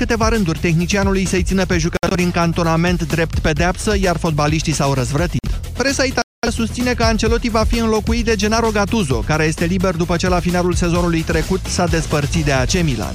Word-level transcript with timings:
câteva 0.00 0.28
rânduri 0.28 0.58
tehnicianului 0.58 1.24
să-i 1.24 1.42
țină 1.42 1.64
pe 1.64 1.78
jucători 1.78 2.22
în 2.22 2.30
cantonament 2.30 3.02
drept 3.02 3.38
pedeapsă, 3.38 3.96
iar 4.00 4.16
fotbaliștii 4.16 4.72
s-au 4.72 4.92
răzvrătit. 4.92 5.50
Presa 5.76 6.02
italiană 6.02 6.50
susține 6.50 6.94
că 6.94 7.04
Ancelotti 7.04 7.48
va 7.48 7.64
fi 7.64 7.78
înlocuit 7.78 8.24
de 8.24 8.36
Gennaro 8.36 8.70
Gattuso, 8.70 9.18
care 9.26 9.44
este 9.44 9.64
liber 9.64 9.94
după 9.94 10.16
ce 10.16 10.28
la 10.28 10.40
finalul 10.40 10.74
sezonului 10.74 11.20
trecut 11.20 11.60
s-a 11.64 11.86
despărțit 11.86 12.44
de 12.44 12.52
AC 12.52 12.82
Milan. 12.82 13.14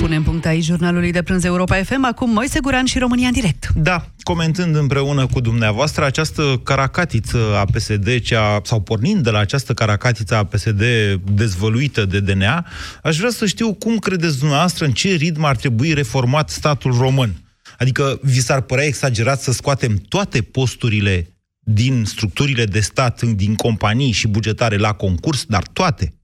Punem 0.00 0.22
punct 0.22 0.46
aici 0.46 0.64
jurnalului 0.64 1.12
de 1.12 1.22
prânz 1.22 1.44
Europa 1.44 1.82
FM, 1.82 2.04
acum 2.04 2.30
Moise 2.30 2.60
Guran 2.60 2.84
și 2.84 2.98
România 2.98 3.26
în 3.26 3.32
direct. 3.32 3.68
Da, 3.74 4.06
comentând 4.22 4.76
împreună 4.76 5.26
cu 5.26 5.40
dumneavoastră 5.40 6.04
această 6.04 6.60
caracatiță 6.64 7.38
a 7.56 7.64
PSD, 7.64 8.20
cea, 8.20 8.60
sau 8.64 8.80
pornind 8.80 9.22
de 9.22 9.30
la 9.30 9.38
această 9.38 9.74
caracatiță 9.74 10.34
a 10.34 10.44
PSD 10.44 10.82
dezvăluită 11.32 12.04
de 12.04 12.20
DNA, 12.20 12.66
aș 13.02 13.16
vrea 13.16 13.30
să 13.30 13.46
știu 13.46 13.74
cum 13.74 13.98
credeți 13.98 14.38
dumneavoastră 14.38 14.84
în 14.84 14.92
ce 14.92 15.14
ritm 15.14 15.44
ar 15.44 15.56
trebui 15.56 15.92
reformat 15.92 16.50
statul 16.50 16.92
român. 16.98 17.34
Adică 17.78 18.18
vi 18.22 18.40
s-ar 18.40 18.60
părea 18.60 18.84
exagerat 18.84 19.40
să 19.40 19.52
scoatem 19.52 19.96
toate 20.08 20.42
posturile 20.42 21.26
din 21.58 22.04
structurile 22.04 22.64
de 22.64 22.80
stat, 22.80 23.22
din 23.22 23.54
companii 23.54 24.12
și 24.12 24.28
bugetare 24.28 24.76
la 24.76 24.92
concurs, 24.92 25.44
dar 25.44 25.62
toate. 25.72 26.14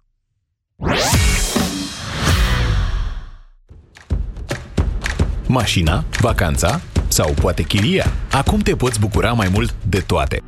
Mașina, 5.47 6.05
vacanța 6.21 6.81
sau 7.09 7.35
poate 7.41 7.63
chiria. 7.63 8.13
Acum 8.31 8.59
te 8.59 8.77
poți 8.77 9.01
bucura 9.01 9.33
mai 9.33 9.49
mult 9.53 9.75
de 9.89 9.99
toate. 9.99 10.43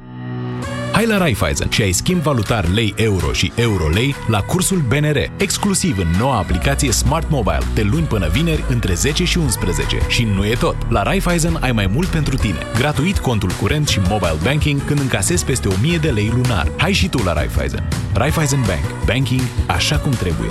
Hai 0.93 1.07
la 1.07 1.19
Raiffeisen 1.19 1.71
și 1.71 1.83
ai 1.83 1.93
schimb 1.93 2.21
valutar 2.21 2.69
lei-euro 2.69 3.33
și 3.33 3.53
euro-lei 3.55 4.15
la 4.29 4.41
cursul 4.41 4.83
BNR, 4.89 5.17
exclusiv 5.37 5.99
în 5.99 6.07
noua 6.19 6.37
aplicație 6.37 6.91
Smart 6.91 7.31
Mobile, 7.31 7.63
de 7.75 7.83
luni 7.83 8.07
până 8.07 8.29
vineri, 8.29 8.65
între 8.69 8.95
10 8.95 9.25
și 9.25 9.39
11. 9.39 9.99
Și 10.09 10.25
nu 10.25 10.47
e 10.47 10.55
tot! 10.55 10.77
La 10.89 11.03
Raiffeisen 11.03 11.57
ai 11.61 11.73
mai 11.73 11.87
mult 11.87 12.09
pentru 12.09 12.37
tine. 12.37 12.59
Gratuit 12.75 13.19
contul 13.19 13.51
curent 13.51 13.89
și 13.89 14.01
mobile 14.09 14.39
banking 14.43 14.85
când 14.85 15.01
încasezi 15.01 15.45
peste 15.45 15.69
1000 15.69 15.99
de 15.99 16.11
lei 16.11 16.33
lunar. 16.35 16.69
Hai 16.77 16.93
și 16.93 17.09
tu 17.09 17.23
la 17.23 17.33
Raiffeisen. 17.33 17.89
Raiffeisen 18.13 18.61
Bank. 18.67 19.05
Banking 19.05 19.43
așa 19.67 19.99
cum 19.99 20.13
trebuie. 20.13 20.51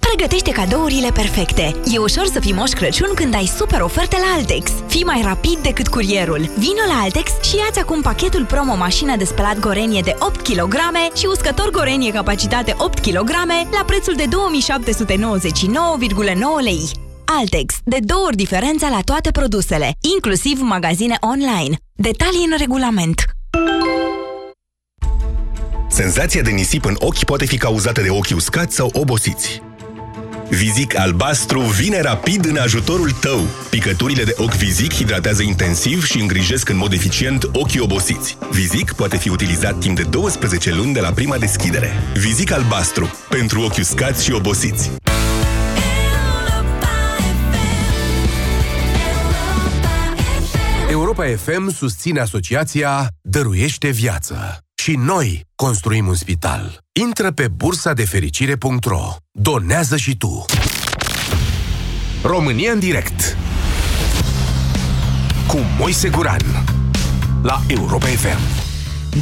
Pregătește 0.15 0.51
cadourile 0.51 1.11
perfecte. 1.11 1.75
E 1.85 1.97
ușor 1.97 2.25
să 2.25 2.39
fii 2.39 2.53
moș 2.53 2.69
Crăciun 2.69 3.09
când 3.15 3.33
ai 3.33 3.45
super 3.45 3.81
oferte 3.81 4.17
la 4.19 4.33
Altex. 4.37 4.71
Fii 4.87 5.03
mai 5.03 5.21
rapid 5.23 5.57
decât 5.57 5.87
curierul. 5.87 6.39
Vino 6.57 6.85
la 6.87 7.01
Altex 7.01 7.31
și 7.43 7.55
ia-ți 7.55 7.79
acum 7.79 8.01
pachetul 8.01 8.45
promo 8.45 8.75
mașină 8.75 9.15
de 9.17 9.23
spălat 9.23 9.59
Gorenie 9.59 10.01
de 10.01 10.15
8 10.19 10.47
kg 10.47 10.75
și 11.15 11.25
uscător 11.25 11.69
Gorenie 11.69 12.11
capacitate 12.11 12.75
8 12.77 12.99
kg 12.99 13.29
la 13.71 13.83
prețul 13.85 14.13
de 14.15 14.23
2799,9 14.23 14.29
lei. 16.63 16.89
Altex. 17.25 17.75
De 17.83 17.97
două 18.01 18.25
ori 18.25 18.35
diferența 18.35 18.89
la 18.89 18.99
toate 19.05 19.31
produsele, 19.31 19.91
inclusiv 20.15 20.59
magazine 20.61 21.17
online. 21.19 21.75
Detalii 21.93 22.47
în 22.51 22.57
regulament. 22.57 23.21
Senzația 25.89 26.41
de 26.41 26.49
nisip 26.49 26.85
în 26.85 26.95
ochi 26.99 27.23
poate 27.23 27.45
fi 27.45 27.57
cauzată 27.57 28.01
de 28.01 28.09
ochi 28.09 28.35
uscați 28.35 28.75
sau 28.75 28.89
obosiți. 28.93 29.61
Vizic 30.51 30.97
albastru 30.97 31.59
vine 31.59 32.01
rapid 32.01 32.45
în 32.45 32.57
ajutorul 32.57 33.11
tău. 33.11 33.47
Picăturile 33.69 34.23
de 34.23 34.33
ochi 34.37 34.55
Vizic 34.55 34.93
hidratează 34.93 35.43
intensiv 35.43 36.05
și 36.05 36.19
îngrijesc 36.19 36.69
în 36.69 36.77
mod 36.77 36.93
eficient 36.93 37.49
ochii 37.53 37.79
obosiți. 37.79 38.37
Vizic 38.51 38.93
poate 38.93 39.17
fi 39.17 39.29
utilizat 39.29 39.79
timp 39.79 39.95
de 39.95 40.03
12 40.03 40.73
luni 40.73 40.93
de 40.93 40.99
la 40.99 41.11
prima 41.11 41.37
deschidere. 41.37 41.91
Vizic 42.13 42.51
albastru. 42.51 43.11
Pentru 43.29 43.61
ochi 43.61 43.77
uscați 43.77 44.23
și 44.23 44.31
obosiți. 44.31 44.91
Europa 50.89 51.25
FM 51.25 51.69
susține 51.69 52.19
asociația 52.19 53.07
Dăruiește 53.21 53.89
Viață. 53.89 54.57
Și 54.81 54.95
noi 54.95 55.45
construim 55.55 56.07
un 56.07 56.13
spital. 56.13 56.77
Intră 56.91 57.31
pe 57.31 57.47
bursa 57.47 57.93
de 57.93 58.05
fericire.ro. 58.05 59.15
Donează 59.31 59.97
și 59.97 60.17
tu. 60.17 60.45
România 62.23 62.71
în 62.71 62.79
direct. 62.79 63.37
Cu 65.47 65.57
Moise 65.77 66.09
Guran. 66.09 66.65
La 67.41 67.61
Europa 67.67 68.05
FM. 68.05 68.39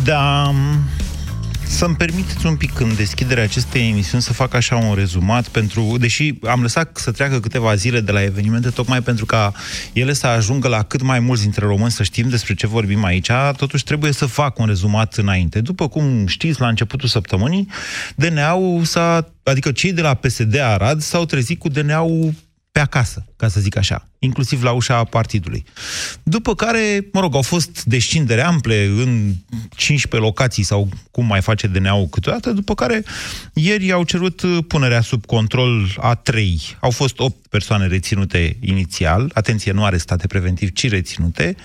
Da, 0.03 0.51
să-mi 1.69 1.95
permiteți 1.95 2.45
un 2.45 2.55
pic 2.55 2.79
în 2.79 2.95
deschiderea 2.95 3.43
acestei 3.43 3.89
emisiuni 3.89 4.21
să 4.21 4.33
fac 4.33 4.53
așa 4.53 4.75
un 4.75 4.93
rezumat, 4.93 5.47
pentru, 5.47 5.95
deși 5.99 6.33
am 6.43 6.61
lăsat 6.61 6.97
să 6.97 7.11
treacă 7.11 7.39
câteva 7.39 7.75
zile 7.75 7.99
de 7.99 8.11
la 8.11 8.23
evenimente, 8.23 8.69
tocmai 8.69 9.01
pentru 9.01 9.25
ca 9.25 9.53
ele 9.93 10.13
să 10.13 10.27
ajungă 10.27 10.67
la 10.67 10.83
cât 10.83 11.01
mai 11.01 11.19
mulți 11.19 11.41
dintre 11.41 11.65
români 11.65 11.91
să 11.91 12.03
știm 12.03 12.29
despre 12.29 12.53
ce 12.53 12.67
vorbim 12.67 13.03
aici, 13.03 13.31
totuși 13.57 13.83
trebuie 13.83 14.11
să 14.11 14.25
fac 14.25 14.59
un 14.59 14.65
rezumat 14.65 15.13
înainte. 15.13 15.61
După 15.61 15.87
cum 15.87 16.27
știți, 16.27 16.61
la 16.61 16.67
începutul 16.67 17.09
săptămânii, 17.09 17.67
DNA-ul 18.15 18.83
s-a, 18.83 19.33
adică 19.43 19.71
cei 19.71 19.93
de 19.93 20.01
la 20.01 20.13
PSD 20.13 20.59
Arad 20.59 21.01
s-au 21.01 21.25
trezit 21.25 21.59
cu 21.59 21.69
DNA-ul 21.69 22.33
pe 22.71 22.79
acasă, 22.79 23.25
ca 23.35 23.47
să 23.47 23.59
zic 23.59 23.77
așa, 23.77 24.07
inclusiv 24.19 24.63
la 24.63 24.71
ușa 24.71 25.03
partidului. 25.03 25.63
După 26.23 26.55
care, 26.55 27.07
mă 27.11 27.19
rog, 27.19 27.35
au 27.35 27.41
fost 27.41 27.83
descindere 27.83 28.41
ample 28.41 28.85
în 28.85 29.33
15 29.75 30.29
locații 30.29 30.63
sau 30.63 30.89
cum 31.11 31.25
mai 31.25 31.41
face 31.41 31.67
DNA-ul 31.67 32.07
câteodată, 32.07 32.51
după 32.51 32.73
care 32.75 33.03
ieri 33.53 33.91
au 33.91 34.03
cerut 34.03 34.41
punerea 34.67 35.01
sub 35.01 35.25
control 35.25 35.95
a 35.97 36.15
trei. 36.15 36.61
Au 36.79 36.89
fost 36.89 37.19
8 37.19 37.47
persoane 37.47 37.87
reținute 37.87 38.57
inițial, 38.61 39.31
atenție, 39.33 39.71
nu 39.71 39.83
arestate 39.83 40.27
preventiv, 40.27 40.71
ci 40.71 40.89
reținute. 40.89 41.55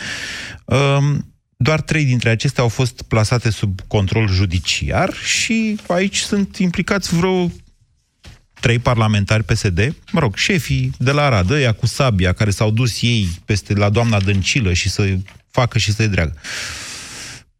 Um, 0.65 1.35
doar 1.57 1.81
trei 1.81 2.05
dintre 2.05 2.31
acestea 2.31 2.63
au 2.63 2.69
fost 2.69 3.03
plasate 3.03 3.51
sub 3.51 3.81
control 3.87 4.29
judiciar 4.29 5.15
și 5.15 5.79
aici 5.87 6.19
sunt 6.19 6.57
implicați 6.57 7.15
vreo 7.15 7.51
trei 8.65 8.79
parlamentari 8.79 9.45
PSD, 9.45 9.95
mă 10.13 10.21
rog, 10.21 10.37
șefii 10.37 10.93
de 10.99 11.11
la 11.11 11.23
Arad, 11.23 11.51
ăia 11.51 11.73
cu 11.73 11.87
sabia, 11.87 12.33
care 12.33 12.51
s-au 12.51 12.71
dus 12.71 13.03
ei 13.03 13.29
peste 13.45 13.75
la 13.75 13.89
doamna 13.89 14.21
Dăncilă 14.21 14.73
și 14.73 14.91
să 14.91 15.17
facă 15.51 15.79
și 15.79 15.93
să-i 15.93 16.09
dreagă. 16.09 16.35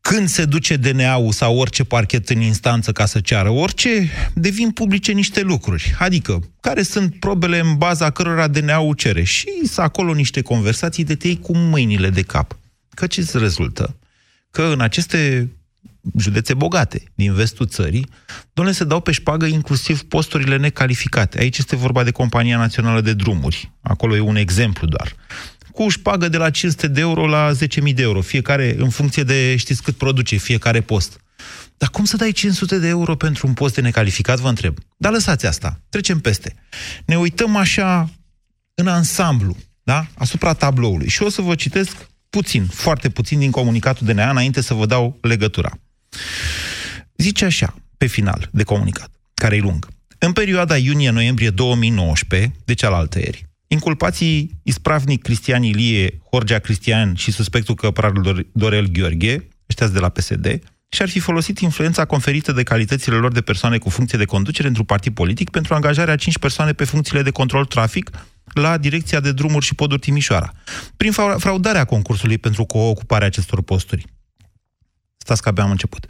Când 0.01 0.29
se 0.29 0.45
duce 0.45 0.77
DNA-ul 0.77 1.33
sau 1.33 1.57
orice 1.57 1.85
parchet 1.85 2.29
în 2.29 2.41
instanță 2.41 2.93
ca 2.93 3.07
să 3.07 3.21
ceară 3.21 3.51
orice, 3.51 4.11
devin 4.35 4.71
publice 4.71 5.13
niște 5.13 5.41
lucruri. 5.41 5.95
Adică, 5.99 6.51
care 6.61 6.83
sunt 6.83 7.19
probele 7.19 7.59
în 7.59 7.77
baza 7.77 8.11
cărora 8.11 8.49
DNA-ul 8.49 8.95
cere. 8.95 9.23
Și 9.23 9.49
să 9.65 9.81
acolo 9.81 10.13
niște 10.13 10.41
conversații 10.41 11.05
de 11.05 11.15
tei 11.15 11.39
cu 11.39 11.57
mâinile 11.57 12.11
de 12.11 12.23
cap. 12.23 12.59
Că 12.91 13.07
ce 13.07 13.23
se 13.23 13.39
rezultă? 13.39 13.97
Că 14.51 14.63
în 14.63 14.81
aceste 14.81 15.51
județe 16.19 16.55
bogate 16.55 17.03
din 17.15 17.35
vestul 17.35 17.67
țării, 17.67 18.07
domnule, 18.53 18.77
se 18.77 18.85
dau 18.85 19.01
pe 19.01 19.13
șpagă 19.13 19.47
inclusiv 19.47 20.03
posturile 20.03 20.57
necalificate. 20.57 21.41
Aici 21.41 21.59
este 21.59 21.77
vorba 21.77 22.03
de 22.03 22.11
Compania 22.11 22.57
Națională 22.57 23.01
de 23.01 23.13
Drumuri. 23.13 23.73
Acolo 23.83 24.17
e 24.17 24.21
un 24.21 24.37
exemplu 24.37 24.87
doar. 24.87 25.15
Cu 25.73 25.89
șpagă 25.89 26.29
de 26.29 26.37
la 26.37 26.51
500 26.51 26.89
de 26.89 27.01
euro 27.01 27.27
la 27.27 27.51
10.000 27.53 27.95
de 27.95 28.03
euro, 28.03 28.21
fiecare 28.21 28.75
în 28.79 28.89
funcție 28.89 29.23
de 29.23 29.57
știți 29.57 29.83
cât 29.83 29.97
produce 29.97 30.37
fiecare 30.37 30.81
post. 30.81 31.21
Dar 31.77 31.89
cum 31.89 32.05
să 32.05 32.17
dai 32.17 32.33
500 32.33 32.79
de 32.79 32.89
euro 32.89 33.17
pentru 33.17 33.47
un 33.47 33.53
post 33.53 33.75
de 33.75 33.81
necalificat, 33.81 34.39
vă 34.39 34.49
întreb. 34.49 34.79
Dar 34.97 35.13
lăsați 35.13 35.47
asta, 35.47 35.81
trecem 35.89 36.21
peste. 36.21 36.55
Ne 37.05 37.17
uităm 37.17 37.57
așa 37.57 38.11
în 38.75 38.87
ansamblu, 38.87 39.57
da? 39.83 40.07
asupra 40.15 40.53
tabloului. 40.53 41.09
Și 41.09 41.23
o 41.23 41.29
să 41.29 41.43
vă 41.43 41.55
citesc 41.55 41.97
puțin, 42.31 42.67
foarte 42.67 43.09
puțin 43.09 43.39
din 43.39 43.51
comunicatul 43.51 44.07
DNA 44.07 44.31
înainte 44.31 44.61
să 44.61 44.75
vă 44.75 44.87
dau 44.87 45.19
legătura. 45.21 45.79
Zice 47.17 47.45
așa, 47.45 47.75
pe 47.97 48.07
final 48.07 48.49
de 48.53 48.63
comunicat, 48.63 49.11
care 49.35 49.57
e 49.57 49.61
lung. 49.61 49.89
În 50.19 50.33
perioada 50.33 50.77
iunie-noiembrie 50.77 51.51
2019, 51.51 52.53
de 52.65 52.75
cealaltă 52.75 53.19
ieri, 53.19 53.47
inculpații 53.67 54.61
ispravnic 54.63 55.23
Cristian 55.23 55.63
Ilie, 55.63 56.21
Horgea 56.31 56.59
Cristian 56.59 57.15
și 57.15 57.33
suspectul 57.33 57.75
căprar 57.75 58.13
Dorel 58.53 58.87
Gheorghe, 58.87 59.49
ăștia 59.69 59.89
de 59.89 59.99
la 59.99 60.09
PSD, 60.09 60.61
și 60.89 61.03
ar 61.03 61.09
fi 61.09 61.19
folosit 61.19 61.59
influența 61.59 62.05
conferită 62.05 62.53
de 62.53 62.63
calitățile 62.63 63.17
lor 63.17 63.33
de 63.33 63.41
persoane 63.41 63.79
cu 63.79 63.89
funcție 63.89 64.19
de 64.19 64.25
conducere 64.25 64.69
într-un 64.69 64.85
partid 64.85 65.15
politic 65.15 65.51
pentru 65.51 65.75
angajarea 65.75 66.17
5 66.17 66.39
persoane 66.39 66.73
pe 66.73 66.85
funcțiile 66.85 67.23
de 67.23 67.31
control 67.31 67.65
trafic 67.65 68.11
la 68.53 68.77
Direcția 68.77 69.21
de 69.21 69.33
Drumuri 69.33 69.65
și 69.65 69.75
Poduri 69.75 70.01
Timișoara, 70.01 70.53
prin 70.97 71.13
fraudarea 71.13 71.85
concursului 71.85 72.39
pentru 72.39 72.67
ocuparea 72.69 73.27
acestor 73.27 73.63
posturi. 73.63 74.07
Stați 75.25 75.43
că 75.43 75.49
abia 75.49 75.63
am 75.63 75.71
început. 75.71 76.07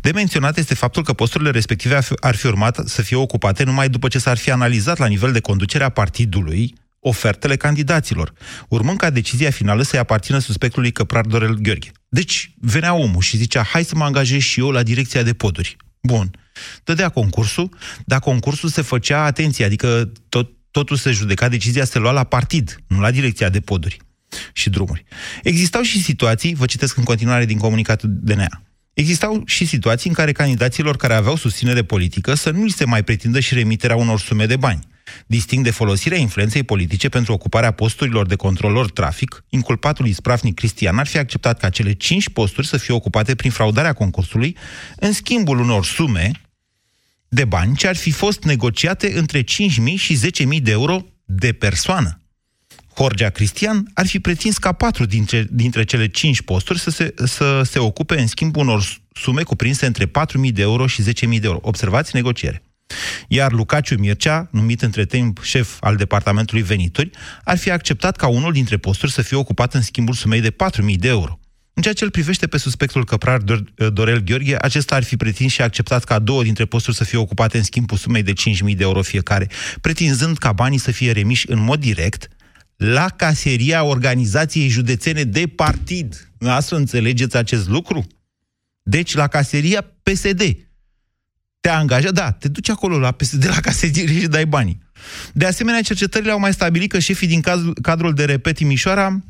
De 0.00 0.10
menționat 0.10 0.58
este 0.58 0.74
faptul 0.74 1.02
că 1.02 1.12
posturile 1.12 1.50
respective 1.50 1.98
ar 2.20 2.34
fi 2.34 2.46
urmat 2.46 2.80
să 2.84 3.02
fie 3.02 3.16
ocupate 3.16 3.64
numai 3.64 3.88
după 3.88 4.08
ce 4.08 4.18
s-ar 4.18 4.36
fi 4.36 4.50
analizat 4.50 4.98
la 4.98 5.06
nivel 5.06 5.32
de 5.32 5.40
conducere 5.40 5.84
a 5.84 5.88
partidului 5.88 6.74
ofertele 7.00 7.56
candidaților, 7.56 8.32
urmând 8.68 8.98
ca 8.98 9.10
decizia 9.10 9.50
finală 9.50 9.82
să-i 9.82 9.98
aparțină 9.98 10.38
suspectului 10.38 10.92
Căprar 10.92 11.24
Dorel 11.24 11.54
Gheorghe. 11.54 11.90
Deci, 12.08 12.52
venea 12.60 12.94
omul 12.94 13.20
și 13.20 13.36
zicea, 13.36 13.62
hai 13.62 13.84
să 13.84 13.94
mă 13.94 14.04
angajez 14.04 14.40
și 14.40 14.60
eu 14.60 14.70
la 14.70 14.82
direcția 14.82 15.22
de 15.22 15.32
poduri. 15.32 15.76
Bun. 16.02 16.30
Dădea 16.84 17.08
concursul, 17.08 17.76
dar 18.04 18.20
concursul 18.20 18.68
se 18.68 18.82
făcea, 18.82 19.24
atenție, 19.24 19.64
adică 19.64 20.12
tot, 20.28 20.50
totul 20.70 20.96
se 20.96 21.10
judeca, 21.10 21.48
decizia 21.48 21.84
se 21.84 21.98
lua 21.98 22.10
la 22.10 22.24
partid, 22.24 22.82
nu 22.86 23.00
la 23.00 23.10
direcția 23.10 23.48
de 23.48 23.60
poduri 23.60 24.06
și 24.52 24.70
drumuri. 24.70 25.04
Existau 25.42 25.82
și 25.82 26.02
situații, 26.02 26.54
vă 26.54 26.66
citesc 26.66 26.96
în 26.96 27.04
continuare 27.04 27.44
din 27.44 27.58
comunicatul 27.58 28.08
DNA, 28.12 28.62
Existau 28.98 29.42
și 29.46 29.66
situații 29.66 30.08
în 30.08 30.14
care 30.14 30.32
candidaților 30.32 30.96
care 30.96 31.14
aveau 31.14 31.36
susținere 31.36 31.82
politică 31.82 32.34
să 32.34 32.50
nu 32.50 32.64
li 32.64 32.70
se 32.70 32.84
mai 32.84 33.02
pretindă 33.02 33.40
și 33.40 33.54
remiterea 33.54 33.96
unor 33.96 34.20
sume 34.20 34.46
de 34.46 34.56
bani. 34.56 34.86
Distinct 35.26 35.64
de 35.64 35.70
folosirea 35.70 36.18
influenței 36.18 36.62
politice 36.62 37.08
pentru 37.08 37.32
ocuparea 37.32 37.70
posturilor 37.70 38.26
de 38.26 38.36
controlor 38.36 38.90
trafic, 38.90 39.44
inculpatul 39.48 40.06
ispravnic 40.06 40.54
Cristian 40.54 40.98
ar 40.98 41.06
fi 41.06 41.18
acceptat 41.18 41.58
ca 41.58 41.68
cele 41.68 41.92
cinci 41.92 42.28
posturi 42.28 42.66
să 42.66 42.76
fie 42.76 42.94
ocupate 42.94 43.34
prin 43.34 43.50
fraudarea 43.50 43.92
concursului, 43.92 44.56
în 44.96 45.12
schimbul 45.12 45.58
unor 45.58 45.84
sume 45.84 46.30
de 47.28 47.44
bani 47.44 47.76
ce 47.76 47.88
ar 47.88 47.96
fi 47.96 48.10
fost 48.10 48.42
negociate 48.42 49.18
între 49.18 49.42
5.000 49.42 49.46
și 49.96 50.18
10.000 50.56 50.62
de 50.62 50.70
euro 50.70 51.04
de 51.24 51.52
persoană. 51.52 52.22
Horgea 52.98 53.30
Cristian 53.30 53.90
ar 53.94 54.06
fi 54.06 54.18
pretins 54.18 54.58
ca 54.58 54.72
patru 54.72 55.06
dintre, 55.06 55.46
dintre 55.50 55.84
cele 55.84 56.08
cinci 56.08 56.42
posturi 56.42 56.78
să 56.78 56.90
se, 56.90 57.14
să 57.24 57.62
se 57.64 57.78
ocupe 57.78 58.20
în 58.20 58.26
schimb 58.26 58.56
unor 58.56 58.82
sume 59.12 59.42
cuprinse 59.42 59.86
între 59.86 60.06
4.000 60.06 60.12
de 60.52 60.62
euro 60.62 60.86
și 60.86 61.02
10.000 61.02 61.08
de 61.08 61.38
euro. 61.42 61.58
Observați 61.62 62.14
negociere. 62.14 62.62
Iar 63.28 63.52
Lucaciu 63.52 63.98
Mircea, 63.98 64.48
numit 64.50 64.82
între 64.82 65.04
timp 65.04 65.42
șef 65.42 65.76
al 65.80 65.96
Departamentului 65.96 66.62
Venituri, 66.62 67.10
ar 67.44 67.58
fi 67.58 67.70
acceptat 67.70 68.16
ca 68.16 68.26
unul 68.26 68.52
dintre 68.52 68.76
posturi 68.76 69.12
să 69.12 69.22
fie 69.22 69.36
ocupat 69.36 69.74
în 69.74 69.82
schimbul 69.82 70.14
sumei 70.14 70.40
de 70.40 70.50
4.000 70.50 70.94
de 70.96 71.08
euro. 71.08 71.38
În 71.74 71.82
ceea 71.82 71.94
ce 71.94 72.04
îl 72.04 72.10
privește 72.10 72.46
pe 72.46 72.58
suspectul 72.58 73.04
căprar 73.04 73.40
Dorel 73.92 74.22
Gheorghe, 74.22 74.56
acesta 74.60 74.94
ar 74.94 75.02
fi 75.02 75.16
pretins 75.16 75.52
și 75.52 75.62
acceptat 75.62 76.04
ca 76.04 76.18
două 76.18 76.42
dintre 76.42 76.64
posturi 76.64 76.96
să 76.96 77.04
fie 77.04 77.18
ocupate 77.18 77.56
în 77.56 77.62
schimbul 77.62 77.96
sumei 77.96 78.22
de 78.22 78.32
5.000 78.32 78.76
de 78.76 78.82
euro 78.82 79.02
fiecare, 79.02 79.48
pretinzând 79.80 80.38
ca 80.38 80.52
banii 80.52 80.78
să 80.78 80.90
fie 80.90 81.12
remiși 81.12 81.50
în 81.50 81.60
mod 81.60 81.80
direct 81.80 82.28
la 82.78 83.08
caseria 83.08 83.82
organizației 83.82 84.68
județene 84.68 85.24
de 85.24 85.46
partid. 85.46 86.30
Astfel 86.40 86.78
înțelegeți 86.78 87.36
acest 87.36 87.68
lucru? 87.68 88.06
Deci 88.82 89.14
la 89.14 89.26
caseria 89.26 89.80
PSD. 90.02 90.42
Te 91.60 91.68
angajat, 91.68 92.12
da, 92.12 92.32
te 92.32 92.48
duci 92.48 92.68
acolo 92.68 92.98
la 92.98 93.12
PSD, 93.12 93.46
la 93.46 93.60
caserie 93.60 94.20
și 94.20 94.26
dai 94.26 94.46
banii. 94.46 94.78
De 95.32 95.46
asemenea, 95.46 95.82
cercetările 95.82 96.30
au 96.30 96.38
mai 96.38 96.52
stabilit 96.52 96.90
că 96.90 96.98
șefii 96.98 97.26
din 97.26 97.42
cadrul 97.82 98.14
de 98.14 98.24
repet 98.24 98.54
Timișoara 98.54 99.20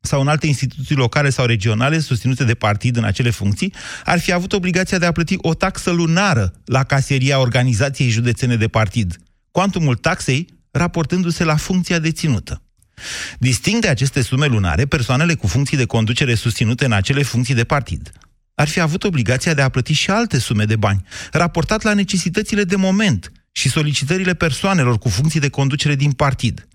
sau 0.00 0.20
în 0.20 0.28
alte 0.28 0.46
instituții 0.46 0.94
locale 0.94 1.30
sau 1.30 1.46
regionale 1.46 1.98
susținute 1.98 2.44
de 2.44 2.54
partid 2.54 2.96
în 2.96 3.04
acele 3.04 3.30
funcții, 3.30 3.74
ar 4.04 4.20
fi 4.20 4.32
avut 4.32 4.52
obligația 4.52 4.98
de 4.98 5.06
a 5.06 5.12
plăti 5.12 5.34
o 5.38 5.54
taxă 5.54 5.90
lunară 5.90 6.52
la 6.64 6.84
caseria 6.84 7.38
organizației 7.38 8.08
județene 8.08 8.56
de 8.56 8.68
partid, 8.68 9.16
cuantumul 9.50 9.96
taxei 9.96 10.46
raportându-se 10.70 11.44
la 11.44 11.56
funcția 11.56 11.98
deținută. 11.98 12.63
Distinct 13.38 13.80
de 13.80 13.88
aceste 13.88 14.22
sume 14.22 14.46
lunare, 14.46 14.86
persoanele 14.86 15.34
cu 15.34 15.46
funcții 15.46 15.76
de 15.76 15.84
conducere 15.84 16.34
susținute 16.34 16.84
în 16.84 16.92
acele 16.92 17.22
funcții 17.22 17.54
de 17.54 17.64
partid. 17.64 18.12
Ar 18.54 18.68
fi 18.68 18.80
avut 18.80 19.04
obligația 19.04 19.54
de 19.54 19.62
a 19.62 19.68
plăti 19.68 19.92
și 19.92 20.10
alte 20.10 20.38
sume 20.38 20.64
de 20.64 20.76
bani, 20.76 21.02
raportat 21.32 21.82
la 21.82 21.94
necesitățile 21.94 22.64
de 22.64 22.76
moment 22.76 23.32
și 23.52 23.68
solicitările 23.68 24.34
persoanelor 24.34 24.98
cu 24.98 25.08
funcții 25.08 25.40
de 25.40 25.48
conducere 25.48 25.94
din 25.94 26.12
partid. 26.12 26.68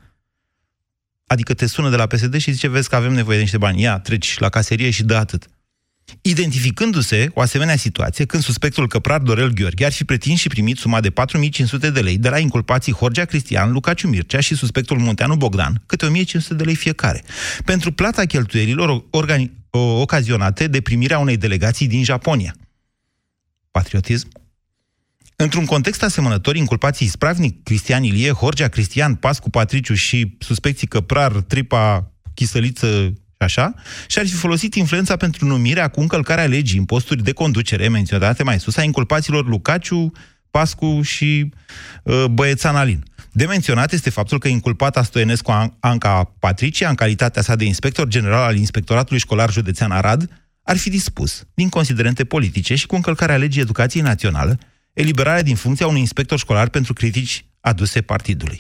Adică 1.28 1.54
te 1.54 1.66
sună 1.66 1.90
de 1.90 1.96
la 1.96 2.08
PSD 2.08 2.38
și 2.38 2.52
zice, 2.52 2.68
vezi 2.68 2.90
că 2.90 2.96
avem 2.96 3.14
nevoie 3.14 3.36
de 3.36 3.42
niște 3.42 3.58
bani, 3.58 3.82
ia, 3.82 4.00
treci 4.00 4.38
la 4.38 4.50
caserie 4.50 4.90
și 4.90 5.04
dă 5.04 5.16
atât 5.16 5.50
identificându-se 6.22 7.30
o 7.34 7.42
asemenea 7.42 7.76
situație 7.76 8.26
când 8.26 8.44
suspectul 8.44 8.88
căprar 8.88 9.20
Dorel 9.20 9.50
Gheorghe 9.50 9.86
ar 9.86 9.92
fi 9.92 10.04
pretins 10.04 10.40
și 10.40 10.48
primit 10.48 10.78
suma 10.78 11.00
de 11.00 11.10
4500 11.10 11.90
de 11.90 12.00
lei 12.00 12.18
de 12.18 12.30
la 12.30 12.40
inculpații 12.40 12.94
Horgea 12.94 13.26
Cristian, 13.26 13.72
Lucaciu 13.72 14.08
Mircea 14.08 14.40
și 14.40 14.56
suspectul 14.56 14.98
Munteanu 14.98 15.36
Bogdan, 15.36 15.82
câte 15.86 16.06
1500 16.06 16.54
de 16.54 16.64
lei 16.64 16.76
fiecare, 16.76 17.24
pentru 17.66 17.92
plata 17.92 18.26
cheltuielilor 18.26 19.04
organi- 19.10 19.52
ocazionate 20.00 20.68
de 20.68 20.82
primirea 20.82 21.20
unei 21.20 21.38
delegații 21.38 21.88
din 21.88 22.04
Japonia. 22.04 22.56
Patriotism? 23.72 24.28
Într-un 25.36 25.66
context 25.66 26.04
asemănător, 26.04 26.56
inculpații 26.56 27.08
ispravnic 27.08 27.64
Cristian 27.64 28.04
Ilie, 28.04 28.32
Horgea 28.32 28.68
Cristian, 28.68 29.16
Pascu 29.16 29.50
Patriciu 29.50 29.94
și 29.94 30.36
suspecții 30.40 30.88
Căprar, 30.88 31.32
Tripa, 31.32 32.12
Chisăliță 32.34 33.14
așa, 33.44 33.74
și 34.08 34.20
ar 34.20 34.26
fi 34.26 34.34
folosit 34.34 34.76
influența 34.76 35.16
pentru 35.16 35.46
numirea 35.46 35.88
cu 35.88 36.00
încălcarea 36.02 36.46
legii 36.46 36.78
în 36.78 36.86
posturi 36.86 37.24
de 37.24 37.34
conducere 37.34 37.88
menționate 37.88 38.44
mai 38.44 38.60
sus 38.60 38.78
a 38.78 38.84
inculpaților 38.84 39.48
Lucaciu, 39.48 40.12
Pascu 40.52 41.02
și 41.02 41.54
uh, 42.04 42.26
Băiețan 42.32 42.76
Alin. 42.76 43.04
De 43.32 43.46
menționat 43.46 43.92
este 43.92 44.10
faptul 44.10 44.40
că 44.40 44.48
inculpata 44.48 45.04
Stoenescu 45.04 45.76
Anca 45.80 46.34
Patricia, 46.40 46.90
în 46.90 46.96
calitatea 46.96 47.42
sa 47.42 47.56
de 47.56 47.66
inspector 47.66 48.08
general 48.08 48.42
al 48.44 48.56
Inspectoratului 48.56 49.20
Școlar 49.20 49.52
Județean 49.52 49.92
Arad, 49.92 50.30
ar 50.64 50.78
fi 50.78 50.90
dispus, 50.90 51.44
din 51.54 51.70
considerente 51.70 52.26
politice 52.26 52.76
și 52.76 52.86
cu 52.86 52.96
încălcarea 52.96 53.38
legii 53.38 53.62
educației 53.62 54.04
naționale, 54.04 54.58
eliberarea 54.94 55.44
din 55.44 55.56
funcția 55.56 55.88
unui 55.88 56.00
inspector 56.00 56.40
școlar 56.40 56.70
pentru 56.70 56.94
critici 56.94 57.46
aduse 57.62 58.02
partidului. 58.02 58.60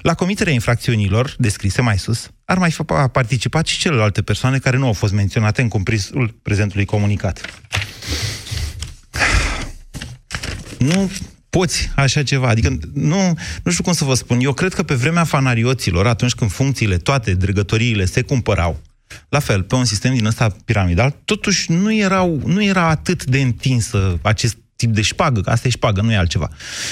La 0.00 0.14
comiterea 0.14 0.52
infracțiunilor, 0.52 1.34
descrise 1.38 1.82
mai 1.82 1.98
sus, 1.98 2.30
ar 2.52 2.58
mai 2.58 2.70
fi 2.70 2.82
participat 3.12 3.66
și 3.66 3.78
celelalte 3.78 4.22
persoane 4.22 4.58
care 4.58 4.76
nu 4.76 4.86
au 4.86 4.92
fost 4.92 5.12
menționate 5.12 5.62
în 5.62 5.68
cumprisul 5.68 6.38
prezentului 6.42 6.84
comunicat. 6.84 7.62
Nu 10.78 11.10
poți 11.50 11.90
așa 11.96 12.22
ceva. 12.22 12.48
Adică 12.48 12.78
nu, 12.92 13.38
nu 13.62 13.70
știu 13.70 13.84
cum 13.84 13.92
să 13.92 14.04
vă 14.04 14.14
spun. 14.14 14.40
Eu 14.40 14.52
cred 14.52 14.74
că 14.74 14.82
pe 14.82 14.94
vremea 14.94 15.24
fanarioților, 15.24 16.06
atunci 16.06 16.34
când 16.34 16.50
funcțiile, 16.50 16.96
toate 16.96 17.34
dregătoriile 17.34 18.04
se 18.04 18.22
cumpărau, 18.22 18.80
la 19.28 19.38
fel, 19.38 19.62
pe 19.62 19.74
un 19.74 19.84
sistem 19.84 20.14
din 20.14 20.26
ăsta 20.26 20.56
piramidal, 20.64 21.16
totuși 21.24 21.70
nu, 21.70 21.94
erau, 21.94 22.40
nu 22.44 22.64
era 22.64 22.88
atât 22.88 23.24
de 23.24 23.40
întinsă 23.40 24.18
acest 24.22 24.56
tip 24.82 24.94
de 24.94 25.02
șpagă, 25.02 25.40
că 25.40 25.50
asta 25.50 25.68
e 25.68 25.70
șpagă, 25.70 26.00
nu 26.00 26.12
e 26.12 26.16
altceva. 26.16 26.50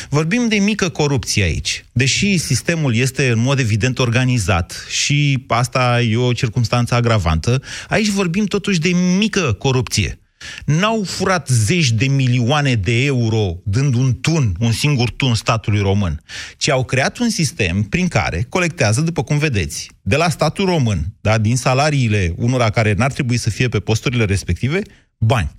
Vorbim 0.08 0.48
de 0.48 0.56
mică 0.56 0.88
corupție 0.88 1.42
aici. 1.42 1.84
Deși 1.92 2.38
sistemul 2.38 2.94
este 2.94 3.30
în 3.30 3.38
mod 3.38 3.58
evident 3.58 3.98
organizat 3.98 4.86
și 4.88 5.44
asta 5.46 6.00
e 6.00 6.16
o 6.16 6.32
circunstanță 6.32 6.94
agravantă, 6.94 7.62
aici 7.88 8.08
vorbim 8.08 8.44
totuși 8.44 8.80
de 8.80 8.90
mică 9.18 9.52
corupție. 9.52 10.18
N-au 10.64 11.02
furat 11.04 11.48
zeci 11.48 11.90
de 11.90 12.06
milioane 12.06 12.74
de 12.74 13.04
euro 13.04 13.56
dând 13.64 13.94
un 13.94 14.12
tun, 14.20 14.56
un 14.58 14.72
singur 14.72 15.10
tun 15.10 15.34
statului 15.34 15.80
român, 15.80 16.22
ci 16.56 16.68
au 16.68 16.84
creat 16.84 17.18
un 17.18 17.30
sistem 17.30 17.82
prin 17.82 18.08
care 18.08 18.46
colectează, 18.48 19.00
după 19.00 19.22
cum 19.22 19.38
vedeți, 19.38 19.90
de 20.02 20.16
la 20.16 20.28
statul 20.28 20.64
român, 20.64 21.14
da, 21.20 21.38
din 21.38 21.56
salariile 21.56 22.32
unora 22.36 22.70
care 22.70 22.92
n-ar 22.92 23.12
trebui 23.12 23.36
să 23.36 23.50
fie 23.50 23.68
pe 23.68 23.80
posturile 23.80 24.24
respective, 24.24 24.80
bani. 25.18 25.50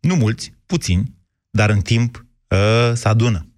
Nu 0.00 0.14
mulți, 0.14 0.52
puțini, 0.66 1.14
dar 1.54 1.70
în 1.70 1.80
timp 1.80 2.26
uh, 2.48 2.92
se 2.94 3.08
adună. 3.08 3.48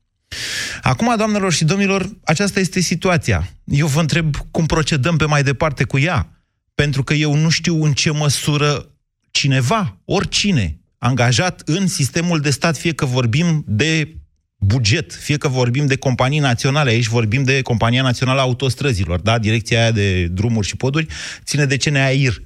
Acum, 0.82 1.14
doamnelor 1.16 1.52
și 1.52 1.64
domnilor, 1.64 2.10
aceasta 2.24 2.60
este 2.60 2.80
situația. 2.80 3.48
Eu 3.64 3.86
vă 3.86 4.00
întreb 4.00 4.36
cum 4.50 4.66
procedăm 4.66 5.16
pe 5.16 5.24
mai 5.24 5.42
departe 5.42 5.84
cu 5.84 5.98
ea, 5.98 6.42
pentru 6.74 7.02
că 7.02 7.14
eu 7.14 7.34
nu 7.34 7.48
știu 7.48 7.84
în 7.84 7.92
ce 7.92 8.10
măsură 8.10 8.88
cineva, 9.30 10.00
oricine, 10.04 10.80
angajat 10.98 11.62
în 11.64 11.86
sistemul 11.86 12.40
de 12.40 12.50
stat, 12.50 12.76
fie 12.76 12.92
că 12.92 13.04
vorbim 13.04 13.64
de 13.66 14.16
buget, 14.56 15.12
fie 15.12 15.36
că 15.36 15.48
vorbim 15.48 15.86
de 15.86 15.96
companii 15.96 16.38
naționale, 16.38 16.90
aici 16.90 17.06
vorbim 17.06 17.42
de 17.42 17.62
Compania 17.62 18.02
Națională 18.02 18.40
a 18.40 18.42
Autostrăzilor, 18.42 19.20
da? 19.20 19.38
Direcția 19.38 19.80
aia 19.80 19.90
de 19.90 20.26
drumuri 20.26 20.66
și 20.66 20.76
poduri, 20.76 21.06
ține 21.44 21.64
de 21.64 21.76
CNAIR 21.76 22.42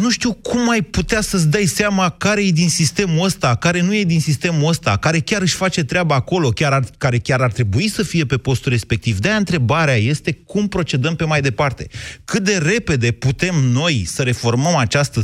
nu 0.00 0.10
știu 0.10 0.32
cum 0.32 0.70
ai 0.70 0.80
putea 0.82 1.20
să-ți 1.20 1.50
dai 1.50 1.64
seama 1.64 2.10
care 2.10 2.46
e 2.46 2.50
din 2.50 2.68
sistemul 2.68 3.24
ăsta, 3.24 3.56
care 3.56 3.80
nu 3.82 3.94
e 3.94 4.02
din 4.04 4.20
sistemul 4.20 4.68
ăsta, 4.68 4.96
care 4.96 5.18
chiar 5.18 5.40
își 5.40 5.56
face 5.56 5.84
treaba 5.84 6.14
acolo, 6.14 6.48
chiar 6.48 6.72
ar, 6.72 6.82
care 6.98 7.18
chiar 7.18 7.40
ar 7.40 7.52
trebui 7.52 7.88
să 7.88 8.02
fie 8.02 8.24
pe 8.24 8.36
postul 8.36 8.72
respectiv. 8.72 9.18
De-aia 9.18 9.36
întrebarea 9.36 9.94
este 9.94 10.32
cum 10.32 10.68
procedăm 10.68 11.16
pe 11.16 11.24
mai 11.24 11.40
departe. 11.40 11.86
Cât 12.24 12.42
de 12.42 12.58
repede 12.58 13.12
putem 13.12 13.54
noi 13.54 13.92
să 14.04 14.22
reformăm 14.22 14.76
această 14.76 15.20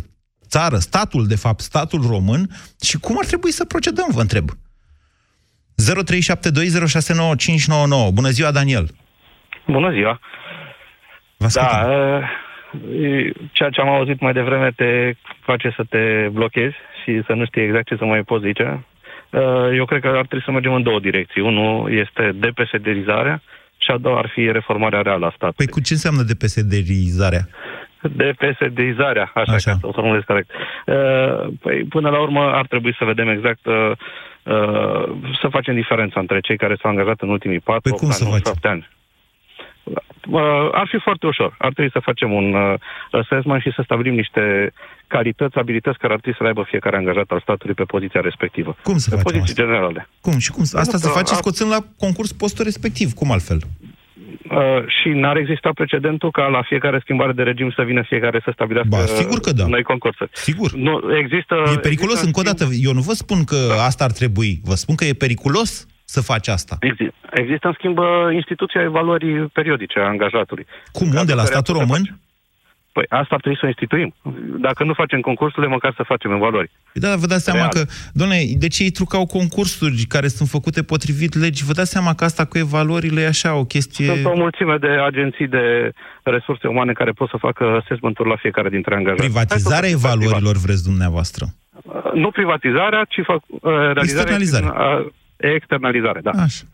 țară, 0.48 0.76
statul, 0.76 1.26
de 1.26 1.36
fapt, 1.36 1.60
statul 1.60 2.06
român 2.06 2.48
și 2.82 2.98
cum 2.98 3.16
ar 3.18 3.24
trebui 3.24 3.50
să 3.50 3.64
procedăm, 3.64 4.08
vă 4.10 4.20
întreb. 4.20 4.50
0372069599. 4.50 4.56
Bună 8.12 8.28
ziua, 8.28 8.50
Daniel! 8.50 8.90
Bună 9.66 9.90
ziua! 9.92 10.20
Vă 11.36 11.48
da, 11.52 11.86
ceea 13.52 13.70
ce 13.70 13.80
am 13.80 13.88
auzit 13.88 14.20
mai 14.20 14.32
devreme 14.32 14.70
te 14.76 15.12
face 15.40 15.72
să 15.76 15.82
te 15.88 16.28
blochezi 16.32 16.76
și 17.02 17.22
să 17.26 17.32
nu 17.32 17.44
știi 17.44 17.62
exact 17.62 17.86
ce 17.86 17.96
să 17.96 18.04
mai 18.04 18.22
poți 18.22 18.46
zice. 18.46 18.84
Eu 19.74 19.84
cred 19.84 20.00
că 20.00 20.08
ar 20.08 20.26
trebui 20.26 20.44
să 20.44 20.50
mergem 20.50 20.72
în 20.72 20.82
două 20.82 21.00
direcții. 21.00 21.42
Unul 21.42 21.92
este 21.92 22.32
depesederizarea 22.34 23.42
și 23.78 23.90
a 23.90 23.98
doua 23.98 24.18
ar 24.18 24.30
fi 24.34 24.52
reformarea 24.52 25.02
reală 25.02 25.26
a 25.26 25.32
statului. 25.36 25.66
Păi 25.66 25.74
cu 25.74 25.80
ce 25.80 25.92
înseamnă 25.92 26.22
depesederizarea? 26.22 27.48
Depesederizarea, 28.00 29.30
așa, 29.34 29.52
așa. 29.52 29.70
ca 29.70 29.76
să 29.80 29.86
o 29.86 29.92
formulez 29.92 30.22
corect. 30.26 30.50
Păi 31.60 31.84
până 31.88 32.08
la 32.10 32.20
urmă 32.20 32.40
ar 32.40 32.66
trebui 32.66 32.94
să 32.98 33.04
vedem 33.04 33.28
exact 33.28 33.60
să 35.40 35.48
facem 35.50 35.74
diferența 35.74 36.20
între 36.20 36.40
cei 36.40 36.56
care 36.56 36.76
s-au 36.80 36.90
angajat 36.90 37.20
în 37.20 37.28
ultimii 37.28 37.60
4 37.60 37.80
păi 37.82 37.98
cum 37.98 38.10
să 38.10 38.40
7 38.44 38.68
ani. 38.68 38.88
Ar 40.72 40.86
fi 40.90 40.98
foarte 40.98 41.26
ușor. 41.26 41.54
Ar 41.58 41.72
trebui 41.72 41.90
să 41.90 42.00
facem 42.02 42.32
un 42.32 42.54
uh, 42.54 42.74
assessment 43.10 43.62
și 43.62 43.72
să 43.74 43.82
stabilim 43.84 44.14
niște 44.14 44.72
calități, 45.06 45.58
abilități 45.58 45.98
care 45.98 46.12
ar 46.12 46.20
trebui 46.20 46.38
să 46.38 46.42
le 46.42 46.48
aibă 46.48 46.64
fiecare 46.68 46.96
angajat 46.96 47.28
al 47.30 47.40
statului 47.40 47.74
pe 47.74 47.84
poziția 47.84 48.20
respectivă. 48.20 48.76
Cum 48.82 48.98
să 48.98 49.10
pe 49.10 49.16
facem 49.16 49.40
poziții 49.40 49.62
asta? 49.62 49.64
generale. 49.64 50.08
Cum? 50.20 50.38
Și 50.38 50.50
cum? 50.50 50.62
Asta 50.72 50.96
se 50.96 51.08
face 51.08 51.34
scoțând 51.34 51.70
la 51.70 51.80
concurs 51.98 52.32
postul 52.32 52.64
respectiv. 52.64 53.12
Cum 53.12 53.30
altfel? 53.30 53.58
Uh, 54.50 54.84
și 54.86 55.08
n-ar 55.08 55.36
exista 55.36 55.70
precedentul 55.74 56.30
ca 56.30 56.46
la 56.46 56.62
fiecare 56.62 56.98
schimbare 57.02 57.32
de 57.32 57.42
regim 57.42 57.70
să 57.76 57.82
vină 57.82 58.02
fiecare 58.02 58.40
să 58.44 58.50
stabilească 58.52 58.88
ba, 58.96 59.04
sigur 59.06 59.40
că 59.40 59.52
da. 59.52 59.66
noi 59.66 59.82
concursuri. 59.82 60.30
Sigur. 60.32 60.72
Nu, 60.72 61.00
există, 61.22 61.54
e 61.74 61.78
periculos, 61.78 62.20
există 62.20 62.26
încă 62.26 62.40
o 62.40 62.42
dată. 62.42 62.64
Eu 62.80 62.92
nu 62.92 63.00
vă 63.00 63.12
spun 63.12 63.44
că 63.44 63.58
asta 63.86 64.04
ar 64.04 64.10
trebui. 64.10 64.60
Vă 64.64 64.74
spun 64.74 64.94
că 64.94 65.04
e 65.04 65.12
periculos 65.12 65.86
să 66.14 66.20
faci 66.20 66.48
asta. 66.48 66.76
Există, 66.80 67.14
există 67.30 67.66
în 67.66 67.74
schimb, 67.78 67.98
instituția 68.32 68.82
evaluării 68.82 69.36
periodice 69.58 69.98
a 69.98 70.12
angajatului. 70.14 70.66
Cum? 70.92 71.08
Unde? 71.14 71.34
La 71.34 71.44
statul 71.44 71.74
român? 71.74 72.04
Face. 72.04 72.18
Păi 72.92 73.06
asta 73.08 73.34
ar 73.34 73.40
trebui 73.40 73.58
să 73.58 73.64
o 73.64 73.72
instituim. 73.74 74.14
Dacă 74.66 74.84
nu 74.84 74.92
facem 74.92 75.20
concursurile, 75.20 75.72
măcar 75.72 75.92
să 75.96 76.02
facem 76.12 76.30
evaluări. 76.30 76.70
Da, 76.92 77.16
vă 77.16 77.26
dați 77.26 77.44
seama 77.44 77.58
Real. 77.58 77.72
că, 77.72 77.82
doamne, 78.12 78.38
de 78.58 78.68
ce 78.68 78.82
ei 78.82 78.90
trucau 78.90 79.26
concursuri 79.26 80.04
care 80.08 80.28
sunt 80.28 80.48
făcute 80.48 80.82
potrivit 80.82 81.34
legii? 81.34 81.66
Vă 81.66 81.72
dați 81.72 81.90
seama 81.90 82.14
că 82.14 82.24
asta 82.24 82.44
cu 82.44 82.58
evaluările 82.58 83.20
e 83.20 83.26
așa, 83.26 83.54
o 83.54 83.64
chestie... 83.64 84.06
Sunt 84.06 84.24
o 84.24 84.34
mulțime 84.34 84.76
de 84.76 84.88
agenții 85.10 85.48
de 85.48 85.92
resurse 86.22 86.66
umane 86.66 86.92
care 86.92 87.10
pot 87.10 87.28
să 87.28 87.36
facă 87.36 87.64
assessment-uri 87.82 88.28
la 88.28 88.36
fiecare 88.36 88.68
dintre 88.68 88.94
angajați. 88.94 89.22
Privatizarea 89.22 89.88
evaluărilor 89.88 90.56
privat. 90.56 90.62
vreți 90.64 90.84
dumneavoastră? 90.84 91.44
Nu 92.14 92.30
privatizarea, 92.30 93.04
ci 93.08 93.20
fac, 93.24 93.40
realizarea... 93.62 94.02
Externalizarea. 94.02 94.72
Externalizare, 95.38 96.20
da. 96.20 96.30
Așa. 96.30 96.64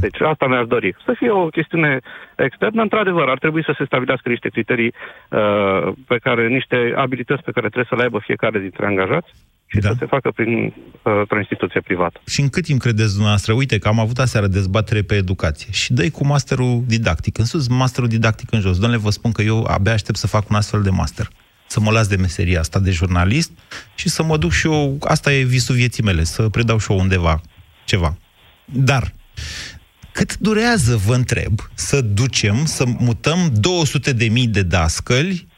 Deci 0.00 0.20
asta 0.20 0.46
mi-aș 0.46 0.66
dori. 0.66 0.96
Să 1.04 1.14
fie 1.18 1.30
o 1.30 1.46
chestiune 1.46 2.00
externă. 2.36 2.82
Într-adevăr, 2.82 3.28
ar 3.28 3.38
trebui 3.38 3.64
să 3.64 3.74
se 3.78 3.84
stabilească 3.84 4.28
niște 4.28 4.48
criterii 4.48 4.92
uh, 5.30 5.92
pe 6.06 6.18
care, 6.18 6.48
niște 6.48 6.92
abilități 6.96 7.42
pe 7.42 7.50
care 7.50 7.66
trebuie 7.66 7.88
să 7.88 7.96
le 7.96 8.02
aibă 8.02 8.18
fiecare 8.18 8.58
dintre 8.58 8.86
angajați 8.86 9.30
și 9.66 9.78
da. 9.78 9.88
să 9.88 9.94
se 9.98 10.06
facă 10.06 10.30
prin 10.30 10.74
uh, 11.02 11.22
o 11.28 11.36
instituție 11.36 11.80
privată. 11.80 12.20
Și 12.26 12.40
în 12.40 12.48
cât 12.48 12.64
timp 12.64 12.80
credeți 12.80 13.10
dumneavoastră? 13.10 13.52
Uite 13.52 13.78
că 13.78 13.88
am 13.88 14.00
avut 14.00 14.18
aseară 14.18 14.46
dezbatere 14.46 15.02
pe 15.02 15.14
educație 15.14 15.72
și 15.72 15.92
dă 15.92 16.10
cu 16.10 16.26
masterul 16.26 16.82
didactic. 16.86 17.38
În 17.38 17.44
sus, 17.44 17.68
masterul 17.68 18.08
didactic 18.08 18.52
în 18.52 18.60
jos. 18.60 18.78
Domnule, 18.78 19.02
vă 19.02 19.10
spun 19.10 19.32
că 19.32 19.42
eu 19.42 19.64
abia 19.64 19.92
aștept 19.92 20.18
să 20.18 20.26
fac 20.26 20.50
un 20.50 20.56
astfel 20.56 20.82
de 20.82 20.90
master. 20.90 21.28
Să 21.66 21.80
mă 21.80 21.90
las 21.90 22.08
de 22.08 22.16
meseria 22.16 22.60
asta 22.60 22.78
de 22.78 22.90
jurnalist 22.90 23.50
și 23.94 24.08
să 24.08 24.22
mă 24.22 24.36
duc 24.36 24.50
și 24.50 24.66
eu, 24.66 24.96
asta 25.00 25.32
e 25.32 25.42
visul 25.42 25.74
vieții 25.74 26.02
mele, 26.02 26.22
să 26.22 26.48
predau 26.48 26.78
și 26.78 26.92
eu 26.92 26.98
undeva 26.98 27.40
ceva. 27.88 28.18
Dar 28.64 29.12
cât 30.12 30.36
durează, 30.36 30.96
vă 30.96 31.14
întreb, 31.14 31.60
să 31.74 32.00
ducem, 32.00 32.64
să 32.64 32.84
mutăm 32.86 33.52
200 33.54 34.12
de 34.12 34.28
mii 34.28 34.46
de 34.46 34.62
dascăli, 34.62 35.48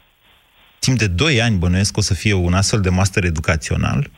timp 0.79 0.97
de 0.97 1.07
2 1.07 1.41
ani 1.41 1.57
bănuiesc 1.57 1.97
o 1.97 2.01
să 2.01 2.13
fie 2.13 2.33
un 2.33 2.53
astfel 2.53 2.81
de 2.81 2.89
master 2.89 3.23
educațional, 3.23 4.09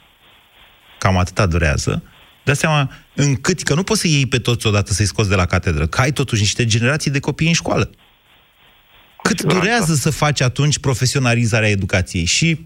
cam 0.99 1.17
atâta 1.17 1.45
durează, 1.45 2.03
Dați 2.43 2.59
seama 2.59 2.91
în 3.15 3.35
cât, 3.35 3.61
că 3.61 3.73
nu 3.73 3.83
poți 3.83 4.01
să 4.01 4.07
iei 4.07 4.25
pe 4.25 4.39
toți 4.39 4.67
odată 4.67 4.93
să-i 4.93 5.05
scoți 5.05 5.29
de 5.29 5.35
la 5.35 5.45
catedră, 5.45 5.87
că 5.87 6.01
ai 6.01 6.11
totuși 6.11 6.41
niște 6.41 6.65
generații 6.65 7.11
de 7.11 7.19
copii 7.19 7.47
în 7.47 7.53
școală. 7.53 7.89
Cât 9.21 9.41
durează 9.41 9.95
să 9.95 10.09
faci 10.09 10.41
atunci 10.41 10.79
profesionalizarea 10.79 11.69
educației 11.69 12.25
și 12.25 12.65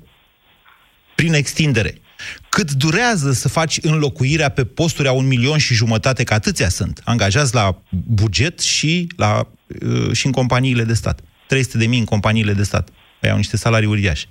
prin 1.16 1.34
extindere? 1.34 2.02
Cât 2.50 2.72
durează 2.72 3.32
să 3.32 3.50
faci 3.50 3.78
înlocuirea 3.82 4.50
pe 4.50 4.66
posturi 4.66 5.08
a 5.08 5.12
un 5.12 5.28
milion 5.28 5.58
și 5.58 5.74
jumătate, 5.74 6.24
că 6.24 6.34
atâția 6.34 6.70
sunt, 6.70 7.02
angajați 7.06 7.56
la 7.56 7.76
buget 7.90 8.60
și, 8.60 9.08
la, 9.18 9.48
uh, 9.86 10.12
și 10.12 10.26
în 10.26 10.32
companiile 10.32 10.84
de 10.84 10.94
stat. 10.94 11.20
300 11.48 11.78
de 11.78 11.88
mii 11.88 12.00
în 12.00 12.06
companiile 12.06 12.54
de 12.54 12.64
stat. 12.64 12.90
Păi 13.20 13.30
au 13.30 13.38
niște 13.38 13.58
salarii 13.58 13.88
uriașe. 13.88 14.26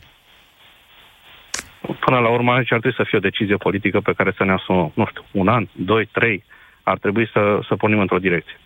Până 2.05 2.19
la 2.19 2.29
urmă, 2.29 2.53
aici 2.53 2.73
ar 2.73 2.79
trebui 2.79 2.97
să 2.97 3.05
fie 3.09 3.19
o 3.19 3.21
decizie 3.21 3.57
politică 3.57 4.01
pe 4.01 4.13
care 4.13 4.35
să 4.37 4.45
ne 4.45 4.53
asumăm, 4.53 4.93
nu 4.95 5.07
știu, 5.07 5.25
un 5.33 5.49
an, 5.49 5.69
doi, 5.73 6.09
trei, 6.13 6.45
ar 6.83 6.99
trebui 6.99 7.29
să, 7.33 7.59
să 7.69 7.77
pornim 7.77 8.01
într-o 8.01 8.19
direcție. 8.19 8.59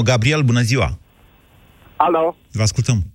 0372069599 0.00 0.02
Gabriel, 0.04 0.42
bună 0.42 0.60
ziua! 0.60 0.98
Alo! 1.96 2.36
Vă 2.52 2.62
ascultăm! 2.62 3.11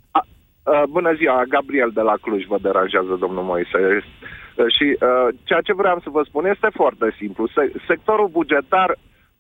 Uh, 0.67 0.83
bună 0.95 1.11
ziua, 1.19 1.51
Gabriel 1.55 1.91
de 1.93 2.03
la 2.09 2.15
Cluj 2.23 2.43
vă 2.53 2.57
deranjează, 2.67 3.13
domnul 3.23 3.43
Moise. 3.51 3.79
Uh, 3.87 4.65
și 4.75 4.87
uh, 4.91 5.27
ceea 5.47 5.61
ce 5.67 5.79
vreau 5.81 5.97
să 6.05 6.09
vă 6.15 6.21
spun 6.25 6.45
este 6.45 6.69
foarte 6.79 7.07
simplu. 7.19 7.43
Se- 7.55 7.73
sectorul 7.89 8.29
bugetar 8.37 8.89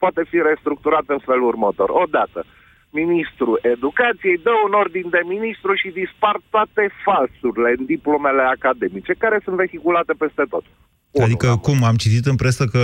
poate 0.03 0.21
fi 0.29 0.37
restructurat 0.51 1.05
în 1.15 1.21
felul 1.27 1.47
următor. 1.53 1.89
Odată, 2.03 2.39
ministrul 3.01 3.59
educației 3.75 4.37
dă 4.47 4.53
un 4.67 4.73
ordin 4.83 5.07
de 5.15 5.21
ministru 5.35 5.71
și 5.81 5.97
dispar 6.01 6.35
toate 6.49 6.83
falsurile 7.05 7.69
în 7.77 7.85
diplomele 7.85 8.43
academice, 8.55 9.13
care 9.23 9.37
sunt 9.43 9.55
vehiculate 9.55 10.13
peste 10.23 10.43
tot. 10.53 10.65
Adică 11.25 11.47
cum? 11.65 11.83
Am 11.83 11.95
citit 12.03 12.25
în 12.25 12.35
presă 12.35 12.63
că 12.73 12.83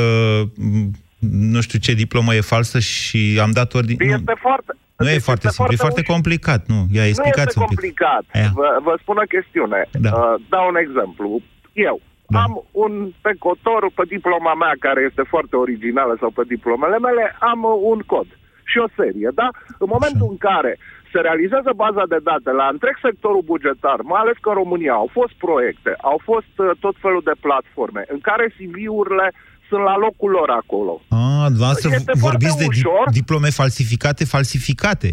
nu 1.54 1.62
știu 1.62 1.80
ce 1.80 2.02
diplomă 2.04 2.36
e 2.36 2.52
falsă 2.54 2.80
și 2.80 3.40
am 3.42 3.52
dat 3.52 3.74
ordin... 3.74 3.98
Este 4.00 4.36
nu. 4.36 4.44
foarte... 4.48 4.72
Nu 4.98 5.10
e 5.10 5.28
foarte 5.30 5.48
simplu, 5.50 5.76
foarte 5.76 5.76
e 5.76 5.86
foarte 5.86 6.04
complicat, 6.14 6.62
nu? 6.74 6.80
Ia, 6.98 7.06
explicați 7.08 7.58
nu 7.58 7.64
este 7.64 7.70
complicat. 7.70 8.24
Vă, 8.54 8.68
vă 8.88 8.94
spun 9.02 9.18
o 9.24 9.28
chestiune. 9.36 9.80
Da. 10.06 10.12
Uh, 10.14 10.34
dau 10.50 10.68
un 10.68 10.78
exemplu. 10.86 11.42
Eu 11.74 12.02
da. 12.28 12.40
am 12.46 12.54
un 12.72 12.94
pe 13.22 13.34
cotor, 13.46 13.82
pe 13.96 14.04
diploma 14.16 14.54
mea, 14.54 14.74
care 14.80 15.02
este 15.10 15.24
foarte 15.34 15.56
originală, 15.56 16.14
sau 16.20 16.30
pe 16.30 16.44
diplomele 16.48 16.98
mele, 17.08 17.36
am 17.40 17.60
un 17.94 18.00
cod 18.12 18.28
și 18.72 18.78
o 18.86 18.88
serie, 19.00 19.30
da? 19.42 19.50
În 19.84 19.90
momentul 19.96 20.28
Așa. 20.28 20.34
în 20.34 20.38
care 20.50 20.72
se 21.12 21.20
realizează 21.20 21.72
baza 21.76 22.04
de 22.14 22.20
date 22.30 22.52
la 22.52 22.68
întreg 22.72 22.96
sectorul 23.02 23.44
bugetar, 23.52 24.00
mai 24.12 24.22
ales 24.22 24.38
că 24.42 24.50
în 24.50 24.60
România 24.64 24.94
au 24.94 25.10
fost 25.18 25.34
proiecte, 25.46 25.92
au 26.12 26.20
fost 26.30 26.54
uh, 26.58 26.72
tot 26.80 26.96
felul 27.04 27.22
de 27.30 27.36
platforme 27.46 28.04
în 28.14 28.20
care 28.30 28.54
CV-urile 28.58 29.28
sunt 29.74 29.86
la 29.92 29.98
locul 30.06 30.32
lor 30.38 30.50
acolo. 30.62 30.94
Ah, 31.22 31.46
dumneavoastră 31.54 31.90
vorbiți 32.28 32.58
de 32.62 32.68
ușor. 32.74 33.04
diplome 33.22 33.50
falsificate, 33.62 34.24
falsificate. 34.36 35.10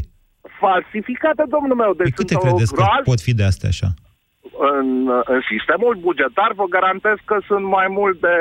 Falsificate, 0.62 1.42
domnul 1.54 1.76
meu. 1.82 1.92
Deci 2.00 2.08
pe 2.08 2.16
câte 2.18 2.34
credeți 2.44 2.72
că 2.76 2.82
pot 3.10 3.20
fi 3.26 3.32
de 3.40 3.44
astea 3.52 3.70
așa? 3.74 3.88
În, 4.78 4.88
în 5.34 5.40
sistemul 5.52 5.94
bugetar 6.06 6.50
vă 6.60 6.66
garantez 6.76 7.18
că 7.30 7.36
sunt 7.48 7.64
mai 7.78 7.88
mult 7.98 8.16
de 8.26 8.34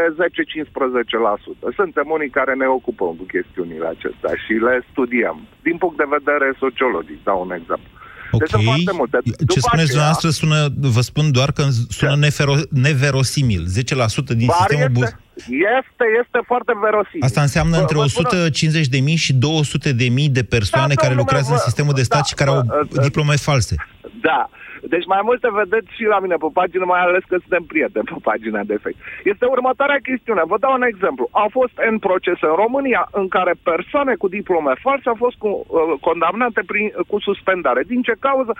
10-15%. 1.72 1.76
Suntem 1.80 2.08
unii 2.18 2.36
care 2.40 2.54
ne 2.62 2.68
ocupăm 2.78 3.12
cu 3.20 3.26
chestiunile 3.36 3.88
acestea 3.96 4.34
și 4.44 4.54
le 4.68 4.76
studiem. 4.92 5.38
Din 5.68 5.78
punct 5.82 5.98
de 6.02 6.14
vedere 6.18 6.48
sociologic, 6.64 7.20
dau 7.30 7.40
un 7.46 7.52
exemplu. 7.60 7.90
Ok. 8.32 8.40
Deci 8.42 8.64
foarte 8.70 8.94
multe. 9.00 9.18
După 9.24 9.54
Ce 9.54 9.60
spuneți 9.68 9.90
aceea, 9.90 9.96
dumneavoastră 9.96 10.30
sună, 10.40 10.60
vă 10.98 11.04
spun 11.10 11.26
doar 11.38 11.50
că 11.58 11.64
sună 11.98 12.16
nefero, 12.26 12.54
neverosimil. 12.88 13.64
10% 13.64 13.68
din 14.42 14.50
sistemul 14.58 14.92
este, 15.04 15.18
este, 15.48 16.06
este 16.22 16.40
foarte 16.46 16.74
verosimil. 16.82 17.24
Asta 17.24 17.42
înseamnă 17.42 17.78
între 17.78 17.98
150 17.98 18.88
de 18.88 19.00
mii 19.00 19.16
și 19.16 19.34
200 19.34 19.94
de 19.94 20.08
mii 20.10 20.30
de 20.30 20.44
persoane 20.44 20.94
da, 20.94 21.02
care 21.02 21.14
lucrează 21.14 21.48
vă, 21.48 21.54
în 21.54 21.60
sistemul 21.60 21.94
de 21.94 22.04
stat 22.10 22.20
da, 22.20 22.30
și 22.30 22.34
care 22.34 22.50
au 22.50 22.62
diplome 23.08 23.36
false. 23.36 23.76
Da. 24.22 24.50
Deci 24.94 25.06
mai 25.06 25.22
multe 25.24 25.48
vedeți 25.62 25.90
și 25.98 26.04
la 26.14 26.20
mine 26.20 26.36
pe 26.44 26.50
pagină, 26.54 26.86
mai 26.86 27.02
ales 27.04 27.24
că 27.28 27.36
suntem 27.40 27.64
prieteni 27.72 28.10
pe 28.12 28.18
pagina 28.30 28.62
de 28.72 28.82
Facebook. 28.84 29.08
Este 29.32 29.46
următoarea 29.46 30.06
chestiune. 30.10 30.42
Vă 30.52 30.58
dau 30.60 30.74
un 30.80 30.86
exemplu. 30.92 31.30
Au 31.32 31.50
fost 31.58 31.76
în 31.90 31.96
procese 32.08 32.46
în 32.52 32.58
România 32.64 33.02
în 33.12 33.28
care 33.28 33.54
persoane 33.72 34.14
cu 34.22 34.28
diplome 34.28 34.74
false 34.86 35.08
au 35.10 35.18
fost 35.26 35.38
cu, 35.44 35.50
uh, 35.50 36.00
condamnate 36.08 36.62
prin, 36.72 36.86
cu 37.08 37.18
suspendare. 37.28 37.82
Din 37.92 38.02
ce 38.02 38.16
cauză? 38.20 38.54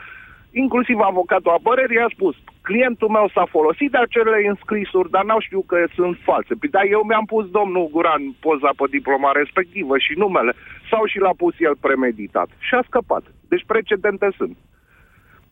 Inclusiv 0.52 0.98
avocatul 1.00 1.52
apărării 1.52 2.00
a 2.00 2.10
spus 2.16 2.36
clientul 2.70 3.10
meu 3.18 3.28
s-a 3.34 3.46
folosit 3.56 3.92
de 3.92 3.98
acele 3.98 4.48
înscrisuri, 4.48 5.10
dar 5.16 5.24
n-au 5.26 5.40
știut 5.40 5.66
că 5.68 5.78
sunt 5.98 6.18
false. 6.28 6.54
Păi 6.60 6.70
da, 6.70 6.84
eu 6.96 7.02
mi-am 7.10 7.26
pus 7.34 7.46
domnul 7.50 7.90
Guran 7.94 8.24
poza 8.46 8.72
pe 8.80 8.86
diploma 8.98 9.32
respectivă 9.42 9.98
și 9.98 10.14
numele, 10.24 10.54
sau 10.90 11.06
și 11.06 11.20
l-a 11.20 11.34
pus 11.38 11.56
el 11.68 11.76
premeditat. 11.86 12.50
Și 12.68 12.74
a 12.76 12.82
scăpat. 12.86 13.24
Deci 13.52 13.66
precedente 13.72 14.28
sunt. 14.38 14.58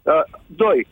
Uh, 0.04 0.24
doi, 0.64 0.88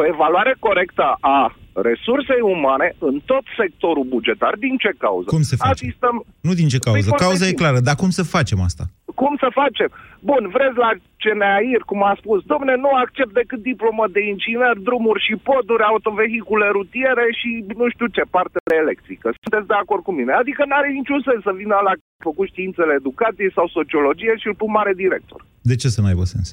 o 0.00 0.06
evaluare 0.06 0.54
corectă 0.58 1.16
a 1.20 1.56
resursei 1.88 2.42
umane 2.56 2.88
în 2.98 3.16
tot 3.30 3.44
sectorul 3.60 4.06
bugetar. 4.14 4.54
Din 4.64 4.76
ce 4.76 4.92
cauză? 5.04 5.28
Cum 5.34 5.42
se 5.42 5.56
face? 5.56 5.84
Asistăm... 5.84 6.14
Nu 6.48 6.52
din 6.60 6.68
ce 6.72 6.78
cauză. 6.78 7.08
Păi, 7.08 7.18
Cauza 7.24 7.44
e 7.44 7.48
foarte 7.48 7.60
clară, 7.62 7.78
dar 7.88 7.96
cum 8.02 8.10
să 8.18 8.22
facem 8.36 8.60
asta? 8.68 8.84
Cum 9.20 9.34
să 9.42 9.48
facem? 9.62 9.90
Bun, 10.30 10.42
vreți 10.54 10.78
la 10.84 10.90
CNAIR, 11.22 11.82
cum 11.90 12.00
a 12.10 12.14
spus, 12.20 12.38
domne, 12.52 12.74
nu 12.84 12.90
accept 13.04 13.32
decât 13.40 13.60
diplomă 13.72 14.04
de 14.16 14.20
inginer, 14.32 14.74
drumuri 14.88 15.24
și 15.26 15.34
poduri, 15.48 15.88
autovehicule 15.90 16.68
rutiere 16.78 17.26
și 17.40 17.50
nu 17.80 17.86
știu 17.94 18.06
ce, 18.16 18.22
parte 18.36 18.58
de 18.70 18.76
electrică. 18.84 19.26
Sunteți 19.42 19.70
de 19.72 19.76
acord 19.82 20.02
cu 20.04 20.12
mine? 20.18 20.32
Adică 20.42 20.62
nu 20.66 20.74
are 20.76 20.90
niciun 21.00 21.20
sens 21.26 21.40
să 21.48 21.52
vină 21.62 21.76
la 21.88 21.94
făcut 22.26 22.46
științele 22.52 22.92
educației 23.00 23.56
sau 23.56 23.66
sociologie 23.78 24.32
și 24.40 24.46
îl 24.50 24.56
pun 24.60 24.70
mare 24.78 24.92
director. 25.02 25.40
De 25.70 25.74
ce 25.80 25.88
să 25.94 26.00
nu 26.00 26.10
aibă 26.10 26.24
sens? 26.34 26.48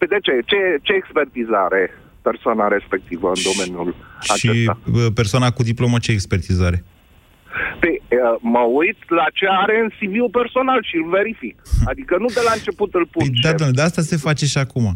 Pe 0.00 0.06
de 0.12 0.18
ce? 0.26 0.34
Ce, 0.50 0.60
ce 0.86 0.92
expertizare 0.92 1.82
persoana 2.30 2.68
respectivă 2.76 3.26
în 3.36 3.40
domeniul 3.50 3.90
Și 4.26 4.30
acesta? 4.34 4.78
bă, 4.94 5.04
persoana 5.20 5.48
cu 5.56 5.62
diplomă 5.70 5.98
ce 5.98 6.10
expertizare? 6.12 6.78
Păi, 7.80 7.94
uh, 8.02 8.34
mă 8.54 8.62
uit 8.80 8.98
la 9.18 9.26
ce 9.38 9.46
are 9.62 9.76
în 9.84 9.88
CV-ul 9.98 10.30
personal 10.40 10.80
și 10.88 10.96
îl 11.02 11.08
verific. 11.18 11.56
Adică 11.90 12.14
nu 12.22 12.26
de 12.38 12.42
la 12.48 12.52
început 12.58 12.90
îl 12.98 13.06
pun. 13.14 13.26
Păi, 13.26 13.40
da, 13.44 13.48
domnule, 13.58 13.78
de 13.78 13.82
asta 13.88 14.02
se 14.10 14.16
face 14.28 14.44
și 14.52 14.58
acum. 14.66 14.86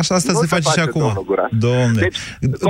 Așa, 0.00 0.14
asta 0.18 0.32
Nu 0.32 0.38
se 0.40 0.46
se 0.46 0.52
face, 0.54 0.66
și 0.68 0.74
face, 0.74 0.88
acum. 0.88 1.00
domnul 1.06 1.24
Guran. 1.30 1.50
Domnule. 1.68 2.00
Deci, 2.06 2.18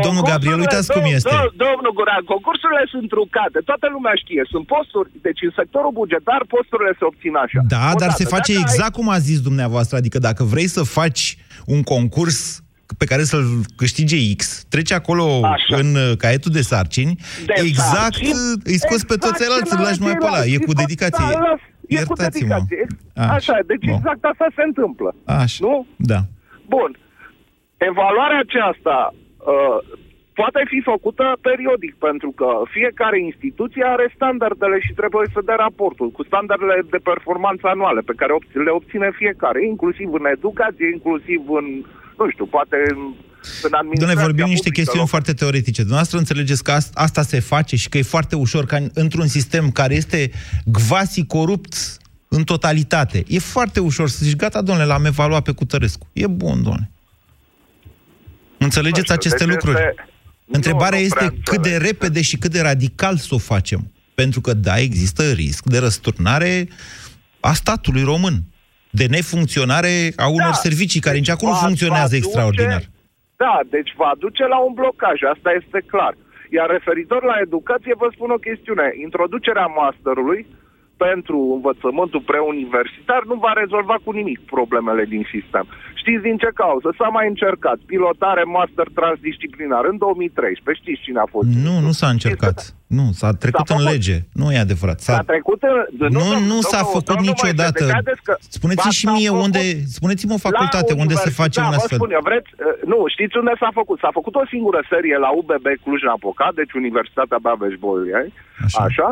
domnul 0.07 0.25
Gabriel, 0.31 0.57
concursurile- 0.57 0.65
uitați 0.65 0.89
cum 0.97 1.03
dom- 1.07 1.15
este. 1.17 1.31
dom- 1.37 1.53
Domnul 1.67 1.93
Guran, 1.99 2.23
concursurile 2.35 2.85
sunt 2.95 3.07
trucate. 3.15 3.59
Toată 3.71 3.87
lumea 3.97 4.15
știe. 4.23 4.43
Sunt 4.53 4.65
posturi. 4.75 5.09
Deci 5.27 5.41
în 5.49 5.53
sectorul 5.61 5.93
bugetar 6.01 6.41
posturile 6.55 6.93
se 6.99 7.05
obțin 7.11 7.35
așa. 7.45 7.61
Da, 7.75 7.83
dar 7.85 7.95
Odată. 7.99 8.19
se 8.21 8.25
face 8.37 8.51
Dacă 8.53 8.63
ai- 8.65 8.67
exact 8.67 8.93
cum 8.99 9.07
a 9.17 9.19
zis 9.29 9.39
dumneavoastră. 9.49 9.95
Adică 10.01 10.19
dacă 10.29 10.43
vrei 10.53 10.69
să 10.77 10.83
faci 11.01 11.23
un 11.75 11.81
concurs 11.95 12.39
pe 12.99 13.05
care 13.05 13.23
să-l 13.23 13.45
câștige 13.77 14.17
X, 14.37 14.65
treci 14.69 14.93
acolo 14.93 15.41
Așa. 15.45 15.77
în 15.77 15.95
uh, 15.95 16.17
caietul 16.19 16.53
de 16.53 16.61
sarcini, 16.61 17.15
De 17.47 17.53
exact 17.57 17.97
sarcini, 17.97 18.31
uh, 18.31 18.61
îi 18.65 18.79
scoți 18.85 19.07
pe 19.07 19.15
toți 19.15 19.27
exact 19.27 19.39
ceilalți, 19.41 19.73
îl 19.73 19.79
ce 19.79 19.85
lași 19.89 20.01
mai 20.01 20.15
pe 20.21 20.25
ăla. 20.27 20.31
ceilalți, 20.41 20.55
E 20.55 20.65
cu 20.67 20.73
îi 20.75 20.81
dedicație. 20.85 21.25
scoți 21.25 21.37
pe 21.37 21.43
ăla, 21.47 21.55
E 21.55 21.95
cu 21.95 22.01
Iertați-mă. 22.01 22.29
dedicație. 22.29 22.83
Așa, 23.37 23.57
deci 23.71 23.85
Bun. 23.87 23.95
exact 23.99 24.23
asta 24.33 24.47
se 24.57 24.63
întâmplă. 24.71 25.11
Așa. 25.25 25.59
Nu? 25.67 25.87
Da. 26.13 26.21
Bun. 26.75 26.91
Evaluarea 27.91 28.41
aceasta 28.47 28.97
uh, 29.53 29.79
poate 30.41 30.61
fi 30.73 30.79
făcută 30.93 31.25
periodic, 31.49 31.93
pentru 32.09 32.31
că 32.41 32.49
fiecare 32.77 33.19
instituție 33.31 33.85
are 33.95 34.07
standardele 34.19 34.79
și 34.87 34.93
trebuie 35.01 35.27
să 35.35 35.41
dea 35.49 35.59
raportul 35.67 36.09
cu 36.17 36.23
standardele 36.31 36.77
de 36.95 37.01
performanță 37.11 37.65
anuale 37.75 38.01
pe 38.09 38.19
care 38.21 38.33
obț- 38.39 38.61
le 38.67 38.73
obține 38.79 39.09
fiecare, 39.23 39.61
inclusiv 39.73 40.09
în 40.21 40.27
educație, 40.37 40.87
inclusiv 40.97 41.41
în, 41.61 41.67
nu 42.25 42.31
știu, 42.31 42.47
poate 42.47 42.77
în, 42.91 42.99
în 43.63 43.73
administrația 43.73 43.99
Domnule, 44.07 44.23
vorbim 44.23 44.45
niște 44.45 44.57
publică 44.69 44.81
chestiuni 44.81 45.05
locală. 45.05 45.07
foarte 45.15 45.33
teoretice. 45.33 45.81
Dumneavoastră 45.81 46.19
înțelegeți 46.19 46.63
că 46.65 46.73
ast- 46.81 46.93
asta 46.95 47.23
se 47.23 47.41
face 47.41 47.77
și 47.77 47.89
că 47.89 47.99
e 47.99 48.03
foarte 48.03 48.37
ușor 48.37 48.67
ca 48.67 48.77
în- 48.77 48.91
într-un 48.95 49.27
sistem 49.27 49.71
care 49.71 49.95
este 49.95 50.31
gvasi 50.65 51.25
corupt 51.27 51.75
în 52.29 52.45
totalitate. 52.45 53.25
E 53.27 53.39
foarte 53.39 53.81
ușor 53.81 54.09
să 54.09 54.19
zici, 54.25 54.37
gata, 54.37 54.63
domnule, 54.63 54.87
l-am 54.87 55.05
evaluat 55.05 55.43
pe 55.43 55.53
Cutărescu. 55.53 56.07
E 56.13 56.27
bun, 56.27 56.63
domnule. 56.63 56.91
Înțelegeți 58.59 58.99
Nu 58.99 59.03
știu, 59.03 59.15
aceste 59.15 59.45
deci 59.45 59.55
lucruri? 59.55 59.77
este- 59.79 60.05
Întrebarea 60.53 60.89
nu, 60.91 60.97
nu 60.99 61.03
este 61.05 61.17
prea 61.19 61.29
cât 61.45 61.63
de 61.63 61.69
înțeleg. 61.69 61.87
repede 61.87 62.23
și 62.23 62.37
cât 62.37 62.51
de 62.51 62.61
radical 62.61 63.17
să 63.17 63.35
o 63.35 63.39
facem. 63.39 63.93
Pentru 64.15 64.41
că, 64.41 64.55
da, 64.55 64.79
există 64.79 65.31
risc 65.33 65.65
de 65.65 65.79
răsturnare 65.79 66.69
a 67.41 67.53
statului 67.53 68.03
român, 68.03 68.43
de 68.91 69.07
nefuncționare 69.17 69.95
a 70.17 70.27
unor 70.29 70.55
Da. 70.57 70.63
servicii 70.67 71.01
care 71.07 71.17
nici 71.17 71.35
acum 71.37 71.49
nu 71.49 71.55
Va- 71.59 71.67
funcționează 71.67 72.15
va 72.15 72.17
duce- 72.17 72.27
extraordinar. 72.27 72.83
Da, 73.45 73.55
deci 73.77 73.93
va 74.03 74.13
duce 74.25 74.45
la 74.47 74.59
un 74.67 74.73
blocaj, 74.81 75.19
asta 75.35 75.51
este 75.61 75.79
clar. 75.93 76.15
Iar 76.57 76.69
referitor 76.71 77.23
la 77.33 77.37
educație, 77.47 77.95
vă 78.03 78.09
spun 78.15 78.31
o 78.31 78.45
chestiune. 78.49 78.87
Introducerea 79.07 79.67
masterului 79.83 80.41
pentru 81.07 81.39
învățământul 81.57 82.23
preuniversitar 82.33 83.23
nu 83.31 83.35
va 83.45 83.53
rezolva 83.63 83.97
cu 84.05 84.11
nimic 84.21 84.41
problemele 84.55 85.05
din 85.15 85.25
sistem. 85.35 85.67
Știți 86.03 86.23
din 86.29 86.37
ce 86.43 86.51
cauză? 86.63 86.89
S-a 86.99 87.09
mai 87.17 87.27
încercat 87.33 87.79
pilotare 87.93 88.43
master 88.59 88.87
transdisciplinar 88.99 89.85
în 89.93 89.97
2013. 89.99 90.83
Știți 90.83 91.05
cine 91.07 91.21
a 91.25 91.29
fost? 91.35 91.49
Nu, 91.67 91.75
nu 91.87 91.93
s-a 92.01 92.09
încercat. 92.17 92.57
Nu, 92.99 93.05
s-a 93.21 93.31
trecut 93.45 93.67
S-a 93.67 93.75
în 93.75 93.81
făcut. 93.81 93.93
lege. 93.95 94.17
Nu 94.41 94.47
e 94.55 94.59
adevărat. 94.67 94.99
S-a 95.01 95.13
S-a... 95.17 95.23
trecut 95.33 95.61
în... 95.73 95.77
Nu, 95.99 96.09
domnul- 96.19 96.43
nu 96.53 96.59
s-a 96.71 96.81
domnul- 96.83 96.93
făcut 96.95 97.05
domnul 97.11 97.27
niciodată. 97.33 97.79
Moise, 97.83 97.85
deci 97.87 97.97
haideți 97.99 98.23
că- 98.29 98.37
Spuneți-mi 98.59 98.93
Ba, 98.93 98.99
și 98.99 99.05
s-a 99.07 99.13
mie 99.17 99.31
făcut 99.33 99.45
unde... 99.47 99.63
Spuneți-mi 99.99 100.35
o 100.39 100.45
facultate 100.49 100.91
La 100.95 101.01
unde 101.03 101.15
se 101.27 101.31
face 101.43 101.57
universitate, 101.61 101.69
un 101.69 101.73
da, 101.75 101.79
astfel. 101.81 101.99
Vă 101.99 102.03
spun 102.03 102.11
eu, 102.19 102.23
vreți, 102.31 102.51
uh, 102.55 102.63
nu, 102.93 102.99
știți 103.15 103.35
unde 103.43 103.53
s-a 103.63 103.71
făcut? 103.81 103.99
S-a 104.05 104.13
făcut 104.19 104.35
o 104.43 104.45
singură 104.53 104.81
serie 104.93 105.17
la 105.25 105.31
UBB 105.41 105.67
Cluj-Napoca, 105.85 106.47
deci 106.61 106.73
Universitatea 106.83 107.39
Babeș-Bolyai, 107.47 108.29
Așa. 108.67 108.81
așa. 108.89 109.09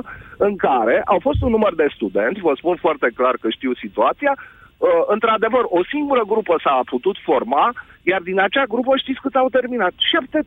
în 0.47 0.55
care 0.67 0.97
au 1.13 1.19
fost 1.27 1.41
un 1.47 1.51
număr 1.57 1.73
de 1.83 1.87
studenți, 1.97 2.41
vă 2.49 2.53
spun 2.61 2.77
foarte 2.85 3.09
clar 3.19 3.35
că 3.43 3.49
știu 3.57 3.73
situația, 3.85 4.33
uh, 4.79 4.89
într-adevăr, 5.07 5.65
o 5.79 5.81
singură 5.93 6.23
grupă 6.33 6.55
s-a 6.65 6.81
putut 6.85 7.17
forma, 7.29 7.73
iar 8.03 8.21
din 8.21 8.39
acea 8.41 8.65
grupă 8.65 8.93
știți 8.97 9.21
cât 9.21 9.35
au 9.35 9.49
terminat? 9.49 9.93
Șapte, 10.11 10.41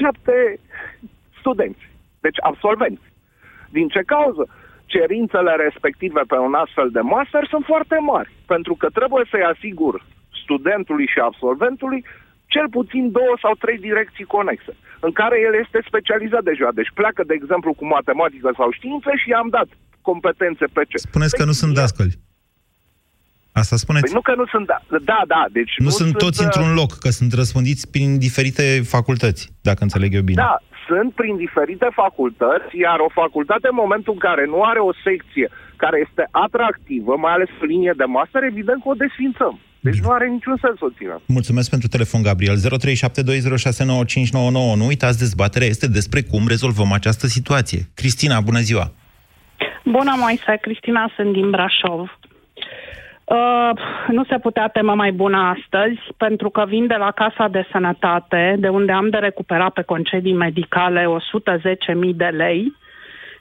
șapte 0.00 0.60
studenți, 1.38 1.84
deci 2.20 2.38
absolvenți. 2.42 3.06
Din 3.76 3.88
ce 3.88 4.02
cauză? 4.12 4.44
Cerințele 4.86 5.52
respective 5.66 6.22
pe 6.26 6.38
un 6.46 6.54
astfel 6.54 6.88
de 6.90 7.00
master 7.00 7.46
sunt 7.52 7.64
foarte 7.64 7.96
mari, 8.12 8.30
pentru 8.46 8.74
că 8.74 8.86
trebuie 8.98 9.24
să-i 9.30 9.50
asigur 9.52 9.94
studentului 10.42 11.06
și 11.12 11.18
absolventului 11.18 12.04
cel 12.54 12.66
puțin 12.76 13.04
două 13.18 13.34
sau 13.44 13.52
trei 13.54 13.78
direcții 13.88 14.24
conexe, 14.36 14.72
în 15.00 15.12
care 15.20 15.36
el 15.46 15.54
este 15.62 15.78
specializat 15.90 16.42
deja. 16.50 16.68
Deci 16.74 16.90
pleacă, 16.94 17.22
de 17.26 17.34
exemplu, 17.40 17.70
cu 17.74 17.86
matematică 17.86 18.48
sau 18.56 18.68
științe 18.78 19.10
și 19.20 19.28
i-am 19.28 19.48
dat 19.56 19.68
competențe 20.00 20.64
pe 20.76 20.82
ce. 20.88 20.96
Spuneți 20.96 21.36
că 21.36 21.44
nu 21.44 21.56
sunt 21.60 21.74
dascăli. 21.74 22.14
Asta 23.52 23.76
spuneți? 23.76 24.04
Păi 24.04 24.14
nu 24.14 24.20
că 24.20 24.34
nu 24.34 24.46
sunt... 24.46 24.66
Da, 24.66 24.80
da, 25.12 25.20
da 25.26 25.44
deci 25.52 25.72
nu, 25.78 25.88
sunt 25.88 26.16
toți 26.16 26.40
uh, 26.40 26.46
într-un 26.46 26.74
loc, 26.74 26.98
că 26.98 27.08
sunt 27.08 27.32
răspândiți 27.32 27.90
prin 27.90 28.18
diferite 28.18 28.80
facultăți, 28.84 29.52
dacă 29.60 29.78
înțeleg 29.82 30.14
eu 30.14 30.22
bine. 30.22 30.42
Da, 30.42 30.58
sunt 30.88 31.14
prin 31.14 31.36
diferite 31.36 31.88
facultăți, 32.02 32.76
iar 32.86 32.98
o 32.98 33.10
facultate 33.22 33.66
în 33.70 33.78
momentul 33.82 34.12
în 34.12 34.22
care 34.28 34.44
nu 34.46 34.62
are 34.62 34.80
o 34.90 34.92
secție 35.06 35.48
care 35.76 35.96
este 36.06 36.28
atractivă, 36.30 37.16
mai 37.16 37.32
ales 37.32 37.48
pe 37.60 37.66
linie 37.66 37.94
de 37.96 38.04
master, 38.04 38.42
evident 38.42 38.82
că 38.82 38.88
o 38.88 39.00
desfințăm. 39.04 39.58
Deci 39.80 40.00
nu 40.04 40.10
are 40.10 40.28
niciun 40.28 40.56
sens 40.62 40.78
să 40.78 40.84
o 40.84 40.90
ținem. 40.98 41.20
Mulțumesc 41.26 41.70
pentru 41.70 41.88
telefon, 41.88 42.22
Gabriel. 42.22 42.56
0372069599. 42.56 42.60
Nu 44.80 44.86
uitați, 44.86 45.18
dezbaterea 45.18 45.68
este 45.68 45.88
despre 45.88 46.22
cum 46.22 46.48
rezolvăm 46.48 46.92
această 46.92 47.26
situație. 47.26 47.80
Cristina, 47.94 48.40
bună 48.40 48.58
ziua! 48.58 48.92
Bună, 49.84 50.14
Moise. 50.18 50.58
Cristina, 50.60 51.12
sunt 51.16 51.32
din 51.32 51.50
Brașov. 51.50 52.18
Uh, 53.30 53.70
nu 54.08 54.24
se 54.24 54.38
putea 54.38 54.68
temă 54.68 54.94
mai 54.94 55.12
bună 55.12 55.38
astăzi, 55.56 55.98
pentru 56.16 56.50
că 56.50 56.64
vin 56.68 56.86
de 56.86 56.94
la 56.94 57.10
Casa 57.10 57.48
de 57.48 57.66
Sănătate, 57.72 58.56
de 58.58 58.68
unde 58.68 58.92
am 58.92 59.08
de 59.08 59.16
recuperat 59.16 59.72
pe 59.72 59.82
concedii 59.82 60.32
medicale 60.34 61.04
110.000 61.04 62.10
de 62.14 62.24
lei 62.24 62.76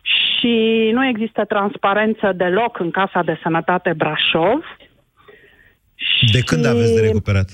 și 0.02 0.89
nu 0.93 1.06
există 1.08 1.45
transparență 1.45 2.32
deloc 2.36 2.80
în 2.80 2.91
Casa 2.91 3.21
de 3.23 3.39
Sănătate 3.43 3.93
Brașov. 3.97 4.63
De 6.32 6.39
când 6.45 6.63
Și- 6.63 6.69
aveți 6.69 6.95
de 6.95 7.02
recuperat? 7.02 7.47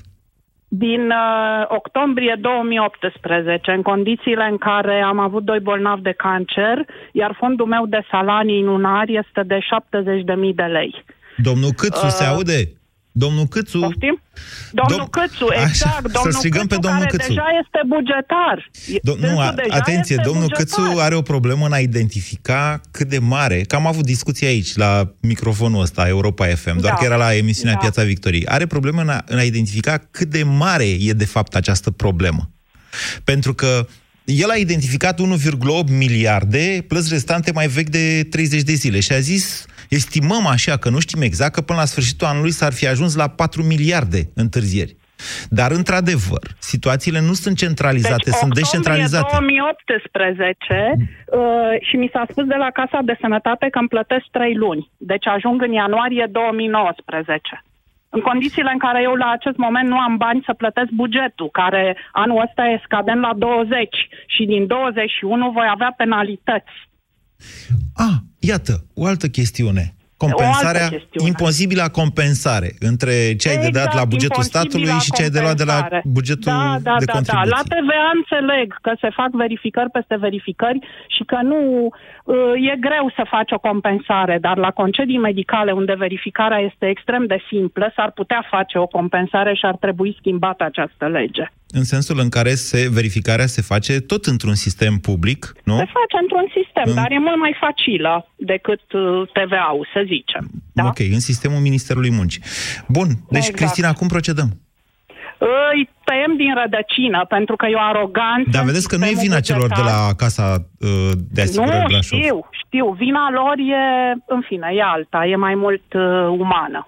din 0.67 1.07
uh, 1.09 1.65
octombrie 1.67 2.37
2018, 2.41 3.71
în 3.71 3.81
condițiile 3.81 4.47
în 4.49 4.57
care 4.57 5.01
am 5.01 5.19
avut 5.19 5.43
doi 5.43 5.59
bolnavi 5.59 6.01
de 6.01 6.11
cancer, 6.11 6.85
iar 7.11 7.35
fondul 7.37 7.65
meu 7.65 7.85
de 7.85 7.99
salarii 8.11 8.63
lunar 8.63 9.03
este 9.07 9.43
de 9.43 9.57
70.000 9.59 10.55
de 10.55 10.63
lei. 10.63 11.03
Domnul 11.37 11.71
Câțu, 11.71 12.05
Uh, 12.05 12.11
se 12.17 12.23
aude? 12.23 12.69
Domnul 13.17 13.45
Câțu... 13.47 13.79
Poftim? 13.79 14.21
Domnul 14.71 15.07
Dom- 15.07 15.09
Câțu, 15.09 15.45
Așa, 15.49 15.61
exact. 15.67 15.95
să 16.05 16.09
Domnul 16.13 16.31
strigăm 16.31 16.61
Câțu, 16.67 16.79
pe 16.79 16.87
domnul 16.87 17.03
care 17.05 17.17
Câțu. 17.17 17.27
deja 17.27 17.45
este 17.63 17.79
bugetar. 17.87 18.71
Do- 18.97 19.19
nu, 19.19 19.27
Dânsul 19.27 19.39
a, 19.41 19.51
deja 19.53 19.75
atenție, 19.75 20.15
este 20.15 20.29
domnul 20.29 20.47
bugetar. 20.47 20.65
Câțu 20.85 20.99
are 20.99 21.15
o 21.15 21.21
problemă 21.21 21.65
în 21.65 21.71
a 21.71 21.77
identifica 21.79 22.81
cât 22.91 23.07
de 23.07 23.19
mare, 23.19 23.61
că 23.61 23.75
am 23.75 23.87
avut 23.87 24.05
discuții 24.05 24.45
aici, 24.47 24.75
la 24.75 25.11
microfonul 25.21 25.81
ăsta, 25.81 26.07
Europa 26.07 26.45
FM, 26.47 26.79
doar 26.79 26.93
Da. 26.93 26.99
că 26.99 27.05
era 27.05 27.15
la 27.15 27.35
emisiunea 27.35 27.73
Da. 27.73 27.79
Piața 27.79 28.03
Victoriei. 28.03 28.45
Are 28.45 28.65
problemă 28.65 29.01
în 29.01 29.09
a, 29.09 29.23
în 29.27 29.37
a 29.37 29.43
identifica 29.43 30.07
cât 30.11 30.27
de 30.29 30.43
mare 30.43 30.85
e 30.99 31.11
de 31.13 31.25
fapt 31.25 31.55
această 31.55 31.91
problemă. 31.91 32.49
Pentru 33.23 33.53
că 33.53 33.87
el 34.25 34.49
a 34.49 34.55
identificat 34.55 35.21
1,8 35.21 35.89
miliarde 35.89 36.85
plus 36.87 37.09
restante 37.09 37.51
mai 37.51 37.67
vechi 37.67 37.89
de 37.89 38.23
30 38.29 38.61
de 38.61 38.73
zile 38.73 38.99
și 38.99 39.11
a 39.11 39.19
zis, 39.19 39.65
estimăm 39.89 40.47
așa, 40.47 40.77
că 40.77 40.89
nu 40.89 40.99
știm 40.99 41.21
exact, 41.21 41.53
că 41.53 41.61
până 41.61 41.79
la 41.79 41.85
sfârșitul 41.85 42.27
anului 42.27 42.51
s-ar 42.51 42.73
fi 42.73 42.87
ajuns 42.87 43.15
la 43.15 43.27
4 43.27 43.63
miliarde 43.63 44.21
întârzieri. 44.35 44.95
Dar, 45.49 45.71
într-adevăr, 45.71 46.45
situațiile 46.59 47.19
nu 47.19 47.33
sunt 47.33 47.57
centralizate, 47.57 48.29
deci, 48.29 48.41
sunt 48.41 48.51
octombrie 48.51 48.61
descentralizate. 48.61 49.27
2018 49.31 50.93
uh, 50.95 51.87
și 51.87 51.95
mi 51.95 52.09
s-a 52.13 52.25
spus 52.29 52.45
de 52.45 52.59
la 52.63 52.69
Casa 52.79 52.99
de 53.03 53.17
Sănătate 53.21 53.67
că 53.69 53.79
îmi 53.79 53.87
plătesc 53.87 54.25
3 54.31 54.55
luni. 54.55 54.89
Deci 54.97 55.27
ajung 55.27 55.61
în 55.61 55.71
ianuarie 55.71 56.27
2019. 56.31 57.63
În 58.09 58.21
condițiile 58.21 58.71
în 58.73 58.77
care 58.77 59.01
eu 59.01 59.13
la 59.13 59.29
acest 59.29 59.57
moment 59.57 59.87
nu 59.87 59.97
am 59.97 60.17
bani 60.17 60.43
să 60.45 60.53
plătesc 60.53 60.89
bugetul, 60.89 61.49
care 61.51 61.97
anul 62.11 62.41
ăsta 62.45 62.63
e 62.65 62.81
scadent 62.83 63.21
la 63.21 63.33
20 63.35 64.07
și 64.25 64.43
din 64.45 64.67
21 64.67 65.51
voi 65.51 65.67
avea 65.69 65.93
penalități. 65.97 66.75
Ah, 67.95 68.15
iată, 68.39 68.85
o 68.93 69.05
altă 69.05 69.27
chestiune. 69.27 69.95
Compensarea, 70.17 70.89
imposibilă 71.27 71.85
compensare 71.91 72.69
între 72.79 73.35
ce 73.39 73.49
ai 73.49 73.57
de 73.57 73.69
dat 73.79 73.85
Exact, 73.85 73.95
la 73.95 74.05
bugetul 74.05 74.43
statului 74.43 74.95
și 75.05 75.11
ce 75.11 75.21
ai 75.23 75.29
de 75.29 75.39
luat 75.39 75.57
de 75.57 75.63
la 75.63 75.73
compensare. 75.73 76.03
bugetul 76.17 76.51
da, 76.51 76.77
da, 76.89 76.95
de 77.01 77.05
da, 77.05 77.11
da. 77.11 77.17
contribuții. 77.17 77.55
La 77.57 77.61
TVA 77.73 78.07
înțeleg 78.19 78.67
că 78.81 78.91
se 79.01 79.09
fac 79.09 79.31
verificări 79.31 79.89
peste 79.89 80.15
verificări 80.25 80.79
și 81.15 81.23
că 81.23 81.39
nu 81.51 81.59
uh, 81.85 82.35
e 82.71 82.75
greu 82.87 83.05
să 83.15 83.23
faci 83.29 83.51
o 83.51 83.59
compensare, 83.69 84.37
dar 84.41 84.57
la 84.57 84.71
concedii 84.71 85.25
medicale 85.29 85.71
unde 85.71 85.93
verificarea 85.97 86.59
este 86.69 86.85
extrem 86.89 87.25
de 87.25 87.39
simplă, 87.49 87.91
s-ar 87.95 88.11
putea 88.11 88.47
face 88.49 88.77
o 88.77 88.87
compensare 88.87 89.53
și 89.53 89.65
ar 89.65 89.75
trebui 89.75 90.15
schimbată 90.19 90.63
această 90.63 91.07
lege. 91.07 91.45
În 91.79 91.83
sensul 91.83 92.17
în 92.19 92.29
care 92.29 92.53
se, 92.67 92.89
verificarea 92.91 93.45
se 93.45 93.61
face 93.61 93.93
tot 93.99 94.25
într-un 94.25 94.53
sistem 94.65 94.93
public, 94.97 95.53
nu? 95.63 95.75
Se 95.77 95.91
face 95.99 96.15
într-un 96.21 96.47
sistem, 96.57 96.83
În- 96.85 96.95
dar 96.95 97.11
e 97.11 97.19
mult 97.19 97.39
mai 97.45 97.55
facilă 97.59 98.13
decât 98.35 98.81
uh, 98.93 99.01
TVA-ul, 99.37 99.87
să 99.93 100.01
zicem. 100.05 100.43
Da? 100.73 100.85
Ok, 100.85 100.99
în 100.99 101.19
sistemul 101.19 101.59
Ministerului 101.59 102.11
Muncii. 102.11 102.41
Bun, 102.87 103.07
deci, 103.29 103.37
Exact. 103.37 103.55
Cristina, 103.57 103.93
cum 103.93 104.07
procedăm? 104.07 104.49
Îi 105.73 105.89
tăiem 106.03 106.33
din 106.37 106.53
rădăcină, 106.61 107.25
pentru 107.35 107.55
că 107.55 107.65
e 107.65 107.75
o 107.75 107.79
aroganță. 107.91 108.49
Dar 108.51 108.61
în 108.61 108.67
vedeți 108.67 108.87
că 108.87 108.95
nu 108.97 109.03
e 109.03 109.07
sistemul 109.07 109.27
vina 109.29 109.39
celor 109.49 109.67
de 109.67 109.73
bugetar. 109.77 110.07
la 110.07 110.13
Casa 110.23 110.45
uh, 110.79 111.11
de 111.35 111.41
Asigurări 111.41 111.77
Nu, 111.79 111.87
Brașov. 111.87 112.19
știu, 112.19 112.37
știu. 112.63 112.85
Vina 113.03 113.25
lor 113.37 113.55
e, 113.57 113.83
în 114.35 114.41
fine, 114.49 114.67
e 114.79 114.81
alta, 114.95 115.25
e 115.25 115.35
mai 115.35 115.55
mult 115.55 115.87
uh, 115.93 116.27
umană. 116.43 116.81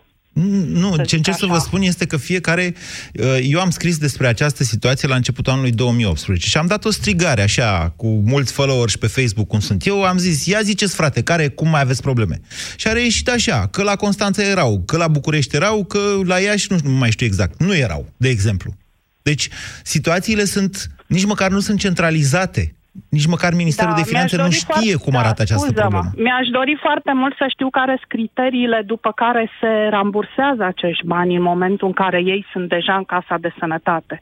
Nu, 0.67 0.95
ce 1.05 1.15
încerc 1.15 1.37
să 1.37 1.45
așa. 1.45 1.53
vă 1.53 1.59
spun 1.59 1.81
este 1.81 2.05
că 2.05 2.17
fiecare... 2.17 2.73
uh, 3.13 3.39
Eu 3.43 3.59
am 3.59 3.69
scris 3.69 3.97
despre 3.97 4.27
această 4.27 4.63
situație 4.63 5.07
la 5.07 5.15
începutul 5.15 5.51
anului 5.51 5.71
2018 5.71 6.47
și 6.47 6.57
am 6.57 6.65
dat 6.67 6.85
o 6.85 6.91
strigare 6.91 7.41
așa, 7.41 7.93
cu 7.95 8.07
mulți 8.07 8.51
followers 8.51 8.95
pe 8.95 9.07
Facebook, 9.07 9.47
cum 9.47 9.59
sunt 9.59 9.85
eu, 9.85 10.03
am 10.03 10.17
zis, 10.17 10.45
ia 10.45 10.61
ziceți 10.61 10.95
frate, 10.95 11.21
care, 11.21 11.47
cum 11.47 11.69
mai 11.69 11.81
aveți 11.81 12.01
probleme? 12.01 12.41
Și 12.75 12.87
a 12.87 12.91
reieșit 12.91 13.29
așa, 13.29 13.67
că 13.67 13.83
la 13.83 13.95
Constanța 13.95 14.43
erau, 14.43 14.83
că 14.85 14.97
la 14.97 15.07
București 15.07 15.55
erau, 15.55 15.83
că 15.83 15.99
la 16.23 16.39
Iași 16.39 16.67
nu, 16.69 16.77
nu 16.83 16.91
mai 16.91 17.11
știu 17.11 17.25
exact, 17.25 17.59
nu 17.61 17.75
erau, 17.75 18.13
de 18.17 18.29
exemplu. 18.29 18.77
Deci, 19.21 19.49
situațiile 19.83 20.45
sunt, 20.45 20.91
nici 21.07 21.25
măcar 21.25 21.51
nu 21.51 21.59
sunt 21.59 21.79
centralizate. 21.79 22.75
Nici 23.09 23.25
măcar 23.25 23.53
Ministerul 23.53 23.93
de 23.93 23.97
mi-aș 23.99 24.09
Finanțe 24.09 24.35
nu 24.35 24.41
dori 24.41 24.53
știe 24.53 24.73
foarte- 24.73 25.03
cum 25.03 25.15
arată 25.15 25.41
această 25.41 25.65
scuză-mă. 25.65 25.89
problemă. 25.89 26.11
Mi-aș 26.23 26.47
dori 26.47 26.77
foarte 26.81 27.11
mult 27.13 27.35
să 27.37 27.45
știu 27.49 27.69
care 27.69 27.95
sunt 27.99 28.11
criteriile 28.15 28.81
după 28.85 29.11
care 29.15 29.51
se 29.59 29.71
rambursează 29.89 30.63
acești 30.63 31.05
bani 31.05 31.35
în 31.35 31.41
momentul 31.41 31.87
în 31.87 31.93
care 31.93 32.19
ei 32.33 32.45
sunt 32.51 32.69
deja 32.69 32.95
în 32.95 33.03
casa 33.03 33.35
de 33.39 33.53
sănătate. 33.59 34.21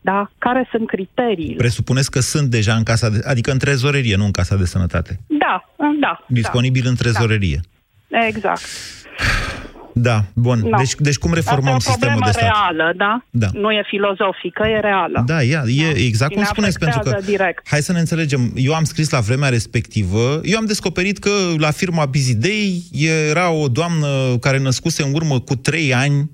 Da? 0.00 0.30
Care 0.38 0.68
sunt 0.70 0.86
criteriile? 0.86 1.56
Presupuneți 1.56 2.10
că 2.10 2.20
sunt 2.20 2.48
deja 2.50 2.74
în 2.74 2.82
casa 2.82 3.08
de... 3.10 3.18
Adică 3.24 3.50
în 3.50 3.58
trezorerie, 3.58 4.16
nu 4.16 4.24
în 4.24 4.30
casa 4.30 4.56
de 4.56 4.64
sănătate. 4.64 5.20
Da, 5.26 5.64
da. 6.00 6.24
Disponibil 6.26 6.84
în 6.86 6.94
trezorerie. 6.94 7.60
Da, 8.08 8.26
exact. 8.26 8.60
Da, 10.00 10.24
bun. 10.34 10.70
Da. 10.70 10.76
Deci, 10.76 10.94
deci 10.98 11.16
cum 11.16 11.32
reformăm 11.32 11.74
Asta 11.74 11.90
e 11.90 11.92
o 11.92 11.96
sistemul 11.96 12.20
de 12.24 12.30
problemă 12.30 12.52
stat? 12.52 12.76
reală, 12.76 12.92
da? 12.96 13.24
Da. 13.30 13.60
Nu 13.60 13.70
e 13.70 13.82
filozofică, 13.86 14.66
e 14.66 14.80
reală. 14.80 15.22
Da, 15.26 15.42
ia, 15.42 15.62
e 15.66 15.88
exact 15.96 16.30
Și 16.30 16.36
cum 16.36 16.42
ne 16.42 16.52
spuneți, 16.52 16.78
pentru 16.78 16.98
că... 17.00 17.08
afectează 17.08 17.36
direct. 17.36 17.68
Hai 17.68 17.82
să 17.82 17.92
ne 17.92 17.98
înțelegem. 17.98 18.52
Eu 18.54 18.74
am 18.74 18.84
scris 18.84 19.10
la 19.10 19.20
vremea 19.20 19.48
respectivă, 19.48 20.40
eu 20.42 20.58
am 20.58 20.64
descoperit 20.64 21.18
că 21.18 21.30
la 21.58 21.70
firma 21.70 22.06
Busy 22.06 22.34
Day 22.34 22.82
era 23.30 23.50
o 23.50 23.68
doamnă 23.68 24.36
care 24.40 24.58
născuse 24.58 25.02
în 25.02 25.14
urmă 25.14 25.40
cu 25.40 25.54
trei 25.56 25.94
ani 25.94 26.30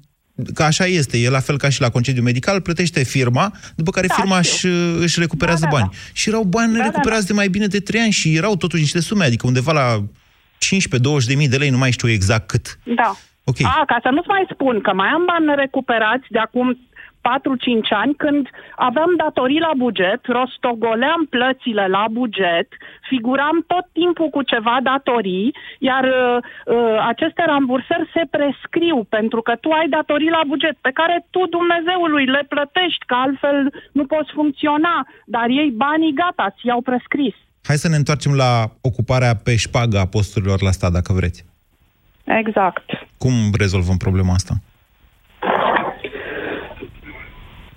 că 0.55 0.63
așa 0.63 0.85
este, 0.87 1.19
e 1.19 1.29
la 1.29 1.41
fel 1.41 1.59
ca 1.59 1.69
și 1.69 1.81
la 1.81 1.91
concediu 1.91 2.23
medical, 2.23 2.61
plătește 2.61 3.03
firma, 3.03 3.53
după 3.75 3.91
care 3.91 4.07
Da, 4.07 4.15
firma 4.15 4.41
știu. 4.43 4.71
își, 4.71 5.03
își 5.03 5.19
recuperează 5.21 5.61
Da, 5.65 5.71
da, 5.71 5.77
bani. 5.77 5.91
Și 6.13 6.29
erau 6.29 6.43
bani 6.43 6.73
Da, 6.73 6.79
da, 6.79 6.85
recuperați 6.85 7.27
de 7.27 7.33
mai 7.33 7.49
bine 7.49 7.67
de 7.67 7.81
trei 7.81 8.01
ani 8.01 8.13
și 8.13 8.35
erau 8.35 8.57
totuși 8.57 8.83
niște 8.83 9.01
sume, 9.01 9.25
adică 9.25 9.47
undeva 9.47 9.73
la 9.73 10.05
15-20 11.23 11.27
de 11.27 11.35
mii 11.35 11.49
de 11.49 11.57
lei, 11.57 11.71
nu 11.71 11.79
mai 11.79 11.91
știu 11.91 12.09
exact 12.09 12.47
cât. 12.47 12.79
Da. 12.97 13.17
Ok. 13.45 13.57
A, 13.77 13.85
ca 13.87 13.99
să 14.03 14.09
nu-ți 14.11 14.29
mai 14.29 14.47
spun 14.53 14.81
că 14.81 14.93
mai 14.95 15.09
am 15.09 15.25
bani 15.25 15.55
recuperați 15.57 16.27
de 16.29 16.39
acum 16.39 16.79
4-5 17.25 18.03
ani 18.03 18.15
când 18.23 18.43
aveam 18.89 19.11
datorii 19.25 19.67
la 19.69 19.73
buget, 19.85 20.21
rostogoleam 20.37 21.23
plățile 21.35 21.85
la 21.97 22.05
buget, 22.19 22.69
figuram 23.11 23.57
tot 23.73 23.87
timpul 24.01 24.29
cu 24.37 24.43
ceva 24.53 24.77
datorii, 24.93 25.47
iar 25.79 26.05
uh, 26.05 26.37
uh, 26.41 26.99
aceste 27.13 27.43
rambursări 27.47 28.11
se 28.15 28.23
prescriu 28.37 28.99
pentru 29.17 29.41
că 29.47 29.53
tu 29.63 29.69
ai 29.79 29.89
datorii 29.97 30.37
la 30.39 30.43
buget 30.53 30.77
pe 30.87 30.93
care 30.99 31.17
tu, 31.35 31.41
Dumnezeului, 31.57 32.25
le 32.37 32.43
plătești, 32.53 33.07
că 33.09 33.15
altfel 33.25 33.59
nu 33.99 34.05
poți 34.13 34.31
funcționa, 34.39 34.97
dar 35.35 35.47
ei 35.61 35.71
banii 35.87 36.19
gata, 36.23 36.47
ți 36.51 36.61
ți-au 36.61 36.83
prescris. 36.89 37.37
Hai 37.69 37.77
să 37.77 37.89
ne 37.89 37.97
întoarcem 37.97 38.35
la 38.45 38.53
ocuparea 38.89 39.35
pe 39.45 39.57
șpagă 39.57 39.99
a 39.99 40.07
posturilor 40.17 40.63
la 40.63 40.71
stat, 40.71 40.93
dacă 40.93 41.13
vreți. 41.13 41.54
Exact. 42.25 42.85
Cum 43.19 43.33
rezolvăm 43.59 43.97
problema 43.97 44.33
asta? 44.33 44.55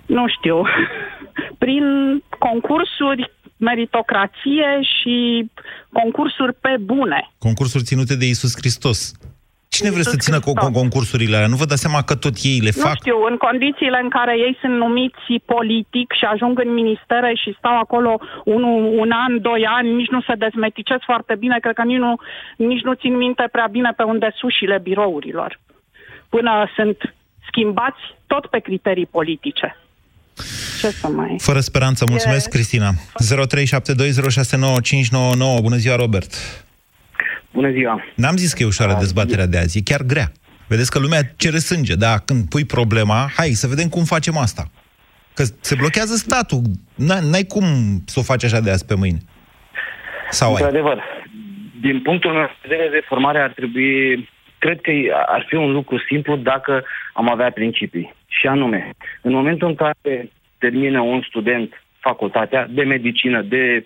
nu 0.08 0.24
știu, 0.36 0.62
prin 1.58 1.84
concursuri, 2.38 3.32
meritocrație 3.56 4.68
și 4.94 5.16
concursuri 5.92 6.54
pe 6.60 6.76
bune. 6.80 7.30
Concursuri 7.38 7.84
ținute 7.84 8.16
de 8.16 8.26
Isus 8.26 8.52
Hristos. 8.56 9.12
Cine 9.78 9.90
vrea 9.96 10.02
să 10.02 10.08
Iisus 10.14 10.24
țină 10.26 10.38
cu 10.40 10.50
Hristos. 10.50 10.66
cu 10.66 10.72
concursurile 10.80 11.36
alea? 11.36 11.52
Nu 11.54 11.60
vă 11.62 11.66
dați 11.70 11.84
seama 11.86 12.00
că 12.08 12.14
tot 12.24 12.34
ei 12.50 12.58
le 12.66 12.72
Nu 12.74 12.82
fac? 12.86 12.96
știu, 13.02 13.16
în 13.30 13.36
condițiile 13.46 13.98
în 14.04 14.10
care 14.18 14.34
ei 14.46 14.54
sunt 14.60 14.74
numiți 14.84 15.26
politic 15.54 16.08
și 16.18 16.24
ajung 16.32 16.54
în 16.64 16.70
ministere 16.80 17.30
și 17.42 17.50
stau 17.58 17.76
acolo 17.84 18.12
un, 18.54 18.62
un 19.02 19.10
an, 19.24 19.32
doi 19.48 19.62
ani, 19.76 19.88
nici 20.00 20.12
nu 20.16 20.20
se 20.28 20.34
dezmeticesc 20.44 21.02
foarte 21.10 21.34
bine, 21.42 21.56
cred 21.64 21.74
că 21.80 21.84
nici 21.92 22.02
nu, 22.06 22.12
nici 22.70 22.84
nu 22.88 22.92
țin 23.02 23.14
minte 23.24 23.44
prea 23.54 23.68
bine 23.76 23.90
pe 23.96 24.02
unde 24.12 24.26
sunt 24.38 24.50
ușile 24.50 24.76
birourilor. 24.88 25.50
Până 26.28 26.52
sunt 26.76 26.98
schimbați 27.48 28.00
tot 28.26 28.46
pe 28.46 28.58
criterii 28.58 29.06
politice. 29.06 29.76
Ce 30.80 30.88
să 30.90 31.08
mai... 31.08 31.34
Fără 31.38 31.60
speranță. 31.60 32.04
Mulțumesc, 32.08 32.46
E- 32.46 32.50
Cristina. 32.50 32.90
0372069599. 32.92 32.96
Bună 35.62 35.76
ziua, 35.76 35.96
Robert. 35.96 36.32
Bună 37.58 37.70
ziua! 37.70 38.04
N-am 38.14 38.36
zis 38.36 38.52
că 38.52 38.62
e 38.62 38.66
ușoară 38.66 38.94
dezbaterea 38.98 39.46
de 39.46 39.58
azi, 39.58 39.78
e 39.78 39.90
chiar 39.90 40.02
grea. 40.02 40.28
Vedeți 40.68 40.90
că 40.90 40.98
lumea 40.98 41.22
cere 41.36 41.58
sânge, 41.58 41.94
da? 41.94 42.18
Când 42.26 42.48
pui 42.48 42.64
problema, 42.64 43.30
hai 43.36 43.48
să 43.62 43.66
vedem 43.66 43.88
cum 43.88 44.04
facem 44.04 44.36
asta. 44.36 44.64
Că 45.34 45.42
se 45.60 45.74
blochează 45.74 46.14
statul. 46.14 46.60
N- 47.06 47.24
N-ai 47.30 47.46
cum 47.54 47.64
să 48.06 48.16
o 48.18 48.22
faci 48.22 48.44
așa 48.44 48.60
de 48.60 48.70
azi 48.70 48.86
pe 48.86 48.94
mâine. 48.96 49.18
Sau 50.30 50.48
ai? 50.48 50.62
Într-adevăr, 50.62 50.98
din 51.80 52.00
punctul 52.02 52.32
meu 52.32 52.42
de 52.42 52.68
vedere, 52.68 52.88
reformarea 52.88 53.42
ar 53.42 53.52
trebui, 53.52 54.28
cred 54.58 54.80
că 54.80 54.90
ar 55.26 55.44
fi 55.48 55.54
un 55.54 55.72
lucru 55.72 55.96
simplu 56.08 56.36
dacă 56.36 56.84
am 57.12 57.30
avea 57.30 57.50
principii. 57.50 58.14
Și 58.28 58.46
anume, 58.46 58.90
în 59.22 59.32
momentul 59.32 59.68
în 59.68 59.74
care 59.74 60.30
termină 60.58 61.00
un 61.00 61.22
student 61.28 61.70
facultatea 62.00 62.66
de 62.70 62.82
medicină, 62.82 63.42
de 63.42 63.84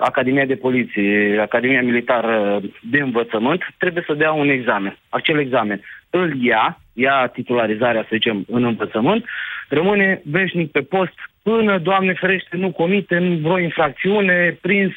Academia 0.00 0.44
de 0.44 0.54
Poliție, 0.54 1.38
Academia 1.40 1.82
Militară 1.82 2.60
de 2.82 3.00
Învățământ, 3.00 3.60
trebuie 3.78 4.04
să 4.06 4.14
dea 4.14 4.32
un 4.32 4.48
examen. 4.48 4.98
Acel 5.08 5.38
examen 5.38 5.80
îl 6.10 6.44
ia, 6.44 6.80
ia 6.92 7.30
titularizarea, 7.32 8.02
să 8.02 8.08
zicem, 8.12 8.44
în 8.48 8.64
învățământ, 8.64 9.24
rămâne 9.68 10.22
veșnic 10.24 10.70
pe 10.70 10.80
post 10.80 11.14
până, 11.42 11.78
Doamne 11.78 12.12
ferește, 12.12 12.56
nu 12.56 12.72
comite 12.72 13.38
vreo 13.42 13.58
infracțiune, 13.58 14.58
prins 14.60 14.92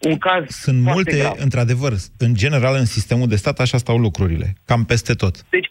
un 0.00 0.18
caz 0.18 0.44
Sunt 0.48 0.82
foarte 0.82 1.10
multe, 1.10 1.18
grav. 1.18 1.36
într-adevăr, 1.38 1.92
în 2.18 2.34
general, 2.34 2.74
în 2.78 2.84
sistemul 2.84 3.28
de 3.28 3.36
stat, 3.36 3.58
așa 3.58 3.78
stau 3.78 3.96
lucrurile. 3.96 4.46
Cam 4.66 4.84
peste 4.84 5.12
tot. 5.12 5.34
Deci, 5.50 5.70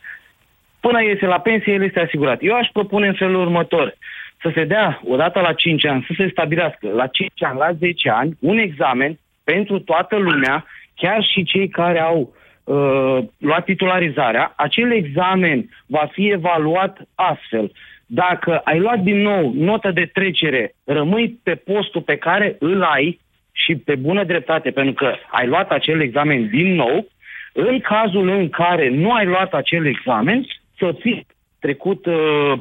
până 0.80 1.04
iese 1.04 1.26
la 1.26 1.40
pensie, 1.40 1.74
el 1.74 1.84
este 1.84 2.00
asigurat. 2.00 2.38
Eu 2.42 2.56
aș 2.56 2.68
propune 2.74 3.08
în 3.08 3.14
felul 3.14 3.42
următor. 3.42 3.98
Să 4.44 4.52
se 4.54 4.64
dea, 4.64 5.02
odată 5.06 5.40
la 5.40 5.54
5 5.54 5.86
ani, 5.86 6.06
să 6.08 6.14
se 6.18 6.30
stabilească 6.32 6.90
la 6.90 7.08
5 7.08 7.44
ani, 7.44 7.58
la 7.58 7.72
10 7.72 8.10
ani, 8.10 8.38
un 8.40 8.58
examen 8.58 9.18
pentru 9.44 9.80
toată 9.80 10.18
lumea, 10.18 10.66
chiar 10.96 11.24
și 11.24 11.44
cei 11.44 11.68
care 11.68 12.00
au 12.00 12.34
uh, 12.64 13.18
luat 13.38 13.64
titularizarea. 13.64 14.54
Acel 14.56 14.92
examen 14.92 15.70
va 15.86 16.10
fi 16.12 16.30
evaluat 16.30 16.98
astfel. 17.16 17.72
Dacă 18.06 18.62
ai 18.64 18.80
luat 18.80 19.00
din 19.00 19.22
nou 19.22 19.54
notă 19.56 19.92
de 19.92 20.10
trecere, 20.14 20.76
rămâi 20.84 21.40
pe 21.44 21.56
postul 21.56 22.02
pe 22.02 22.16
care 22.18 22.56
îl 22.60 22.84
ai 22.84 23.20
și 23.52 23.76
pe 23.76 23.96
bună 23.96 24.24
dreptate, 24.24 24.72
pentru 24.72 24.94
că 24.94 25.16
ai 25.32 25.48
luat 25.48 25.72
acel 25.72 26.02
examen 26.02 26.48
din 26.48 26.76
nou, 26.76 27.08
în 27.54 27.80
cazul 27.80 28.30
în 28.30 28.50
care 28.50 28.90
nu 28.90 29.12
ai 29.12 29.26
luat 29.26 29.54
acel 29.54 29.86
examen, 29.86 30.46
să 30.78 30.96
fii 31.00 31.26
trecut, 31.60 32.06
uh, 32.06 32.54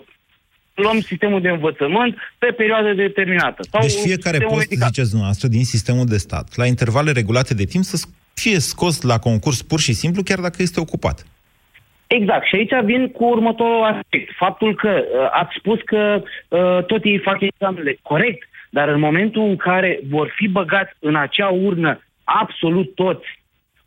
luăm 0.75 1.01
sistemul 1.01 1.41
de 1.41 1.49
învățământ 1.49 2.17
pe 2.39 2.47
perioadă 2.47 2.93
determinată. 2.93 3.63
Sau 3.71 3.81
Deci 3.81 3.91
fiecare 3.91 4.37
sistemul 4.37 4.55
post, 4.55 4.69
medical. 4.69 4.89
ziceți 4.89 5.09
dumneavoastră, 5.09 5.49
din 5.49 5.65
sistemul 5.65 6.07
de 6.07 6.17
stat, 6.17 6.57
la 6.57 6.67
intervale 6.67 7.13
regulate 7.13 7.55
de 7.55 7.65
timp, 7.65 7.85
să 7.85 8.07
fie 8.35 8.59
scos 8.59 9.03
la 9.03 9.19
concurs 9.19 9.63
pur 9.63 9.81
și 9.81 9.93
simplu, 9.93 10.23
chiar 10.23 10.41
dacă 10.41 10.63
este 10.63 10.81
ocupat. 10.81 11.27
Exact. 12.07 12.47
Și 12.47 12.55
aici 12.55 12.85
vin 12.85 13.09
cu 13.09 13.25
următorul 13.25 13.83
aspect. 13.83 14.33
Faptul 14.37 14.75
că 14.75 14.89
uh, 14.89 15.29
ați 15.31 15.55
spus 15.59 15.79
că 15.85 16.23
uh, 16.49 16.85
tot 16.85 17.05
ei 17.05 17.19
fac 17.19 17.41
examenele. 17.41 17.99
Corect. 18.03 18.49
Dar 18.71 18.89
în 18.89 19.01
momentul 19.01 19.43
în 19.43 19.57
care 19.57 20.01
vor 20.09 20.33
fi 20.37 20.49
băgați 20.49 20.93
în 20.99 21.17
acea 21.17 21.49
urnă 21.49 22.01
absolut 22.25 22.95
toți, 22.95 23.27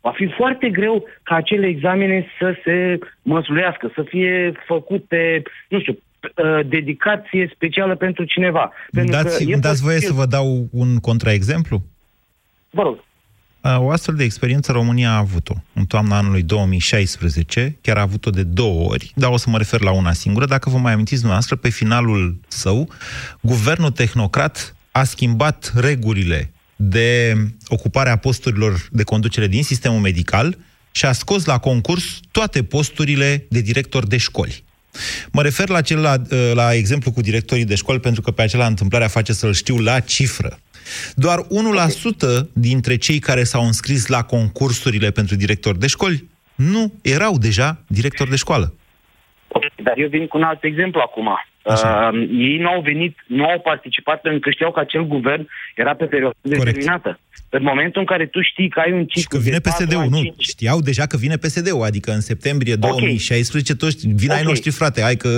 va 0.00 0.12
fi 0.14 0.26
foarte 0.26 0.68
greu 0.68 1.04
ca 1.22 1.34
acele 1.34 1.66
examene 1.66 2.26
să 2.38 2.54
se 2.64 2.98
măsluiască, 3.22 3.92
să 3.94 4.02
fie 4.02 4.52
făcute, 4.66 5.42
nu 5.68 5.80
știu, 5.80 5.92
uh, 5.92 6.05
dedicație 6.68 7.50
specială 7.54 7.96
pentru 7.96 8.24
cineva. 8.24 8.72
Pentru 8.90 9.12
Dați, 9.12 9.44
că 9.44 9.50
e 9.50 9.56
dați 9.56 9.82
voie 9.82 9.94
posibil- 9.94 10.14
să 10.14 10.20
vă 10.20 10.26
dau 10.26 10.68
un 10.70 10.98
contraexemplu? 10.98 11.82
Vă 12.70 12.82
rog. 12.82 13.04
O 13.78 13.90
astfel 13.90 14.14
de 14.14 14.24
experiență 14.24 14.72
România 14.72 15.10
a 15.10 15.16
avut-o 15.16 15.54
în 15.72 15.84
toamna 15.84 16.16
anului 16.18 16.42
2016, 16.42 17.78
chiar 17.80 17.96
a 17.96 18.00
avut-o 18.00 18.30
de 18.30 18.42
două 18.42 18.90
ori, 18.90 19.12
dar 19.14 19.30
o 19.30 19.36
să 19.36 19.50
mă 19.50 19.56
refer 19.56 19.80
la 19.80 19.92
una 19.92 20.12
singură. 20.12 20.46
Dacă 20.46 20.70
vă 20.70 20.76
mai 20.76 20.92
amintiți 20.92 21.20
dumneavoastră, 21.20 21.56
pe 21.56 21.68
finalul 21.68 22.40
său, 22.48 22.88
guvernul 23.40 23.90
tehnocrat 23.90 24.76
a 24.90 25.04
schimbat 25.04 25.72
regulile 25.74 26.52
de 26.76 27.34
ocupare 27.68 28.10
a 28.10 28.16
posturilor 28.16 28.88
de 28.90 29.02
conducere 29.02 29.46
din 29.46 29.62
sistemul 29.62 30.00
medical 30.00 30.58
și 30.90 31.06
a 31.06 31.12
scos 31.12 31.44
la 31.44 31.58
concurs 31.58 32.20
toate 32.30 32.64
posturile 32.64 33.46
de 33.48 33.60
director 33.60 34.06
de 34.06 34.16
școli. 34.16 34.64
Mă 35.32 35.42
refer 35.42 35.68
la, 35.68 35.80
cel, 35.80 36.00
la, 36.00 36.14
la 36.54 36.74
exemplu 36.74 37.10
cu 37.10 37.20
directorii 37.20 37.64
de 37.64 37.74
școli, 37.74 38.00
pentru 38.00 38.22
că 38.22 38.30
pe 38.30 38.42
acela 38.42 38.66
întâmplarea 38.66 39.08
face 39.08 39.32
să-l 39.32 39.52
știu 39.52 39.78
la 39.78 40.00
cifră. 40.00 40.58
Doar 41.14 41.38
1% 41.42 41.46
dintre 42.52 42.96
cei 42.96 43.18
care 43.18 43.44
s-au 43.44 43.64
înscris 43.66 44.06
la 44.06 44.22
concursurile 44.22 45.10
pentru 45.10 45.36
directori 45.36 45.78
de 45.78 45.86
școli 45.86 46.24
nu 46.54 46.92
erau 47.02 47.38
deja 47.38 47.78
directori 47.86 48.30
de 48.30 48.36
școală. 48.36 48.74
Dar 49.82 49.98
eu 49.98 50.08
vin 50.08 50.26
cu 50.26 50.36
un 50.36 50.42
alt 50.42 50.64
exemplu 50.64 51.00
acum. 51.00 51.28
Uh, 51.68 52.28
ei 52.38 52.56
nu 52.58 52.68
au 52.68 52.80
venit, 52.80 53.14
nu 53.26 53.44
au 53.44 53.60
participat 53.60 54.20
pentru 54.20 54.40
că 54.40 54.50
știau 54.50 54.72
că 54.72 54.80
acel 54.80 55.06
guvern 55.06 55.48
era 55.74 55.94
pe 55.94 56.04
perioadă 56.04 56.36
determinată. 56.40 57.20
În 57.50 57.62
momentul 57.62 58.00
în 58.00 58.06
care 58.06 58.26
tu 58.26 58.40
știi 58.42 58.68
că 58.68 58.80
ai 58.80 58.92
un 58.92 59.04
ciclu 59.06 59.20
Și 59.20 59.26
că 59.26 59.38
vine 59.38 59.56
de 59.56 59.68
patru 59.68 59.84
PSD-ul, 59.86 60.00
ani, 60.00 60.10
nu, 60.10 60.18
cinci- 60.22 60.34
știau 60.38 60.80
deja 60.80 61.06
că 61.06 61.16
vine 61.16 61.36
PSD-ul, 61.36 61.82
adică 61.82 62.10
în 62.12 62.20
septembrie 62.20 62.74
2016 62.74 63.74
toți 63.76 64.08
vin 64.08 64.30
ai 64.30 64.40
Ok. 64.40 64.46
noștri, 64.46 64.70
frate, 64.70 65.00
hai 65.02 65.16
că 65.16 65.28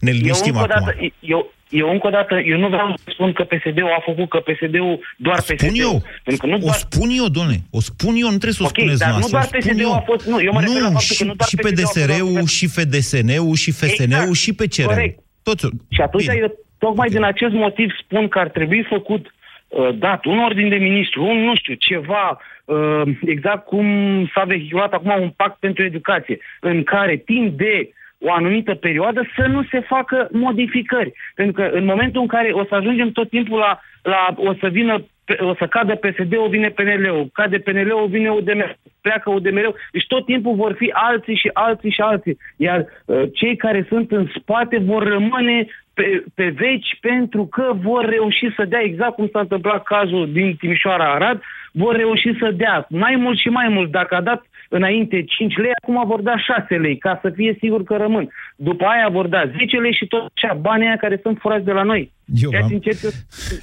ne 0.00 0.10
eu 0.10 0.16
liniștim 0.16 0.56
încă, 0.56 0.68
o 0.68 0.72
acum. 0.72 0.84
dată, 0.86 1.12
eu, 1.20 1.52
eu 1.70 1.90
încă 1.90 2.06
o 2.06 2.10
dată, 2.10 2.34
eu 2.52 2.58
nu 2.58 2.68
vreau 2.68 2.94
să 3.04 3.10
spun 3.12 3.32
că 3.32 3.42
PSD-ul 3.44 3.94
a 3.98 4.02
făcut, 4.04 4.28
că 4.28 4.38
PSD-ul 4.38 5.00
doar 5.16 5.38
Spun 5.38 5.56
PSD-ul. 5.56 5.76
eu, 5.76 6.02
Pentru 6.24 6.42
că 6.46 6.50
nu 6.52 6.56
o 6.56 6.58
doar... 6.58 6.74
spun 6.74 7.08
eu, 7.20 7.28
domnule, 7.28 7.60
o 7.70 7.80
spun 7.80 8.14
eu, 8.22 8.28
nu 8.34 8.38
trebuie 8.42 8.52
să 8.60 8.62
o 8.62 8.66
Ok, 8.66 8.76
spuneți 8.78 8.98
dar 8.98 9.08
nu 9.08 9.14
noastră, 9.14 9.32
doar 9.36 9.44
o 9.44 9.48
spun 9.48 9.60
PSD-ul 9.60 9.80
eu. 9.90 9.94
a 9.94 10.02
fost- 10.10 10.26
nu, 10.26 10.36
eu 10.42 10.52
mă 10.52 10.60
refer 10.60 10.80
la 10.80 10.90
faptul 10.98 11.14
și, 11.16 11.18
că 11.18 11.24
nu 11.24 11.34
doar 11.34 11.48
și 11.48 11.56
PSD-ul 11.56 11.84
a 11.84 11.86
fost 11.86 11.98
PDSR-ul, 11.98 12.46
și 12.56 12.66
FDSN-ul, 12.76 13.54
și 13.62 13.70
FSN-ul, 13.80 14.34
și 14.42 14.50
PCR-ul. 14.52 14.86
Corect. 14.94 15.18
Toți. 15.48 15.66
Și 15.88 16.00
atunci 16.00 16.26
Bine. 16.26 16.38
eu 16.40 16.58
tocmai 16.78 17.08
din 17.08 17.22
acest 17.22 17.52
motiv 17.52 17.90
spun 18.02 18.28
că 18.28 18.38
ar 18.38 18.48
trebui 18.48 18.82
făcut 18.82 19.26
uh, 19.68 19.88
dat 19.94 20.24
un 20.24 20.38
ordin 20.38 20.68
de 20.68 20.76
ministru, 20.76 21.24
un 21.24 21.38
nu 21.44 21.56
știu, 21.56 21.74
ceva, 21.74 22.40
uh, 22.64 23.02
exact 23.24 23.66
cum 23.66 23.86
s-a 24.34 24.44
vehiculat 24.44 24.92
acum 24.92 25.14
un 25.20 25.30
pact 25.36 25.58
pentru 25.58 25.84
educație, 25.84 26.38
în 26.60 26.82
care 26.82 27.16
timp 27.16 27.56
de 27.58 27.90
o 28.20 28.32
anumită 28.32 28.74
perioadă 28.74 29.22
să 29.36 29.46
nu 29.46 29.64
se 29.70 29.80
facă 29.80 30.28
modificări. 30.32 31.12
Pentru 31.34 31.62
că 31.62 31.68
în 31.72 31.84
momentul 31.84 32.20
în 32.20 32.26
care 32.26 32.50
o 32.52 32.64
să 32.64 32.74
ajungem 32.74 33.10
tot 33.10 33.28
timpul 33.28 33.58
la, 33.58 33.80
la 34.02 34.34
o 34.36 34.54
să 34.54 34.68
vină 34.68 34.94
pe- 34.98 35.06
o 35.38 35.54
să 35.54 35.66
cadă 35.66 35.94
PSD-ul, 35.94 36.48
vine 36.48 36.68
PNL-ul, 36.68 37.30
cade 37.32 37.58
PNL-ul, 37.58 38.06
vine 38.08 38.30
UDMR, 38.30 38.78
pleacă 39.00 39.30
UDMR-ul, 39.30 39.76
deci 39.92 40.06
tot 40.06 40.24
timpul 40.24 40.54
vor 40.54 40.72
fi 40.72 40.90
alții 40.92 41.36
și 41.36 41.50
alții 41.52 41.90
și 41.90 42.00
alții. 42.00 42.38
Iar 42.56 42.86
uh, 43.04 43.22
cei 43.32 43.56
care 43.56 43.86
sunt 43.88 44.12
în 44.12 44.26
spate 44.38 44.78
vor 44.78 45.02
rămâne 45.02 45.66
pe, 45.98 46.24
pe 46.34 46.46
veci 46.64 46.90
pentru 47.00 47.42
că 47.46 47.64
vor 47.88 48.04
reuși 48.14 48.46
să 48.56 48.64
dea, 48.72 48.82
exact 48.84 49.14
cum 49.14 49.28
s-a 49.32 49.40
întâmplat 49.40 49.82
cazul 49.82 50.32
din 50.32 50.56
Timișoara 50.60 51.12
Arad, 51.14 51.38
vor 51.72 51.96
reuși 51.96 52.30
să 52.40 52.48
dea 52.62 52.86
mai 52.88 53.14
mult 53.16 53.38
și 53.38 53.48
mai 53.48 53.68
mult. 53.68 53.90
Dacă 53.90 54.14
a 54.14 54.20
dat 54.20 54.42
înainte 54.68 55.24
5 55.24 55.56
lei, 55.56 55.70
acum 55.82 56.02
vor 56.06 56.20
da 56.20 56.36
6 56.38 56.74
lei, 56.74 56.96
ca 56.98 57.18
să 57.22 57.30
fie 57.30 57.56
sigur 57.60 57.82
că 57.84 57.94
rămân. 57.96 58.28
După 58.56 58.84
aia 58.84 59.08
vor 59.08 59.26
da 59.26 59.42
10 59.58 59.76
lei 59.76 59.94
și 59.94 60.06
tot 60.06 60.22
așa, 60.36 60.54
banii 60.54 60.86
aia 60.86 60.96
care 60.96 61.18
sunt 61.22 61.38
furați 61.40 61.64
de 61.64 61.72
la 61.72 61.82
noi. 61.82 62.12
Eu 62.42 62.50
Ceea 62.50 62.62
ce 62.62 62.66
v-am- 62.66 62.74
încerc 62.74 62.98
eu 63.02 63.10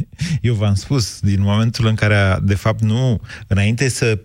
Eu 0.50 0.54
v-am 0.54 0.74
spus, 0.74 1.20
din 1.20 1.42
momentul 1.42 1.86
în 1.88 1.96
care, 1.96 2.16
a, 2.16 2.40
de 2.40 2.56
fapt, 2.56 2.82
nu, 2.82 3.20
înainte 3.48 3.88
să 3.90 4.20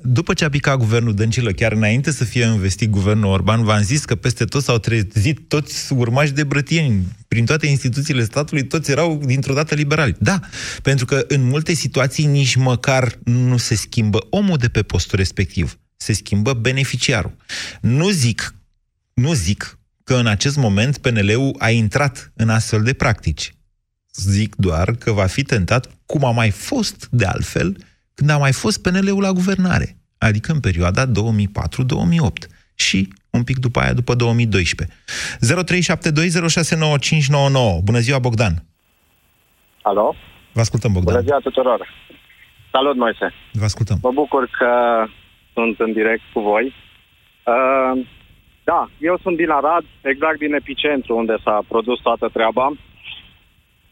după 0.00 0.34
ce 0.34 0.44
a 0.44 0.48
picat 0.48 0.76
guvernul 0.76 1.14
Dăncilă, 1.14 1.52
chiar 1.52 1.72
înainte 1.72 2.10
să 2.10 2.24
fie 2.24 2.44
investit 2.44 2.90
guvernul 2.90 3.32
Orban, 3.32 3.64
v-am 3.64 3.82
zis 3.82 4.04
că 4.04 4.14
peste 4.14 4.44
tot 4.44 4.62
s-au 4.62 4.78
trezit 4.78 5.48
toți 5.48 5.92
urmași 5.92 6.32
de 6.32 6.44
brătieni. 6.44 7.06
Prin 7.28 7.44
toate 7.44 7.66
instituțiile 7.66 8.24
statului, 8.24 8.66
toți 8.66 8.90
erau 8.90 9.22
dintr-o 9.24 9.54
dată 9.54 9.74
liberali. 9.74 10.16
Da, 10.18 10.40
pentru 10.82 11.04
că 11.04 11.24
în 11.28 11.42
multe 11.42 11.72
situații 11.72 12.26
nici 12.26 12.54
măcar 12.54 13.18
nu 13.24 13.56
se 13.56 13.74
schimbă 13.74 14.26
omul 14.30 14.56
de 14.56 14.68
pe 14.68 14.82
postul 14.82 15.18
respectiv. 15.18 15.78
Se 15.96 16.12
schimbă 16.12 16.52
beneficiarul. 16.52 17.36
Nu 17.80 18.10
zic, 18.10 18.54
nu 19.14 19.32
zic 19.32 19.78
că 20.04 20.14
în 20.14 20.26
acest 20.26 20.56
moment 20.56 20.98
PNL-ul 20.98 21.54
a 21.58 21.70
intrat 21.70 22.32
în 22.34 22.48
astfel 22.48 22.82
de 22.82 22.92
practici. 22.92 23.54
Zic 24.14 24.54
doar 24.54 24.94
că 24.94 25.12
va 25.12 25.26
fi 25.26 25.42
tentat, 25.42 25.90
cum 26.06 26.24
a 26.24 26.30
mai 26.30 26.50
fost 26.50 27.08
de 27.10 27.24
altfel, 27.24 27.76
când 28.20 28.32
a 28.32 28.38
mai 28.46 28.54
fost 28.64 28.78
PNL-ul 28.82 29.22
la 29.22 29.32
guvernare, 29.40 29.88
adică 30.28 30.48
în 30.52 30.60
perioada 30.60 31.02
2004-2008 31.06 31.10
și 32.74 32.98
un 33.36 33.42
pic 33.48 33.58
după 33.66 33.78
aia, 33.80 33.92
după 34.00 34.14
2012. 34.14 34.96
0372069599. 37.80 37.84
Bună 37.88 37.98
ziua, 38.06 38.18
Bogdan! 38.18 38.54
Alo? 39.82 40.14
Vă 40.52 40.60
ascultăm, 40.60 40.92
Bogdan. 40.92 41.14
Bună 41.14 41.26
ziua 41.26 41.38
tuturor! 41.48 41.80
Salut, 42.72 42.96
Moise! 42.96 43.26
Vă 43.52 43.64
ascultăm. 43.64 43.98
Mă 44.02 44.12
bucur 44.12 44.50
că 44.58 44.72
sunt 45.54 45.80
în 45.80 45.92
direct 45.92 46.22
cu 46.32 46.40
voi. 46.40 46.66
Uh, 47.52 48.06
da, 48.64 48.90
eu 48.98 49.18
sunt 49.22 49.36
din 49.36 49.50
Arad, 49.50 49.84
exact 50.00 50.38
din 50.38 50.54
epicentru 50.54 51.16
unde 51.16 51.36
s-a 51.44 51.64
produs 51.68 51.98
toată 52.00 52.28
treaba. 52.32 52.72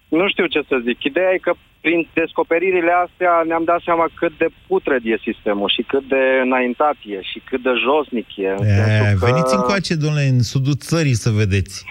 Nu 0.09 0.29
știu 0.29 0.47
ce 0.47 0.61
să 0.69 0.77
zic. 0.87 1.03
Ideea 1.03 1.33
e 1.33 1.47
că 1.47 1.53
prin 1.81 2.09
descoperirile 2.15 2.93
astea 3.07 3.33
ne-am 3.47 3.65
dat 3.65 3.81
seama 3.85 4.07
cât 4.15 4.33
de 4.39 4.49
putred 4.67 5.01
e 5.05 5.17
sistemul 5.31 5.69
și 5.77 5.83
cât 5.93 6.05
de 6.09 6.23
înaintat 6.45 6.97
e 7.17 7.19
și 7.31 7.39
cât 7.49 7.63
de 7.63 7.71
josnic 7.87 8.29
e. 8.37 8.49
în 8.59 8.67
E, 8.67 8.75
sensul 8.75 9.19
că- 9.19 9.27
Veniți 9.31 9.55
încoace, 9.55 9.95
domnule, 9.95 10.25
în 10.35 10.43
sudul 10.43 10.75
țării 10.89 11.15
să 11.25 11.31
vedeți. 11.31 11.85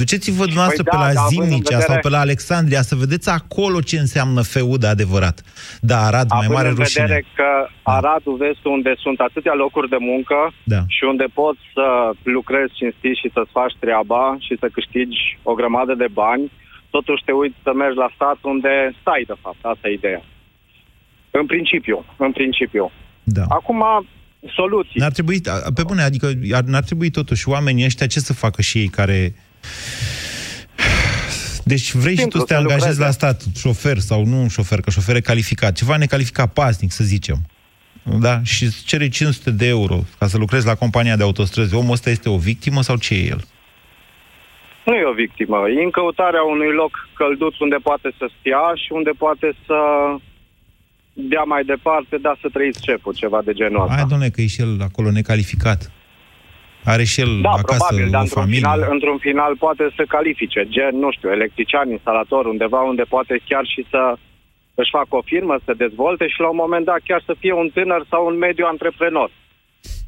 Duceți-vă 0.00 0.44
dumneavoastră 0.44 0.82
Păi 0.82 0.92
pe 0.92 0.96
da, 0.98 1.06
la 1.06 1.12
dar 1.14 1.22
având 1.24 1.40
în 1.40 1.46
Zimnicea 1.48 1.76
vedere- 1.76 1.92
sau 1.92 2.00
pe 2.06 2.08
la 2.16 2.20
Alexandria 2.28 2.82
să 2.82 2.94
vedeți 3.04 3.28
acolo 3.38 3.78
ce 3.80 3.98
înseamnă 3.98 4.42
feudă 4.42 4.86
adevărat. 4.86 5.36
Da, 5.80 5.98
Arad, 6.08 6.28
mai 6.30 6.38
Având 6.42 6.54
mare 6.56 6.68
în 6.68 6.74
rușine. 6.74 7.02
vedere 7.04 7.24
că 7.38 7.48
Aradul 7.82 8.36
vezi 8.36 8.58
tu, 8.62 8.70
unde 8.78 8.92
sunt 9.04 9.18
atâtea 9.20 9.54
locuri 9.54 9.88
de 9.88 9.96
muncă 10.10 10.38
Da. 10.64 10.80
și 10.86 11.02
unde 11.12 11.26
poți 11.34 11.60
să 11.74 11.86
lucrezi 12.22 12.72
cinstit 12.80 13.16
și 13.16 13.30
să-ți 13.34 13.50
faci 13.58 13.74
treaba 13.78 14.36
și 14.46 14.56
să 14.60 14.66
câștigi 14.76 15.20
o 15.42 15.52
grămadă 15.54 15.94
de 15.94 16.06
bani, 16.12 16.50
totuși 16.96 17.22
te 17.26 17.32
uiți 17.40 17.58
să 17.66 17.70
mergi 17.82 17.98
la 18.04 18.08
stat 18.16 18.38
unde 18.52 18.72
stai, 19.00 19.22
de 19.26 19.36
fapt. 19.42 19.60
Asta 19.72 19.88
e 19.88 19.92
ideea. 20.00 20.22
În 21.40 21.46
principiu, 21.52 21.96
în 22.26 22.32
principiu. 22.38 22.84
Da. 23.36 23.44
Acum, 23.58 23.80
soluții. 24.58 25.00
N-ar 25.02 25.12
trebui, 25.18 25.38
a- 25.54 25.72
pe 25.78 25.82
bune, 25.82 26.02
adică 26.02 26.26
ar- 26.58 26.62
n-ar 26.72 26.82
trebui 26.90 27.10
totuși 27.10 27.48
oamenii 27.48 27.84
ăștia 27.84 28.06
ce 28.06 28.20
să 28.20 28.32
facă 28.44 28.62
și 28.62 28.78
ei 28.78 28.88
care... 28.88 29.34
Deci 31.64 31.92
vrei 31.94 32.14
și 32.14 32.20
Simplu, 32.20 32.38
tu 32.40 32.46
să 32.46 32.52
te 32.52 32.54
să 32.54 32.60
angajezi 32.60 32.98
lucreze. 32.98 33.04
la 33.04 33.10
stat, 33.10 33.42
șofer 33.56 33.98
sau 33.98 34.24
nu 34.24 34.40
un 34.40 34.48
șofer, 34.48 34.80
că 34.80 34.90
șofer 34.90 35.16
e 35.16 35.20
calificat, 35.20 35.72
ceva 35.76 35.96
necalificat, 35.96 36.52
pasnic, 36.52 36.90
să 36.92 37.04
zicem. 37.04 37.38
Da? 38.20 38.40
Și 38.42 38.64
îți 38.64 38.84
cere 38.84 39.08
500 39.08 39.50
de 39.50 39.66
euro 39.66 40.04
ca 40.18 40.26
să 40.26 40.36
lucrezi 40.38 40.66
la 40.66 40.74
compania 40.74 41.16
de 41.16 41.22
autostrăzi. 41.22 41.74
Omul 41.74 41.92
ăsta 41.92 42.10
este 42.10 42.28
o 42.28 42.36
victimă 42.36 42.82
sau 42.82 42.96
ce 42.96 43.14
e 43.14 43.26
el? 43.26 43.44
Nu 44.84 44.94
e 44.94 45.04
o 45.04 45.12
victimă. 45.12 45.58
E 45.68 45.82
în 45.82 45.90
căutarea 45.90 46.42
unui 46.42 46.72
loc 46.72 47.08
călduț 47.14 47.58
unde 47.58 47.76
poate 47.82 48.08
să 48.18 48.30
stea 48.38 48.72
și 48.74 48.92
unde 48.92 49.10
poate 49.18 49.54
să 49.66 49.78
dea 51.12 51.42
mai 51.42 51.64
departe, 51.64 52.16
dar 52.16 52.38
să 52.40 52.48
trăiți 52.52 52.84
șeful, 52.84 53.14
ceva 53.14 53.40
de 53.44 53.52
genul 53.52 53.82
ăsta. 53.82 53.94
Hai, 53.94 54.04
domnule, 54.08 54.30
că 54.30 54.40
e 54.40 54.46
și 54.46 54.60
el 54.60 54.76
acolo 54.82 55.10
necalificat. 55.10 55.92
Are 56.84 57.04
și 57.04 57.20
el 57.20 57.40
Da, 57.40 57.50
acasă 57.50 57.84
probabil, 57.86 58.10
dar 58.10 58.20
o 58.20 58.22
într-un 58.22 58.42
familie. 58.42 58.60
final, 58.60 58.88
într-un 58.90 59.18
final 59.18 59.56
poate 59.56 59.84
să 59.96 60.04
califice, 60.08 60.66
gen, 60.68 60.98
nu 60.98 61.10
știu, 61.10 61.30
electrician, 61.30 61.90
instalator, 61.90 62.46
undeva 62.46 62.80
unde 62.80 63.02
poate 63.02 63.40
chiar 63.48 63.64
și 63.66 63.86
să 63.90 64.16
își 64.74 64.90
facă 64.90 65.16
o 65.16 65.22
firmă, 65.24 65.54
să 65.56 65.62
se 65.66 65.72
dezvolte 65.72 66.26
și 66.28 66.40
la 66.40 66.48
un 66.48 66.56
moment 66.64 66.84
dat 66.84 67.00
chiar 67.04 67.22
să 67.26 67.34
fie 67.38 67.52
un 67.52 67.68
tânăr 67.74 68.04
sau 68.10 68.26
un 68.26 68.36
mediu 68.38 68.66
antreprenor. 68.66 69.30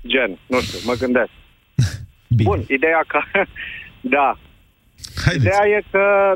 Gen, 0.06 0.38
nu 0.46 0.60
știu, 0.60 0.78
mă 0.84 0.94
gândesc. 0.98 1.30
Bine. 2.36 2.48
Bun, 2.48 2.60
ideea 2.68 3.02
că, 3.06 3.20
da, 4.16 4.38
Haideți. 5.24 5.46
ideea 5.46 5.78
e 5.78 5.82
că, 5.90 6.34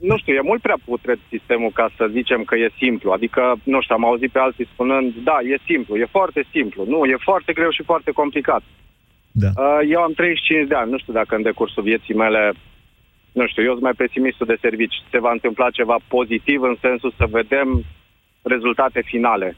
nu 0.00 0.18
știu, 0.18 0.34
e 0.34 0.40
mult 0.50 0.62
prea 0.62 0.78
putred 0.84 1.18
sistemul 1.28 1.70
ca 1.70 1.90
să 1.96 2.06
zicem 2.10 2.44
că 2.44 2.54
e 2.56 2.70
simplu. 2.78 3.10
Adică, 3.10 3.42
nu 3.64 3.80
știu, 3.80 3.94
am 3.94 4.04
auzit 4.04 4.30
pe 4.30 4.38
alții 4.38 4.70
spunând, 4.72 5.14
da, 5.24 5.38
e 5.52 5.58
simplu, 5.66 5.96
e 5.96 6.06
foarte 6.10 6.44
simplu. 6.50 6.84
Nu, 6.86 7.04
e 7.04 7.16
foarte 7.18 7.52
greu 7.52 7.70
și 7.70 7.82
foarte 7.82 8.10
complicat. 8.10 8.62
Da. 9.32 9.48
Uh, 9.56 9.80
Eu 9.88 10.00
am 10.02 10.12
35 10.12 10.68
de 10.68 10.74
ani, 10.74 10.90
nu 10.90 10.98
știu 10.98 11.12
dacă 11.12 11.34
în 11.34 11.42
decursul 11.42 11.82
vieții 11.82 12.14
mele, 12.14 12.52
nu 13.32 13.46
știu, 13.46 13.62
eu 13.62 13.70
sunt 13.70 13.82
mai 13.82 13.92
pesimistul 13.92 14.46
de 14.46 14.58
servici. 14.60 14.94
Se 15.10 15.18
va 15.18 15.30
întâmpla 15.30 15.70
ceva 15.70 15.96
pozitiv 16.08 16.62
în 16.62 16.76
sensul 16.80 17.12
să 17.16 17.26
vedem 17.30 17.84
rezultate 18.42 19.02
finale. 19.04 19.56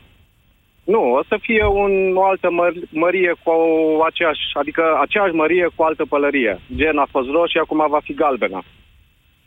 Nu, 0.85 1.13
o 1.13 1.23
să 1.29 1.37
fie 1.41 1.65
un, 1.67 2.17
o 2.17 2.25
altă 2.25 2.49
măr- 2.61 2.89
mărie 2.91 3.33
cu 3.43 3.51
o, 3.51 4.03
aceeași, 4.05 4.41
adică 4.53 4.83
aceeași 5.01 5.33
mărie 5.35 5.67
cu 5.75 5.83
altă 5.83 6.05
pălărie. 6.05 6.61
Gen 6.75 6.99
a 6.99 7.07
fost 7.11 7.29
roșie, 7.31 7.61
acum 7.61 7.87
va 7.91 8.01
fi 8.05 8.15
galbenă. 8.15 8.63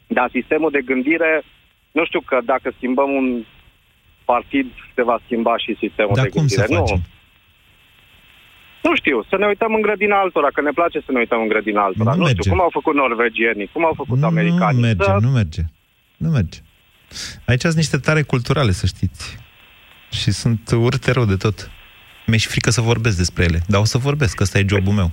Dar 0.07 0.29
sistemul 0.31 0.71
de 0.71 0.81
gândire, 0.85 1.43
nu 1.91 2.05
știu 2.05 2.21
că 2.21 2.37
dacă 2.45 2.73
schimbăm 2.77 3.09
un 3.11 3.43
partid, 4.25 4.65
se 4.95 5.03
va 5.03 5.17
schimba 5.25 5.57
și 5.57 5.75
sistemul 5.79 6.15
Dar 6.15 6.23
de 6.23 6.29
cum 6.29 6.47
să 6.47 6.55
gândire. 6.55 6.79
facem? 6.79 7.01
Nu, 8.83 8.89
nu 8.89 8.95
știu, 8.95 9.23
să 9.29 9.37
ne 9.37 9.45
uităm 9.47 9.73
în 9.73 9.81
grădina 9.81 10.19
altora, 10.19 10.47
că 10.53 10.61
ne 10.61 10.71
place 10.79 10.99
să 10.99 11.11
ne 11.11 11.19
uităm 11.19 11.41
în 11.41 11.47
grădina 11.47 11.83
altora. 11.83 12.11
Nu 12.11 12.17
Nu, 12.17 12.23
merge. 12.23 12.39
știu, 12.41 12.51
cum 12.51 12.61
au 12.61 12.69
făcut 12.71 12.95
norvegienii, 12.95 13.69
cum 13.73 13.85
au 13.85 13.93
făcut 13.95 14.17
Nu 14.17 14.25
americanii. 14.27 14.81
merge, 14.81 15.03
Să- 15.03 15.17
nu 15.21 15.29
merge. 15.29 15.61
Nu 16.17 16.29
merge. 16.29 16.59
Aici 17.45 17.61
sunt 17.61 17.75
niște 17.75 17.97
tare 17.97 18.21
culturale, 18.21 18.71
să 18.71 18.85
știți. 18.85 19.37
Și 20.11 20.31
sunt 20.31 20.69
urte 20.71 21.11
rău 21.11 21.25
de 21.25 21.35
tot. 21.35 21.69
Mi-e 22.25 22.37
și 22.37 22.47
frică 22.47 22.69
să 22.69 22.81
vorbesc 22.81 23.17
despre 23.17 23.43
ele. 23.43 23.63
Dar 23.67 23.81
o 23.81 23.85
să 23.85 23.97
vorbesc, 23.97 24.39
ăsta 24.39 24.59
e 24.59 24.65
jobul 24.69 24.93
meu. 24.93 25.11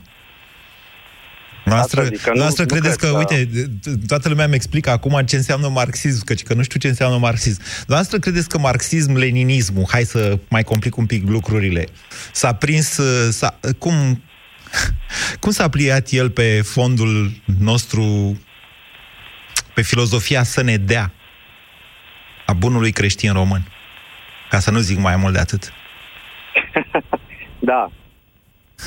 Noastră, 1.64 2.05
zic 2.05 2.20
că 2.22 2.31
nu- 2.33 2.38
noastră 2.38 2.62
nu 2.62 2.68
credeți 2.68 2.98
că, 2.98 3.07
cred 3.07 3.26
că- 3.28 3.35
uite, 3.37 3.70
toată 4.07 4.28
lumea 4.28 4.44
îmi 4.44 4.55
explică 4.55 4.90
acum 4.90 5.22
ce 5.26 5.37
înseamnă 5.37 5.68
marxism, 5.68 6.24
căci 6.24 6.42
că 6.42 6.55
nu 6.55 6.62
știu 6.62 6.78
ce 6.81 6.88
înseamnă 6.88 7.18
marxism. 7.18 7.61
Noastră 7.87 8.18
credeți 8.18 8.48
că 8.48 8.59
marxism, 8.59 9.12
leninismul, 9.16 9.87
hai 9.88 10.05
să 10.05 10.38
mai 10.48 10.62
complic 10.64 10.96
un 10.96 11.07
pic 11.07 11.28
lucrurile, 11.28 11.87
s-a 12.33 12.52
prins, 12.55 12.96
uh, 12.96 13.33
s-a, 13.33 13.59
cum, 13.78 14.22
cum 15.40 15.50
s-a 15.52 15.68
pliat 15.68 16.09
el 16.11 16.31
pe 16.31 16.62
fondul 16.62 17.33
nostru, 17.59 18.38
pe 19.74 19.83
filozofia 19.83 20.42
să 20.42 20.62
ne 20.62 20.76
dea 20.76 21.12
a 22.46 22.52
bunului 22.52 22.92
creștin 22.92 23.33
român? 23.33 23.71
Ca 24.52 24.58
să 24.58 24.70
nu 24.70 24.78
zic 24.78 24.98
mai 24.98 25.16
mult 25.16 25.32
de 25.32 25.38
atât. 25.38 25.62
Da. 27.72 27.90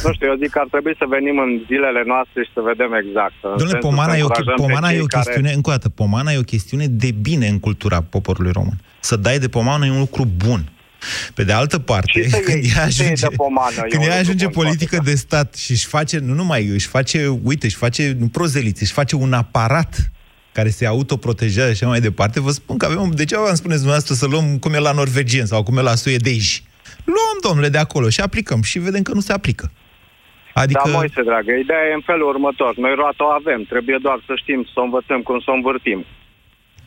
Nu 0.04 0.14
știu, 0.14 0.28
eu 0.28 0.36
zic 0.42 0.50
că 0.50 0.60
ar 0.60 0.68
trebui 0.72 0.96
să 0.98 1.06
venim 1.16 1.38
în 1.46 1.52
zilele 1.70 2.04
noastre 2.06 2.44
și 2.44 2.52
să 2.54 2.62
vedem 2.72 2.92
exact. 3.04 3.34
în 3.42 3.50
Domnule, 3.50 3.70
sensul 3.70 3.90
pomana, 3.90 4.12
să 4.12 4.18
e 4.18 4.22
o, 4.22 4.26
încurajăm 4.26 4.54
pe 4.56 4.62
pomana 4.62 4.88
cei 4.90 4.98
e 4.98 5.02
o 5.02 5.06
care- 5.06 5.24
chestiune, 5.24 5.52
încă 5.52 5.70
o 5.70 5.72
dată, 5.72 5.90
pomana 5.90 6.32
e 6.32 6.38
o 6.46 6.52
chestiune 6.54 6.88
de 6.88 7.12
bine 7.28 7.48
în 7.48 7.60
cultura 7.60 8.02
poporului 8.16 8.52
român. 8.52 8.78
Să 9.00 9.16
dai 9.16 9.40
de 9.40 9.50
pomană 9.58 9.86
e 9.86 9.90
un 9.92 10.00
lucru 10.08 10.24
bun. 10.46 10.62
Pe 11.34 11.44
de 11.44 11.54
altă 11.54 11.80
parte, 11.80 12.22
Și 12.22 12.30
să 12.30 12.38
când 12.40 12.64
iei- 12.64 12.72
ea 12.76 12.88
și 12.88 12.96
să 12.96 13.02
iei 13.04 13.12
ajunge, 13.12 13.28
de 13.28 13.36
pomană, 13.36 13.76
e 13.86 13.88
când 13.90 14.04
un 14.04 14.10
ea 14.10 14.16
lucru 14.16 14.20
ajunge 14.28 14.46
bun, 14.48 14.54
politică 14.64 14.98
de 15.04 15.16
stat 15.16 15.56
și 15.56 15.72
își 15.72 15.86
face, 15.86 16.18
nu 16.20 16.34
numai, 16.34 16.66
își 16.68 16.88
face, 16.88 17.28
uite, 17.44 17.66
își 17.66 17.76
face 17.76 18.16
nu 18.20 18.28
prozeliți, 18.28 18.82
își 18.82 18.94
face 18.94 19.16
un 19.16 19.34
aparat 19.34 20.12
care 20.58 20.70
se 20.70 20.86
autoprotejează 20.86 21.74
și 21.74 21.84
așa 21.84 21.94
mai 21.94 22.08
departe, 22.10 22.40
vă 22.48 22.52
spun 22.60 22.78
că 22.78 22.86
avem, 22.86 23.12
de 23.22 23.26
ce 23.26 23.36
vă 23.38 23.60
spuneți 23.62 23.84
dumneavoastră 23.84 24.14
să 24.22 24.26
luăm 24.34 24.48
cum 24.64 24.74
e 24.74 24.80
la 24.90 24.98
norvegieni 25.02 25.52
sau 25.54 25.64
cum 25.64 25.78
e 25.78 25.82
la 25.82 25.96
suedezi? 26.04 26.64
Luăm, 27.16 27.38
domnule, 27.48 27.70
de 27.76 27.78
acolo 27.78 28.08
și 28.10 28.22
aplicăm 28.22 28.62
și 28.62 28.80
vedem 28.88 29.02
că 29.08 29.14
nu 29.14 29.20
se 29.28 29.34
aplică. 29.34 29.66
Adică... 30.54 30.82
Da, 30.86 30.92
Moise, 30.98 31.22
dragă, 31.30 31.52
ideea 31.52 31.86
e 31.90 32.00
în 32.00 32.06
felul 32.12 32.28
următor. 32.34 32.72
Noi 32.78 32.94
roata 32.96 33.24
o 33.26 33.36
avem, 33.40 33.62
trebuie 33.74 33.98
doar 34.02 34.20
să 34.28 34.34
știm 34.36 34.62
să 34.74 34.78
o 34.80 34.84
învățăm 34.84 35.22
cum 35.22 35.40
să 35.40 35.52
o 35.52 35.54
învârtim. 35.54 36.06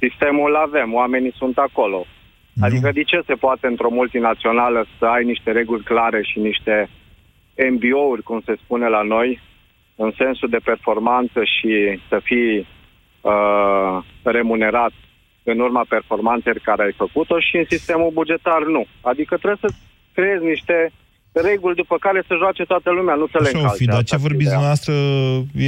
Sistemul 0.02 0.50
îl 0.50 0.57
avem, 0.57 0.94
oamenii 0.94 1.35
sunt 1.40 1.57
acolo. 1.59 2.07
Adică 2.61 2.90
de 2.92 3.02
ce 3.02 3.22
se 3.26 3.35
poate 3.35 3.66
într-o 3.66 3.90
multinațională 3.90 4.87
să 4.98 5.04
ai 5.04 5.24
niște 5.24 5.50
reguli 5.50 5.83
clare 5.83 6.20
și 6.22 6.38
niște 6.38 6.88
MBO-uri, 7.72 8.22
cum 8.22 8.40
se 8.44 8.54
spune 8.62 8.88
la 8.88 9.02
noi, 9.02 9.40
în 9.96 10.11
sensul 10.16 10.48
de 10.48 10.61
performanță 10.64 11.40
și 11.44 12.00
să 12.09 12.20
fii 12.22 12.66
uh, 13.20 14.04
remunerat 14.22 14.92
în 15.42 15.59
urma 15.61 15.85
performanței 15.88 16.52
care 16.62 16.83
ai 16.83 16.94
făcut-o 16.96 17.37
și 17.40 17.57
în 17.57 17.64
sistemul 17.68 18.11
bugetar 18.20 18.62
nu. 18.76 18.87
Adică 19.00 19.37
trebuie 19.37 19.64
să 19.70 19.74
creezi 20.14 20.44
niște 20.44 20.76
reguli 21.33 21.74
după 21.74 21.96
care 22.00 22.20
să 22.28 22.35
joace 22.42 22.62
toată 22.64 22.90
lumea, 22.90 23.14
nu 23.14 23.26
să 23.33 23.38
le 23.40 23.48
Așa 23.48 23.59
o 23.59 23.61
încalce. 23.61 23.83
fi, 23.83 23.90
dar 23.90 23.94
Asta 24.00 24.09
ce 24.09 24.14
ar 24.14 24.20
fi 24.20 24.26
vorbiți 24.26 24.50
ideea. 24.50 24.59
dumneavoastră 24.59 24.94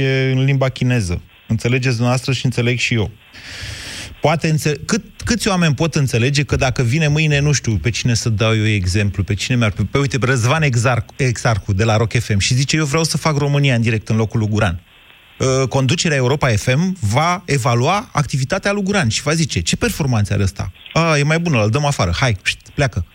e 0.05 0.31
în 0.31 0.43
limba 0.43 0.69
chineză. 0.69 1.21
Înțelegeți 1.47 1.95
dumneavoastră 1.99 2.31
și 2.31 2.45
înțeleg 2.45 2.77
și 2.77 2.93
eu. 2.93 3.09
Poate 4.21 4.47
înțe- 4.47 4.77
cât, 4.85 5.03
câți 5.25 5.47
oameni 5.47 5.73
pot 5.75 5.95
înțelege 5.95 6.43
că 6.43 6.55
dacă 6.55 6.81
vine 6.83 7.07
mâine, 7.07 7.39
nu 7.39 7.51
știu, 7.51 7.77
pe 7.81 7.89
cine 7.89 8.13
să 8.13 8.29
dau 8.29 8.55
eu 8.57 8.65
exemplu, 8.67 9.23
pe 9.23 9.33
cine 9.33 9.57
mi-ar... 9.57 9.73
Pe, 9.91 9.97
uite, 9.97 10.17
Răzvan 10.21 10.61
Exar, 10.61 11.05
Exarcu 11.15 11.73
de 11.73 11.83
la 11.83 11.97
Rock 11.97 12.11
FM 12.19 12.37
și 12.37 12.53
zice, 12.53 12.75
eu 12.77 12.85
vreau 12.85 13.03
să 13.03 13.17
fac 13.17 13.37
România 13.37 13.75
în 13.75 13.81
direct 13.81 14.09
în 14.09 14.15
locul 14.15 14.39
lui 14.39 14.47
Guran. 14.49 14.79
Uh, 15.41 15.67
Conducerea 15.67 16.17
Europa 16.17 16.47
FM 16.47 16.97
va 16.99 17.43
evalua 17.45 18.09
activitatea 18.11 18.71
lui 18.71 18.83
Guran 18.83 19.07
și 19.07 19.21
va 19.21 19.33
zice, 19.33 19.59
ce 19.59 19.75
performanțe 19.75 20.33
are 20.33 20.43
ăsta? 20.43 20.71
A, 20.93 21.17
e 21.17 21.23
mai 21.23 21.39
bună, 21.39 21.63
îl 21.63 21.69
dăm 21.69 21.85
afară, 21.85 22.11
hai, 22.19 22.33
pșt, 22.41 22.57
pleacă. 22.73 23.05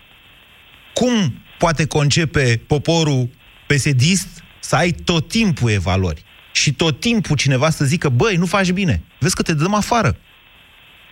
Cum 0.94 1.34
poate 1.58 1.86
concepe 1.86 2.62
poporul 2.66 3.28
pesedist 3.66 4.28
să 4.60 4.76
ai 4.76 4.90
tot 4.90 5.28
timpul 5.28 5.70
evaluări? 5.70 6.24
Și 6.52 6.72
tot 6.72 7.00
timpul 7.00 7.36
cineva 7.36 7.70
să 7.70 7.84
zică, 7.84 8.08
băi, 8.08 8.36
nu 8.36 8.46
faci 8.46 8.70
bine, 8.70 9.02
vezi 9.20 9.34
că 9.34 9.42
te 9.42 9.54
dăm 9.54 9.74
afară. 9.74 10.16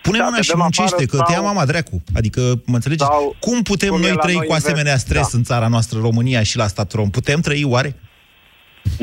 Pune 0.01 0.17
Da, 0.17 0.23
mâna 0.23 0.35
te 0.35 0.41
și 0.43 0.49
dăm 0.49 0.59
muncește, 0.59 0.93
afară 0.93 1.05
că 1.05 1.17
te 1.17 1.31
ia 1.31 1.37
sau- 1.37 1.45
mama 1.45 1.65
dracu. 1.65 2.03
Adică, 2.13 2.61
mă 2.65 2.75
înțelegeți? 2.75 3.09
Sau 3.09 3.35
cum 3.39 3.61
putem 3.61 3.89
cum 3.89 3.97
e 3.97 4.01
noi 4.01 4.11
la 4.11 4.21
trăi 4.21 4.33
noi 4.33 4.45
cu 4.45 4.51
în 4.51 4.57
asemenea 4.57 4.91
vest, 4.91 5.05
stres 5.05 5.31
da. 5.31 5.37
în 5.37 5.43
țara 5.43 5.67
noastră, 5.67 5.99
România 5.99 6.43
și 6.43 6.57
la 6.57 6.67
stat 6.67 6.91
rom? 6.91 7.09
Putem 7.09 7.39
trăi 7.41 7.63
oare? 7.63 7.95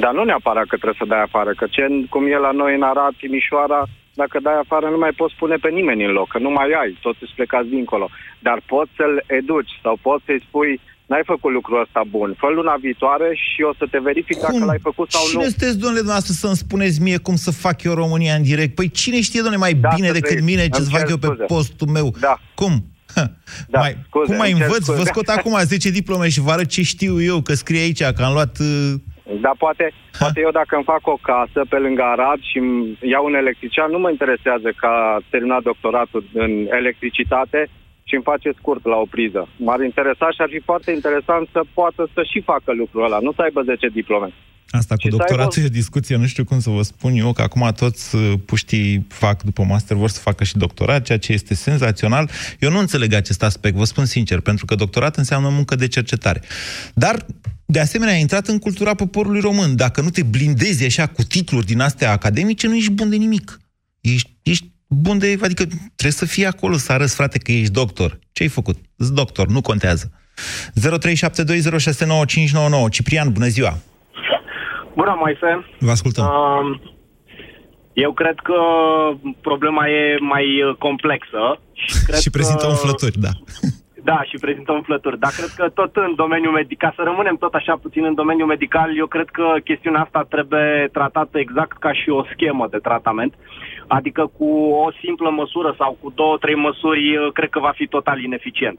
Dar 0.03 0.13
nu 0.13 0.23
neapărat 0.25 0.67
că 0.67 0.77
trebuie 0.77 1.03
să 1.03 1.07
dai 1.13 1.23
afară, 1.23 1.51
că 1.61 1.67
ce, 1.75 1.83
cum 2.13 2.23
e 2.27 2.39
la 2.47 2.53
noi 2.63 2.75
în 2.75 2.83
Arad, 2.83 3.15
Timișoara, 3.21 3.83
dacă 4.21 4.37
dai 4.43 4.59
afară 4.65 4.87
nu 4.95 4.99
mai 5.05 5.13
poți 5.21 5.35
pune 5.43 5.57
pe 5.65 5.69
nimeni 5.79 6.05
în 6.05 6.13
loc, 6.19 6.29
că 6.29 6.39
nu 6.39 6.51
mai 6.51 6.69
ai, 6.83 6.99
toți 7.05 7.19
îți 7.25 7.33
plecați 7.37 7.69
dincolo. 7.69 8.07
Dar 8.47 8.59
poți 8.73 8.91
să-l 8.97 9.17
educi 9.39 9.73
sau 9.83 9.95
poți 10.07 10.25
să-i 10.27 10.45
spui, 10.49 10.81
n-ai 11.07 11.23
făcut 11.33 11.53
lucrul 11.53 11.81
ăsta 11.85 12.03
bun, 12.17 12.35
fă 12.41 12.47
luna 12.59 12.75
viitoare 12.87 13.29
și 13.47 13.61
o 13.71 13.73
să 13.79 13.85
te 13.91 13.99
verific 14.09 14.37
dacă 14.41 14.65
l-ai 14.65 14.83
făcut 14.89 15.11
sau 15.11 15.23
Cine 15.29 15.43
nu. 15.43 15.49
sunteți, 15.49 15.79
domnule, 15.83 16.03
dumneavoastră, 16.05 16.33
să-mi 16.43 16.57
spuneți 16.65 17.01
mie 17.07 17.19
cum 17.27 17.37
să 17.37 17.51
fac 17.65 17.83
eu 17.83 17.95
România 18.03 18.35
în 18.35 18.43
direct? 18.43 18.75
Păi 18.75 18.89
cine 19.01 19.21
știe, 19.21 19.41
domnule, 19.45 19.65
mai 19.67 19.75
Da, 19.75 19.89
bine 19.95 20.07
să 20.07 20.13
decât 20.19 20.29
trăiți. 20.29 20.51
mine 20.51 20.63
ce 20.69 20.79
Îmi 20.81 20.85
să 20.87 20.91
fac 20.97 21.01
cer 21.01 21.11
eu 21.11 21.17
pe 21.25 21.27
scuze. 21.27 21.45
postul 21.55 21.89
meu? 21.97 22.15
Da. 22.21 22.35
Cum? 22.55 22.73
Ha. 23.15 23.25
Da, 23.69 23.79
mai, 23.79 23.97
scuze, 24.07 24.27
cum 24.27 24.37
mai 24.37 24.51
îmi 24.51 24.59
cer 24.61 24.67
învăț? 24.69 24.85
Vă 24.87 24.93
scuze. 24.93 25.09
scot 25.13 25.29
acum 25.29 25.59
10 25.63 25.91
diplome 25.91 26.29
și 26.29 26.41
vă 26.41 26.51
arăt 26.51 26.67
ce 26.69 26.83
știu 26.83 27.23
eu, 27.23 27.41
că 27.41 27.55
scrie 27.55 27.81
aici 27.81 28.03
că 28.03 28.23
am 28.23 28.33
luat... 28.33 28.59
uh, 28.59 28.93
Dar 29.45 29.55
poate, 29.59 29.93
poate 30.19 30.41
eu 30.41 30.51
dacă 30.61 30.73
îmi 30.77 30.91
fac 30.93 31.03
o 31.15 31.19
casă 31.31 31.61
pe 31.69 31.77
lângă 31.85 32.03
Arad 32.03 32.41
și 32.51 32.59
îmi 32.59 32.99
iau 33.13 33.25
un 33.27 33.35
electrician, 33.35 33.91
nu 33.91 33.99
mă 33.99 34.11
interesează 34.11 34.69
că 34.81 34.87
a 34.87 35.21
terminat 35.31 35.63
doctoratul 35.63 36.23
în 36.45 36.53
electricitate 36.81 37.61
și 38.09 38.15
îmi 38.15 38.29
face 38.33 38.51
scurt 38.59 38.83
la 38.93 38.97
o 39.05 39.07
priză. 39.15 39.49
M-ar 39.57 39.81
interesa 39.91 40.27
și 40.35 40.41
ar 40.45 40.49
fi 40.55 40.61
foarte 40.71 40.91
interesant 40.99 41.49
să 41.53 41.61
poată 41.75 42.03
să 42.15 42.21
și 42.33 42.41
facă 42.51 42.71
lucrul 42.73 43.05
ăla, 43.05 43.19
nu 43.27 43.33
să 43.33 43.43
aibă 43.43 43.63
10 43.63 43.87
diplome. 43.89 44.29
Asta 44.71 44.95
cu 44.95 45.01
Și 45.01 45.11
să 45.11 45.17
doctoratul 45.17 45.53
aibă- 45.59 45.67
e 45.67 45.73
o 45.73 45.79
discuție, 45.81 46.17
nu 46.17 46.27
știu 46.27 46.45
cum 46.45 46.59
să 46.61 46.71
vă 46.71 46.83
spun 46.83 47.13
eu, 47.15 47.33
că 47.33 47.43
acum 47.43 47.73
toți 47.77 48.17
uh, 48.17 48.33
puștii 48.47 49.07
fac 49.09 49.43
după 49.43 49.63
master, 49.63 49.97
vor 49.97 50.09
să 50.09 50.21
facă 50.21 50.45
și 50.45 50.57
doctorat, 50.57 51.03
ceea 51.05 51.19
ce 51.19 51.33
este 51.33 51.55
senzațional. 51.55 52.31
Eu 52.59 52.71
nu 52.71 52.79
înțeleg 52.79 53.13
acest 53.13 53.43
aspect, 53.43 53.75
vă 53.77 53.85
spun 53.85 54.05
sincer, 54.05 54.41
pentru 54.41 54.65
că 54.65 54.75
doctorat 54.75 55.17
înseamnă 55.17 55.49
muncă 55.49 55.75
de 55.75 55.89
cercetare. 55.89 56.41
Dar, 56.95 57.17
de 57.73 57.81
asemenea, 57.81 58.15
a 58.15 58.19
intrat 58.19 58.47
în 58.47 58.59
cultura 58.59 58.95
poporului 58.95 59.41
român. 59.41 59.77
Dacă 59.77 60.01
nu 60.01 60.11
te 60.11 60.23
blindezi 60.23 60.85
așa 60.85 61.07
cu 61.07 61.23
titluri 61.23 61.67
din 61.67 61.81
astea 61.81 62.11
academice, 62.11 62.67
nu 62.67 62.75
ești 62.75 62.93
bun 62.93 63.11
de 63.11 63.17
nimic. 63.17 63.59
Ești, 64.01 64.31
ești 64.43 64.71
bun 64.87 65.19
de... 65.19 65.39
Adică 65.43 65.65
trebuie 65.65 66.21
să 66.23 66.27
fii 66.27 66.47
acolo, 66.47 66.77
să 66.77 66.93
arăți, 66.93 67.15
frate, 67.15 67.39
că 67.39 67.53
ești 67.53 67.73
doctor. 67.73 68.19
Ce 68.33 68.43
ai 68.43 68.49
făcut? 68.49 68.77
Ești 68.97 69.13
doctor, 69.13 69.47
nu 69.47 69.61
contează. 69.61 70.13
0372069599. 70.81 70.85
Ciprian, 72.91 73.33
bună 73.33 73.47
ziua! 73.47 73.79
Bună, 74.95 75.17
Moise. 75.19 75.67
Vă 75.79 75.91
ascultăm. 75.91 76.25
Um, 76.25 76.81
eu 77.93 78.13
cred 78.13 78.35
că 78.43 78.55
problema 79.41 79.89
e 79.89 80.19
mai 80.21 80.63
uh, 80.63 80.75
complexă. 80.79 81.61
Și, 81.87 82.05
cred 82.07 82.19
și 82.19 82.31
prezintă 82.31 82.63
că... 82.63 82.69
umflături, 82.69 83.19
da. 83.19 83.31
Da, 84.05 84.23
și 84.23 84.37
prezintă 84.41 84.73
umflături. 84.73 85.19
Dar 85.19 85.31
cred 85.31 85.49
că 85.57 85.69
tot 85.69 85.97
în 85.97 86.15
domeniul 86.15 86.53
medical, 86.53 86.93
să 86.97 87.03
rămânem 87.03 87.37
tot 87.37 87.55
așa 87.55 87.77
puțin 87.77 88.05
în 88.05 88.15
domeniul 88.15 88.47
medical, 88.47 88.97
eu 88.97 89.07
cred 89.07 89.29
că 89.29 89.55
chestiunea 89.65 90.01
asta 90.01 90.27
trebuie 90.29 90.89
tratată 90.93 91.39
exact 91.39 91.79
ca 91.79 91.93
și 91.93 92.09
o 92.11 92.25
schemă 92.33 92.67
de 92.71 92.79
tratament. 92.79 93.35
Adică 93.87 94.31
cu 94.39 94.49
o 94.85 94.91
simplă 95.03 95.31
măsură 95.31 95.75
sau 95.79 95.97
cu 96.01 96.13
două, 96.15 96.37
trei 96.37 96.55
măsuri, 96.55 97.17
uh, 97.17 97.33
cred 97.33 97.49
că 97.49 97.59
va 97.59 97.73
fi 97.75 97.87
total 97.87 98.23
ineficient. 98.23 98.79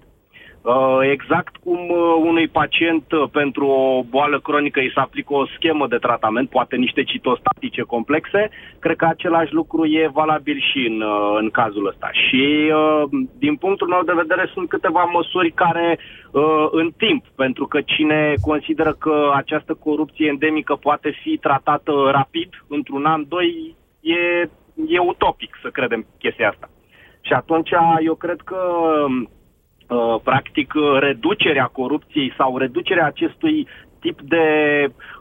Uh, 0.64 1.00
exact 1.12 1.56
cum 1.56 1.90
uh, 1.90 2.16
unui 2.20 2.48
pacient 2.48 3.12
uh, 3.12 3.24
pentru 3.32 3.68
o 3.68 4.04
boală 4.10 4.40
cronică 4.40 4.80
îi 4.80 4.92
se 4.94 5.00
aplică 5.00 5.34
o 5.34 5.46
schemă 5.46 5.88
de 5.88 5.98
tratament, 5.98 6.50
poate 6.50 6.76
niște 6.76 7.04
citostatice 7.04 7.82
complexe, 7.82 8.50
cred 8.80 8.96
că 8.96 9.06
același 9.06 9.54
lucru 9.54 9.86
e 9.86 10.10
valabil 10.14 10.64
și 10.72 10.88
în, 10.88 11.02
uh, 11.02 11.38
în 11.40 11.50
cazul 11.50 11.88
ăsta. 11.88 12.10
Și 12.12 12.72
uh, 12.74 13.10
din 13.38 13.56
punctul 13.56 13.88
meu 13.88 14.04
de 14.04 14.14
vedere 14.16 14.50
sunt 14.54 14.70
câteva 14.70 15.04
măsuri 15.04 15.52
care 15.52 16.00
uh, 16.32 16.68
în 16.72 16.92
timp, 16.98 17.26
pentru 17.36 17.66
că 17.68 17.82
cine 17.82 18.34
consideră 18.42 18.94
că 18.94 19.32
această 19.36 19.74
corupție 19.74 20.28
endemică 20.28 20.76
poate 20.76 21.10
fi 21.22 21.38
tratată 21.38 21.92
rapid, 22.12 22.50
într-un 22.68 23.06
an, 23.06 23.26
doi, 23.28 23.76
e, 24.00 24.50
e 24.88 25.00
utopic 25.00 25.58
să 25.62 25.70
credem 25.70 26.06
chestia 26.20 26.50
asta. 26.50 26.70
Și 27.22 27.34
atunci 27.34 27.70
eu 28.06 28.16
cred 28.16 28.42
că 28.42 28.58
uh, 29.08 29.28
practic 30.24 30.74
uh, 30.76 31.00
reducerea 31.00 31.66
corupției 31.66 32.34
sau 32.38 32.58
reducerea 32.58 33.06
acestui 33.06 33.68
tip 34.00 34.22
de 34.22 34.46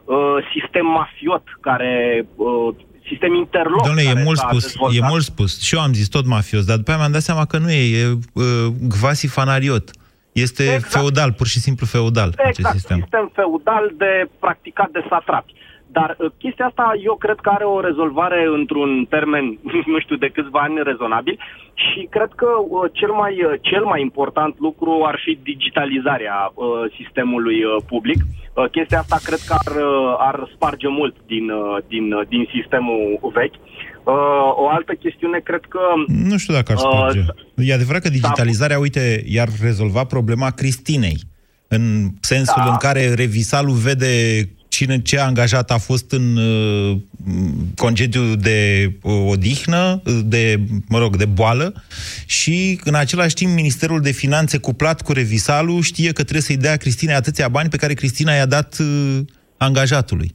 uh, 0.05 0.15
sistem 0.53 0.85
mafiot 0.85 1.43
care 1.61 2.25
uh, 2.35 2.75
sistem 3.09 3.33
interloc. 3.33 3.83
Domnule, 3.85 4.01
e 4.01 4.13
care 4.13 4.23
mult 4.23 4.37
s-a 4.37 4.47
spus, 4.47 4.61
dezvoltat. 4.63 5.03
e 5.03 5.07
mult 5.07 5.23
spus. 5.23 5.61
Și 5.61 5.75
eu 5.75 5.81
am 5.81 5.93
zis 5.93 6.07
tot 6.07 6.25
mafios, 6.25 6.65
dar 6.65 6.77
după 6.77 6.89
aia 6.89 6.99
mi-am 6.99 7.11
dat 7.11 7.21
seama 7.21 7.45
că 7.45 7.57
nu 7.57 7.71
e, 7.71 7.99
e 8.01 8.17
uh, 8.33 8.43
gvasi 8.87 9.27
fanariot. 9.27 9.91
Este 10.31 10.63
Exact. 10.63 10.91
feudal, 10.91 11.31
pur 11.33 11.47
și 11.47 11.59
simplu 11.59 11.85
feudal 11.85 12.33
acest 12.37 12.57
Exact, 12.57 12.75
sistem. 12.75 12.97
sistem 12.99 13.31
feudal 13.33 13.91
de 13.97 14.29
practicat 14.39 14.89
de 14.89 15.05
satrapi. 15.09 15.53
Dar 15.91 16.15
uh, 16.19 16.31
chestia 16.37 16.65
asta 16.65 16.93
eu 17.03 17.15
cred 17.15 17.39
că 17.41 17.49
are 17.49 17.63
o 17.63 17.79
rezolvare 17.79 18.45
într-un 18.59 19.05
termen, 19.09 19.45
nu 19.93 19.99
știu, 19.99 20.15
de 20.15 20.29
câțiva 20.33 20.59
ani 20.59 20.83
rezonabil 20.83 21.39
și 21.73 22.07
cred 22.09 22.31
că 22.35 22.49
uh, 22.69 22.91
cel 22.91 23.11
mai, 23.11 23.33
uh, 23.43 23.53
cel 23.61 23.83
mai 23.83 24.01
important 24.01 24.59
lucru 24.59 25.03
ar 25.05 25.19
fi 25.23 25.39
digitalizarea 25.43 26.51
uh, 26.53 26.65
sistemului 26.97 27.63
uh, 27.63 27.83
public. 27.87 28.19
Uh, 28.23 28.69
chestia 28.71 28.99
asta 28.99 29.17
cred 29.23 29.39
că 29.47 29.53
ar, 29.63 29.75
uh, 29.75 30.15
ar 30.17 30.49
sparge 30.55 30.87
mult 30.87 31.15
din, 31.25 31.49
uh, 31.49 31.77
din, 31.87 32.13
uh, 32.13 32.27
din 32.27 32.47
sistemul 32.55 33.31
vechi. 33.33 33.57
Uh, 34.05 34.13
o 34.63 34.69
altă 34.69 34.93
chestiune, 34.93 35.39
cred 35.39 35.63
că... 35.69 35.79
Nu 36.07 36.37
știu 36.37 36.53
dacă 36.53 36.71
ar 36.71 36.77
Uh, 36.77 36.83
sparge. 36.83 37.19
E 37.55 37.73
adevărat 37.73 38.01
că 38.01 38.09
digitalizarea, 38.09 38.79
uite, 38.79 39.23
i-ar 39.25 39.47
rezolva 39.61 40.03
problema 40.03 40.49
Cristinei. 40.49 41.17
În 41.67 42.09
sensul 42.19 42.61
Da. 42.65 42.71
în 42.71 42.77
care 42.77 43.13
revisalul 43.13 43.73
vede 43.73 44.13
cine 44.73 45.01
ce 45.01 45.19
angajat 45.19 45.71
a 45.71 45.77
fost 45.77 46.11
în 46.11 46.37
uh, 46.37 46.97
concediu 47.75 48.35
de 48.35 48.91
uh, 49.01 49.13
odihnă, 49.27 50.01
uh, 50.05 50.19
de, 50.25 50.59
mă 50.87 50.97
rog, 50.97 51.17
de 51.17 51.25
boală 51.25 51.83
și 52.25 52.79
în 52.83 52.95
același 52.95 53.35
timp 53.35 53.53
Ministerul 53.53 54.01
de 54.01 54.11
Finanțe 54.11 54.57
cuplat 54.57 55.01
cu 55.01 55.11
revisalul 55.11 55.81
știe 55.81 56.07
că 56.07 56.21
trebuie 56.21 56.41
să-i 56.41 56.57
dea 56.57 56.77
Cristinei 56.77 57.15
atâția 57.15 57.47
bani 57.47 57.69
pe 57.69 57.77
care 57.77 57.93
Cristina 57.93 58.33
i-a 58.33 58.45
dat 58.45 58.77
uh, 58.79 59.19
angajatului. 59.57 60.31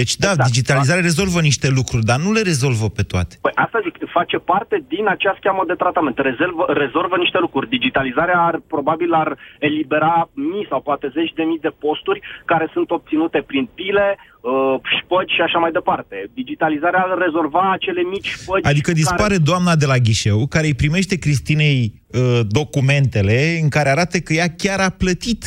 Deci 0.00 0.14
da, 0.16 0.30
Exact. 0.30 0.48
digitalizarea 0.50 1.08
rezolvă 1.10 1.40
niște 1.40 1.68
lucruri, 1.78 2.04
dar 2.10 2.18
nu 2.24 2.30
le 2.36 2.42
rezolvă 2.52 2.86
pe 2.98 3.02
toate. 3.12 3.34
Păi 3.40 3.54
asta 3.64 3.78
zic, 3.86 3.94
face 4.18 4.36
parte 4.52 4.76
din 4.94 5.04
acea 5.14 5.34
schemă 5.38 5.62
de 5.66 5.76
tratament. 5.82 6.16
Rezolvă, 6.30 6.64
rezolvă 6.84 7.16
niște 7.24 7.38
lucruri. 7.44 7.68
Digitalizarea 7.76 8.38
ar, 8.48 8.56
probabil 8.74 9.10
ar 9.22 9.30
elibera 9.58 10.16
mii 10.52 10.66
sau 10.70 10.80
poate 10.88 11.06
zeci 11.16 11.36
de 11.38 11.42
mii 11.50 11.64
de 11.66 11.72
posturi 11.84 12.20
care 12.44 12.66
sunt 12.74 12.88
obținute 12.90 13.38
prin 13.50 13.64
pile, 13.78 14.06
uh, 14.18 14.74
șpăgi 14.98 15.34
și 15.36 15.42
așa 15.46 15.58
mai 15.58 15.72
departe. 15.78 16.16
Digitalizarea 16.40 17.02
ar 17.06 17.18
rezolva 17.26 17.64
acele 17.72 18.02
mici 18.14 18.28
șpăgi 18.38 18.68
Adică 18.72 18.92
dispare 18.92 19.36
care... 19.36 19.48
doamna 19.50 19.74
de 19.82 19.86
la 19.92 19.98
ghișeu, 20.06 20.46
care 20.46 20.66
îi 20.66 20.80
primește 20.82 21.14
Cristinei 21.24 21.80
uh, 21.90 22.40
documentele 22.60 23.38
în 23.62 23.68
care 23.68 23.88
arată 23.88 24.16
că 24.18 24.32
ea 24.32 24.48
chiar 24.62 24.80
a 24.80 24.90
plătit 25.02 25.42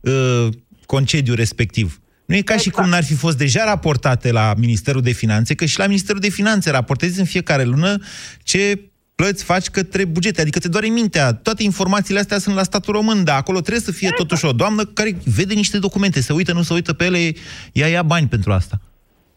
uh, 0.00 0.46
concediul 0.86 1.36
respectiv. 1.36 2.00
Nu 2.26 2.34
e 2.34 2.40
ca 2.40 2.56
și 2.56 2.68
Exact. 2.68 2.76
cum 2.76 2.88
n-ar 2.88 3.04
fi 3.04 3.14
fost 3.14 3.38
deja 3.38 3.64
raportate 3.64 4.32
la 4.32 4.54
Ministerul 4.58 5.02
de 5.02 5.10
Finanțe, 5.10 5.54
că 5.54 5.64
și 5.64 5.78
la 5.78 5.86
Ministerul 5.86 6.20
de 6.20 6.28
Finanțe 6.28 6.70
raportezi 6.70 7.18
în 7.18 7.24
fiecare 7.24 7.64
lună 7.64 7.98
ce 8.42 8.80
plăți 9.14 9.44
faci 9.44 9.66
către 9.66 10.04
bugete. 10.04 10.40
Adică 10.40 10.58
te 10.58 10.68
doare 10.68 10.86
mintea. 10.86 11.34
Toate 11.34 11.62
informațiile 11.62 12.20
astea 12.20 12.38
sunt 12.38 12.54
la 12.54 12.62
statul 12.62 12.94
român, 12.94 13.24
dar 13.24 13.36
acolo 13.36 13.60
trebuie 13.60 13.88
să 13.88 13.92
fie 13.92 14.10
totuși 14.10 14.44
o 14.44 14.52
doamnă 14.52 14.82
care 14.84 15.10
vede 15.36 15.54
niște 15.54 15.78
documente, 15.78 16.20
se 16.20 16.32
uită, 16.32 16.52
nu 16.52 16.62
se 16.62 16.74
uită 16.74 16.92
pe 16.92 17.04
ele, 17.04 17.18
ea 17.72 17.88
ia 17.88 18.02
bani 18.02 18.26
pentru 18.26 18.52
asta. 18.52 18.76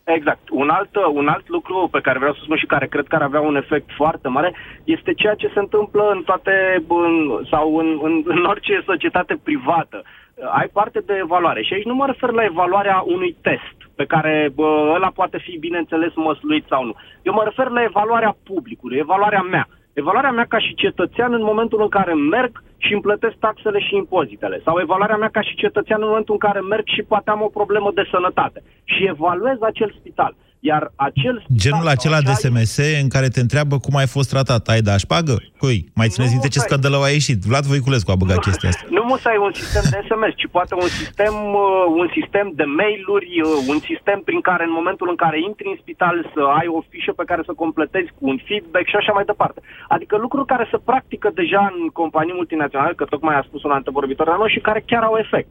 Exact. 0.03 0.49
Un 0.49 0.69
alt, 0.69 0.93
un 1.13 1.27
alt 1.27 1.47
lucru 1.49 1.87
pe 1.91 2.01
care 2.01 2.17
vreau 2.19 2.33
să 2.33 2.41
spun 2.43 2.57
și 2.57 2.65
care 2.65 2.87
cred 2.87 3.07
că 3.07 3.15
ar 3.15 3.21
avea 3.21 3.39
un 3.39 3.55
efect 3.55 3.89
foarte 3.95 4.27
mare 4.27 4.53
este 4.83 5.13
ceea 5.13 5.33
ce 5.33 5.51
se 5.53 5.59
întâmplă 5.59 6.03
în 6.15 6.21
toate, 6.23 6.83
în, 6.87 7.15
sau 7.51 7.75
în, 7.77 7.99
în, 8.03 8.13
în 8.25 8.45
orice 8.45 8.83
societate 8.85 9.39
privată. 9.43 10.03
Ai 10.51 10.67
parte 10.73 10.99
de 11.05 11.15
evaluare 11.23 11.61
și 11.63 11.73
aici 11.73 11.85
nu 11.85 11.95
mă 11.95 12.05
refer 12.05 12.31
la 12.31 12.43
evaluarea 12.43 13.03
unui 13.05 13.35
test 13.41 13.77
pe 13.95 14.05
care 14.05 14.51
bă, 14.55 14.91
ăla 14.95 15.11
poate 15.19 15.37
fi, 15.37 15.57
bineînțeles, 15.57 16.11
măsluit 16.15 16.65
sau 16.69 16.85
nu. 16.85 16.95
Eu 17.21 17.33
mă 17.33 17.43
refer 17.43 17.67
la 17.67 17.83
evaluarea 17.83 18.37
publicului, 18.43 18.97
evaluarea 18.97 19.41
mea. 19.41 19.67
Evaluarea 19.93 20.31
mea 20.31 20.45
ca 20.45 20.59
și 20.59 20.73
cetățean 20.75 21.33
în 21.33 21.43
momentul 21.43 21.81
în 21.81 21.89
care 21.89 22.13
merg 22.13 22.63
și 22.77 22.93
îmi 22.93 23.01
plătesc 23.01 23.35
taxele 23.35 23.79
și 23.79 23.95
impozitele. 23.95 24.61
Sau 24.63 24.79
evaluarea 24.79 25.17
mea 25.17 25.29
ca 25.29 25.41
și 25.41 25.55
cetățean 25.55 26.01
în 26.01 26.07
momentul 26.07 26.33
în 26.33 26.39
care 26.47 26.59
merg 26.59 26.85
și 26.87 27.01
poate 27.01 27.29
am 27.29 27.41
o 27.41 27.55
problemă 27.59 27.91
de 27.93 28.07
sănătate. 28.11 28.63
Și 28.83 29.05
evaluez 29.07 29.57
acel 29.61 29.95
spital. 29.99 30.35
Iar 30.61 30.83
acel 30.95 31.35
spital... 31.43 31.57
Genul 31.63 31.83
sau 31.87 31.95
acela 31.95 32.19
de 32.27 32.31
acea- 32.31 32.41
SMS 32.47 32.73
în 33.03 33.09
care 33.15 33.27
te 33.35 33.39
întreabă 33.45 33.75
cum 33.85 33.95
ai 34.01 34.07
fost 34.15 34.29
tratat. 34.33 34.63
Ai 34.73 34.81
da 34.89 34.97
șpagă? 35.05 35.35
Cui? 35.61 35.77
Mai 35.99 36.09
țineți 36.13 36.31
Nu, 36.31 36.35
minte 36.35 36.51
ce 36.53 36.59
stai. 36.59 36.69
scandalău 36.69 37.01
a 37.03 37.09
ieșit? 37.17 37.39
Vlad 37.49 37.65
Voiculescu 37.71 38.11
a 38.11 38.21
băgat 38.23 38.39
chestia 38.47 38.69
asta. 38.69 38.83
Nu 38.97 39.03
mă 39.09 39.15
să 39.23 39.27
ai 39.33 39.39
un 39.47 39.53
sistem 39.59 39.83
de 39.93 39.99
SMS, 40.09 40.33
ci 40.41 40.47
poate 40.57 40.73
un 40.83 40.89
sistem, 41.01 41.33
uh, 41.63 41.85
un 42.01 42.07
sistem 42.17 42.45
de 42.59 42.65
mail-uri, 42.79 43.31
uh, 43.41 43.49
un 43.73 43.79
sistem 43.89 44.17
prin 44.27 44.41
care 44.49 44.63
în 44.69 44.73
momentul 44.79 45.07
în 45.13 45.19
care 45.23 45.37
intri 45.49 45.67
în 45.73 45.77
spital 45.83 46.15
să 46.33 46.41
ai 46.59 46.67
o 46.77 46.79
fișă 46.91 47.11
pe 47.19 47.27
care 47.29 47.41
să 47.47 47.53
completezi 47.63 48.09
cu 48.17 48.23
un 48.31 48.37
feedback 48.47 48.87
și 48.89 48.99
așa 49.01 49.11
mai 49.17 49.25
departe. 49.31 49.59
Adică 49.95 50.13
lucruri 50.25 50.51
care 50.53 50.65
se 50.71 50.79
practică 50.89 51.27
deja 51.41 51.61
în 51.73 51.79
companii 51.99 52.39
multinaționale, 52.41 52.93
că 52.99 53.05
tocmai 53.13 53.35
a 53.37 53.47
spus 53.49 53.61
un 53.67 53.73
antevorbitor 53.79 54.27
la 54.27 54.37
noi 54.41 54.53
și 54.55 54.65
care 54.67 54.81
chiar 54.89 55.03
au 55.09 55.15
efect. 55.23 55.49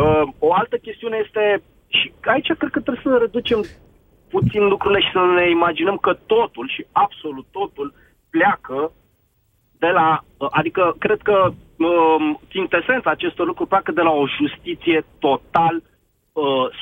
Uh, 0.00 0.22
o 0.46 0.48
altă 0.60 0.76
chestiune 0.86 1.16
este, 1.24 1.42
și 1.96 2.06
aici 2.34 2.50
cred 2.60 2.70
că 2.74 2.80
trebuie 2.80 3.04
să 3.06 3.18
reducem 3.26 3.60
puțin 4.38 4.62
lucrurile 4.68 5.00
și 5.00 5.10
să 5.12 5.18
ne 5.38 5.50
imaginăm 5.50 5.96
că 5.96 6.12
totul 6.26 6.68
și 6.68 6.86
absolut 6.92 7.46
totul 7.50 7.94
pleacă 8.30 8.92
de 9.78 9.86
la, 9.86 10.24
adică 10.50 10.94
cred 10.98 11.20
că 11.22 11.50
um, 11.78 12.40
chintesența 12.48 13.10
acestor 13.10 13.46
lucruri 13.46 13.68
pleacă 13.68 13.92
de 13.92 14.00
la 14.00 14.10
o 14.10 14.26
justiție 14.38 15.04
total 15.18 15.74
uh, 15.76 15.95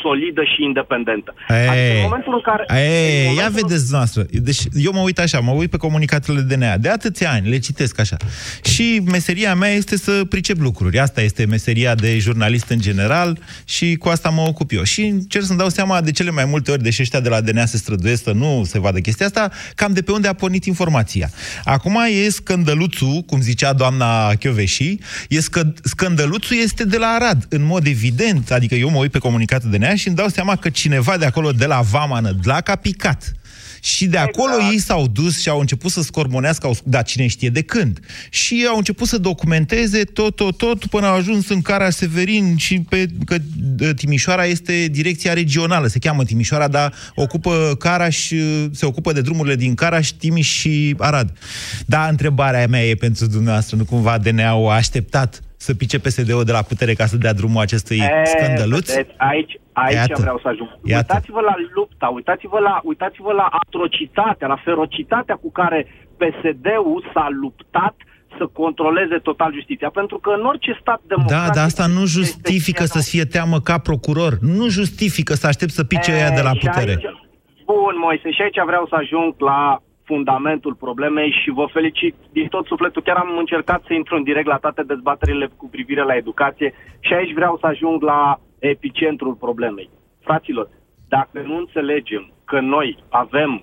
solidă 0.03 0.43
și 0.43 0.63
independentă. 0.63 1.35
Adică 1.49 1.95
în 1.95 2.01
momentul 2.03 2.35
în 2.35 2.41
care... 2.41 2.63
Ei, 2.81 3.21
în 3.21 3.25
ia 3.25 3.31
momentul- 3.31 3.69
vedeți 3.69 3.93
noastră. 3.93 4.27
Deci 4.31 4.63
eu 4.75 4.93
mă 4.93 5.01
uit 5.01 5.19
așa, 5.19 5.41
mă 5.41 5.51
uit 5.51 5.71
pe 5.71 5.77
comunicatele 5.77 6.41
DNA. 6.41 6.77
De 6.77 6.89
atâția 6.89 7.31
ani, 7.31 7.49
le 7.49 7.59
citesc 7.59 8.01
așa. 8.01 8.17
Și 8.65 9.01
meseria 9.11 9.55
mea 9.55 9.71
este 9.71 9.97
să 9.97 10.25
pricep 10.29 10.59
lucruri. 10.61 10.99
Asta 10.99 11.21
este 11.21 11.45
meseria 11.45 11.95
de 11.95 12.19
jurnalist 12.19 12.69
în 12.69 12.81
general 12.81 13.39
și 13.65 13.95
cu 13.95 14.09
asta 14.09 14.29
mă 14.29 14.41
ocup 14.41 14.71
eu. 14.73 14.83
Și 14.83 15.01
încerc 15.03 15.45
să-mi 15.45 15.59
dau 15.59 15.69
seama 15.69 16.01
de 16.01 16.11
cele 16.11 16.31
mai 16.31 16.45
multe 16.45 16.71
ori, 16.71 16.83
deși 16.83 17.03
ăștia 17.03 17.21
de 17.21 17.29
la 17.29 17.41
DNA 17.41 17.65
se 17.65 17.77
străduiesc 17.77 18.23
să 18.23 18.33
nu 18.33 18.63
se 18.67 18.81
vadă 18.81 18.99
chestia 18.99 19.27
asta, 19.27 19.51
cam 19.75 19.93
de 19.93 20.03
pe 20.03 20.13
unde 20.13 20.29
a 20.29 20.33
pornit 20.33 20.65
informația. 20.65 21.31
Acum 21.65 21.99
e 22.25 22.29
scândăluțul, 22.29 23.23
cum 23.27 23.41
zicea 23.41 23.73
doamna 23.73 24.35
Chioveși, 24.35 24.99
e 25.29 25.41
scă, 25.41 25.73
scândăluțul 25.83 26.57
este 26.63 26.85
de 26.85 26.97
la 26.97 27.07
Arad, 27.07 27.47
în 27.49 27.65
mod 27.65 27.87
evident. 27.87 28.51
Adică 28.51 28.75
eu 28.75 28.91
mă 28.91 28.99
uit 28.99 29.11
pe 29.11 29.19
comunicatul 29.45 29.71
DNA 29.71 29.95
și 29.95 30.07
îmi 30.07 30.17
dau 30.17 30.29
seama 30.29 30.57
că 30.57 30.71
cineva 30.71 31.17
de 31.17 31.25
acolo, 31.25 31.53
de 31.53 31.67
la 31.67 31.81
Vama 31.81 32.21
Nădlac, 32.21 32.69
a 32.69 32.77
picat. 32.77 33.33
Și 33.81 34.07
de 34.07 34.17
acolo 34.17 34.53
Exact. 34.55 34.73
ei 34.73 34.79
s-au 34.79 35.07
dus 35.07 35.41
și 35.41 35.49
au 35.49 35.61
început 35.61 35.91
să 35.91 36.03
scormonească, 36.03 36.67
au, 36.67 36.77
da, 36.85 37.03
cine 37.03 37.27
știe 37.27 37.49
de 37.49 37.63
când. 37.63 38.01
Și 38.31 38.67
au 38.69 38.77
început 38.77 39.09
să 39.09 39.19
documenteze 39.19 40.05
tot, 40.05 40.37
tot, 40.37 40.57
tot, 40.57 40.87
până 40.87 41.07
au 41.07 41.15
ajuns 41.15 41.49
în 41.49 41.63
Cara 41.63 41.91
Severin 41.91 42.57
și 42.57 42.81
pe, 42.89 43.07
că 43.25 43.37
uh, 43.81 43.95
Timișoara 43.95 44.45
este 44.45 44.87
direcția 44.87 45.33
regională, 45.33 45.87
se 45.87 45.99
cheamă 45.99 46.25
Timișoara, 46.25 46.69
dar 46.69 46.95
ocupă 47.15 47.77
Caraș, 47.79 48.31
uh, 48.31 48.65
se 48.73 48.87
ocupă 48.87 49.13
de 49.13 49.21
drumurile 49.21 49.57
din 49.57 49.75
Caraș, 49.75 50.09
Timiș 50.09 50.49
și 50.49 50.95
Arad. 50.99 51.37
Da, 51.87 52.09
întrebarea 52.09 52.67
mea 52.67 52.85
e 52.85 52.95
pentru 52.95 53.27
dumneavoastră, 53.27 53.77
nu 53.77 53.85
cumva 53.85 54.19
DNA-ul 54.19 54.71
a 54.71 54.75
așteptat 54.75 55.43
să 55.67 55.75
pice 55.75 55.99
PSD-ul 56.05 56.45
de 56.51 56.53
la 56.59 56.63
putere 56.71 56.93
ca 57.01 57.07
să 57.13 57.17
dea 57.17 57.35
drumul 57.41 57.61
acestui 57.67 57.99
E, 57.99 58.25
scândăluț? 58.35 58.87
vedeți, 58.95 59.15
aici, 59.17 59.55
aici 59.73 59.95
Iată. 59.95 60.21
vreau 60.25 60.39
să 60.43 60.49
ajung. 60.49 60.71
Iată. 60.85 61.07
Uitați-vă 61.09 61.41
la 61.51 61.55
lupta, 61.75 62.07
uitați-vă 62.19 62.59
la, 62.69 62.75
uitați-vă 62.91 63.33
la 63.33 63.47
atrocitatea, 63.63 64.47
la 64.55 64.59
ferocitatea 64.65 65.37
cu 65.45 65.51
care 65.61 65.81
PSD-ul 66.21 67.11
s-a 67.15 67.27
luptat 67.43 67.97
să 68.39 68.45
controleze 68.61 69.17
total 69.29 69.51
justiția. 69.53 69.91
Pentru 70.01 70.19
că 70.19 70.31
în 70.39 70.45
orice 70.45 70.79
stat 70.81 71.01
democratic... 71.07 71.47
Da, 71.47 71.55
dar 71.57 71.65
asta 71.65 71.87
nu 71.87 72.05
justifică 72.07 72.85
să-ți 72.85 73.11
fie 73.11 73.25
teamă 73.25 73.61
ca 73.61 73.79
procuror. 73.79 74.33
Nu 74.41 74.69
justifică 74.69 75.35
să 75.35 75.47
aștept 75.47 75.73
să 75.73 75.85
pice 75.85 76.13
ea 76.13 76.31
de 76.39 76.43
la 76.49 76.51
E, 76.55 76.59
și 76.59 76.67
putere. 76.67 76.91
Aici, 76.91 77.09
bun, 77.65 77.95
Moise, 78.05 78.31
și 78.31 78.43
aici 78.43 78.61
vreau 78.67 78.87
să 78.91 78.95
ajung 79.03 79.35
la 79.51 79.61
fundamentul 80.05 80.75
problemei 80.75 81.31
și 81.43 81.51
vă 81.51 81.67
felicit 81.73 82.15
din 82.33 82.49
tot 82.49 82.67
sufletul. 82.67 83.03
Chiar 83.03 83.17
am 83.17 83.39
încercat 83.39 83.83
să 83.87 83.93
intru 83.93 84.17
în 84.17 84.23
direct 84.23 84.47
la 84.47 84.57
toate 84.57 84.83
dezbaterile 84.83 85.47
cu 85.57 85.69
privire 85.69 86.03
la 86.03 86.17
educație 86.17 86.75
și 87.01 87.13
aici 87.15 87.35
vreau 87.35 87.57
să 87.61 87.67
ajung 87.67 88.03
la 88.03 88.41
epicentrul 88.59 89.35
problemei. 89.35 89.91
Fraților, 90.21 90.69
dacă 91.09 91.43
nu 91.47 91.57
înțelegem 91.57 92.33
că 92.45 92.61
noi 92.61 92.99
avem 93.09 93.63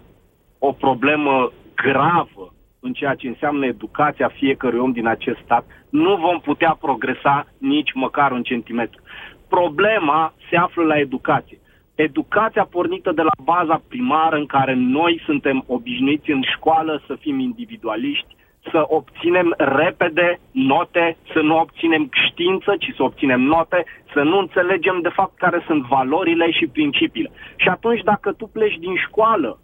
o 0.60 0.72
problemă 0.72 1.52
gravă 1.76 2.54
în 2.80 2.94
ceea 2.94 3.16
ce 3.16 3.28
înseamnă 3.28 3.66
educația 3.66 4.28
fiecărui 4.28 4.80
om 4.80 4.92
din 4.92 5.08
acest 5.08 5.38
stat, 5.44 5.66
nu 5.90 6.16
vom 6.16 6.40
putea 6.40 6.78
progresa 6.80 7.48
nici 7.58 7.94
măcar 7.94 8.32
un 8.32 8.44
centimetru. 8.44 9.02
Problema 9.50 10.34
se 10.50 10.58
află 10.58 10.84
la 10.84 11.00
educație. 11.00 11.61
Educația 12.08 12.66
pornită 12.66 13.12
de 13.12 13.22
la 13.22 13.36
baza 13.44 13.82
primară 13.88 14.36
în 14.36 14.46
care 14.46 14.74
noi 14.74 15.22
suntem 15.26 15.64
obișnuiți 15.68 16.32
în 16.32 16.42
școală 16.42 17.02
să 17.08 17.16
fim 17.16 17.40
individualiști, 17.40 18.36
să 18.72 18.84
obținem 18.88 19.54
repede 19.58 20.40
note, 20.52 21.18
să 21.34 21.40
nu 21.40 21.60
obținem 21.60 22.10
știință, 22.28 22.76
ci 22.80 22.94
să 22.96 23.04
obținem 23.04 23.42
note, 23.42 23.86
să 24.14 24.22
nu 24.22 24.38
înțelegem 24.38 25.00
de 25.02 25.10
fapt 25.10 25.38
care 25.38 25.64
sunt 25.66 25.84
valorile 25.86 26.52
și 26.52 26.68
principiile. 26.68 27.32
Și 27.56 27.68
atunci 27.68 28.02
dacă 28.02 28.32
tu 28.32 28.46
pleci 28.48 28.78
din 28.78 28.96
școală 28.96 29.60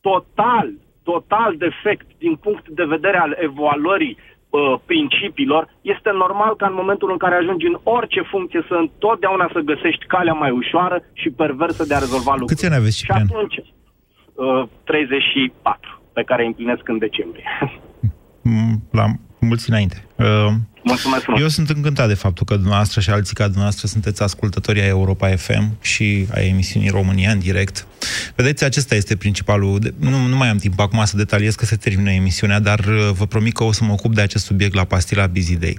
total, 0.00 0.72
total 1.04 1.56
defect 1.56 2.06
din 2.18 2.36
punct 2.36 2.68
de 2.68 2.84
vedere 2.84 3.18
al 3.18 3.36
evaluării 3.40 4.16
uh, 4.52 4.74
principiilor, 4.90 5.62
este 5.80 6.10
normal 6.24 6.52
ca 6.56 6.66
în 6.66 6.78
momentul 6.80 7.10
în 7.10 7.20
care 7.24 7.34
ajungi 7.34 7.66
în 7.66 7.78
orice 7.82 8.20
funcție 8.32 8.62
să 8.68 8.74
întotdeauna 8.74 9.46
să 9.52 9.68
găsești 9.72 10.04
calea 10.14 10.32
mai 10.42 10.50
ușoară 10.50 10.96
și 11.12 11.28
perversă 11.30 11.82
de 11.84 11.94
a 11.94 11.98
rezolva 11.98 12.34
lucrurile. 12.40 12.54
Câți 12.54 12.66
ani 12.66 12.80
aveți, 12.80 12.98
Și 12.98 13.10
atunci, 13.10 13.56
uh, 14.34 14.62
34, 14.84 16.00
pe 16.12 16.22
care 16.22 16.40
îi 16.42 16.48
împlinesc 16.52 16.88
în 16.88 16.98
decembrie. 16.98 17.48
Mm, 18.44 18.82
La 18.90 19.04
mulți 19.46 19.70
înainte. 19.70 20.04
Uh, 20.16 20.26
Mulțumesc 20.84 21.22
frumos. 21.22 21.40
Eu 21.40 21.48
sunt 21.48 21.70
încântat 21.70 22.08
de 22.08 22.14
faptul 22.14 22.46
că 22.46 22.54
dumneavoastră 22.54 23.00
și 23.00 23.10
alții 23.10 23.34
ca 23.34 23.44
dumneavoastră 23.44 23.86
sunteți 23.86 24.22
ascultătorii 24.22 24.82
a 24.82 24.86
Europa 24.86 25.36
FM 25.36 25.76
și 25.80 26.26
a 26.34 26.40
emisiunii 26.40 26.88
România 26.88 27.30
în 27.30 27.38
direct. 27.38 27.86
Vedeți, 28.36 28.64
acesta 28.64 28.94
este 28.94 29.16
principalul... 29.16 29.78
de- 29.78 29.94
Nu, 29.98 30.26
nu 30.26 30.36
mai 30.36 30.48
am 30.48 30.56
timp 30.56 30.80
acum 30.80 31.04
să 31.04 31.16
detaliez 31.16 31.54
că 31.54 31.64
se 31.64 31.76
termină 31.76 32.10
emisiunea, 32.10 32.58
dar 32.60 32.78
uh, 32.78 33.10
vă 33.12 33.26
promit 33.26 33.54
că 33.54 33.64
o 33.64 33.72
să 33.72 33.84
mă 33.84 33.92
ocup 33.92 34.14
de 34.14 34.20
acest 34.20 34.44
subiect 34.44 34.74
la 34.74 34.84
pastila 34.84 35.26
Busy 35.26 35.56
Day. 35.56 35.78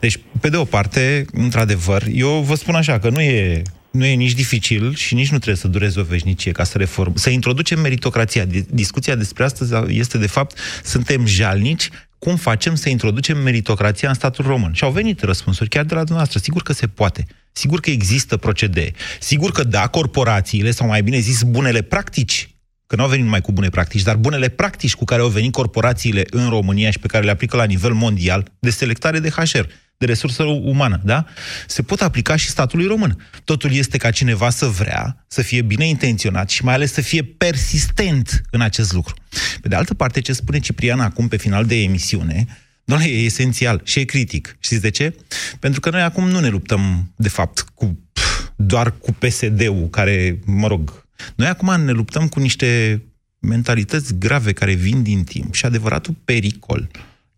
Deci, 0.00 0.18
pe 0.40 0.48
de 0.48 0.56
o 0.56 0.64
parte, 0.64 1.24
într-adevăr, 1.32 2.02
eu 2.12 2.40
vă 2.40 2.54
spun 2.54 2.74
așa 2.74 2.98
că 2.98 3.08
nu 3.08 3.20
e 3.20 3.62
nu 3.90 4.04
e 4.04 4.14
nici 4.14 4.32
dificil 4.32 4.94
și 4.94 5.14
nici 5.14 5.30
nu 5.30 5.36
trebuie 5.36 5.56
să 5.56 5.68
dureze 5.68 6.00
o 6.00 6.02
veșnicie 6.02 6.52
ca 6.52 6.64
să 6.64 6.78
reform, 6.78 7.14
să 7.16 7.30
introducem 7.30 7.80
meritocrația. 7.80 8.44
Di- 8.46 8.66
Discuția 8.70 9.14
despre 9.14 9.44
astăzi 9.44 9.74
este, 9.88 10.18
de 10.18 10.26
fapt, 10.26 10.58
suntem 10.84 11.26
jalnici 11.26 11.88
cum 12.24 12.36
facem 12.36 12.74
să 12.74 12.88
introducem 12.88 13.38
meritocrația 13.38 14.08
în 14.08 14.14
statul 14.14 14.44
român. 14.44 14.72
Și 14.72 14.84
au 14.84 14.90
venit 14.90 15.22
răspunsuri 15.22 15.68
chiar 15.68 15.84
de 15.84 15.94
la 15.94 16.00
dumneavoastră. 16.00 16.38
Sigur 16.38 16.62
că 16.62 16.72
se 16.72 16.86
poate. 16.86 17.26
Sigur 17.52 17.80
că 17.80 17.90
există 17.90 18.36
procedee. 18.36 18.92
Sigur 19.20 19.50
că 19.50 19.64
da, 19.64 19.86
corporațiile, 19.86 20.70
sau 20.70 20.86
mai 20.86 21.02
bine 21.02 21.18
zis, 21.18 21.42
bunele 21.42 21.82
practici, 21.82 22.54
că 22.86 22.96
nu 22.96 23.02
au 23.02 23.08
venit 23.08 23.24
numai 23.24 23.40
cu 23.40 23.52
bune 23.52 23.68
practici, 23.68 24.02
dar 24.02 24.16
bunele 24.16 24.48
practici 24.48 24.94
cu 24.94 25.04
care 25.04 25.20
au 25.20 25.28
venit 25.28 25.52
corporațiile 25.52 26.24
în 26.30 26.48
România 26.48 26.90
și 26.90 26.98
pe 26.98 27.06
care 27.06 27.24
le 27.24 27.30
aplică 27.30 27.56
la 27.56 27.64
nivel 27.64 27.92
mondial 27.92 28.52
de 28.58 28.70
selectare 28.70 29.18
de 29.18 29.30
HR, 29.30 29.66
de 29.96 30.06
resursă 30.06 30.42
umană, 30.42 31.00
da? 31.04 31.24
Se 31.66 31.82
pot 31.82 32.00
aplica 32.00 32.36
și 32.36 32.48
statului 32.48 32.86
român. 32.86 33.28
Totul 33.44 33.72
este 33.72 33.96
ca 33.96 34.10
cineva 34.10 34.50
să 34.50 34.66
vrea, 34.66 35.24
să 35.28 35.42
fie 35.42 35.62
bine 35.62 35.86
intenționat 35.86 36.50
și 36.50 36.64
mai 36.64 36.74
ales 36.74 36.92
să 36.92 37.00
fie 37.00 37.22
persistent 37.22 38.42
în 38.50 38.60
acest 38.60 38.92
lucru. 38.92 39.14
Pe 39.60 39.68
de 39.68 39.74
altă 39.74 39.94
parte, 39.94 40.20
ce 40.20 40.32
spune 40.32 40.58
Ciprian 40.58 41.00
acum 41.00 41.28
pe 41.28 41.36
final 41.36 41.64
de 41.64 41.82
emisiune, 41.82 42.46
Doamne, 42.84 43.06
e 43.06 43.24
esențial 43.24 43.80
și 43.84 43.98
e 43.98 44.04
critic. 44.04 44.56
Știți 44.58 44.80
de 44.80 44.90
ce? 44.90 45.16
Pentru 45.58 45.80
că 45.80 45.90
noi 45.90 46.02
acum 46.02 46.28
nu 46.28 46.40
ne 46.40 46.48
luptăm, 46.48 47.12
de 47.16 47.28
fapt, 47.28 47.60
cu 47.74 47.98
pf, 48.12 48.50
doar 48.56 48.90
cu 48.90 49.12
PSD-ul, 49.12 49.88
care, 49.90 50.38
mă 50.44 50.66
rog, 50.66 51.06
noi 51.34 51.48
acum 51.48 51.80
ne 51.80 51.92
luptăm 51.92 52.28
cu 52.28 52.40
niște 52.40 53.02
mentalități 53.38 54.14
grave 54.14 54.52
care 54.52 54.74
vin 54.74 55.02
din 55.02 55.24
timp 55.24 55.54
și 55.54 55.64
adevăratul 55.64 56.16
pericol 56.24 56.88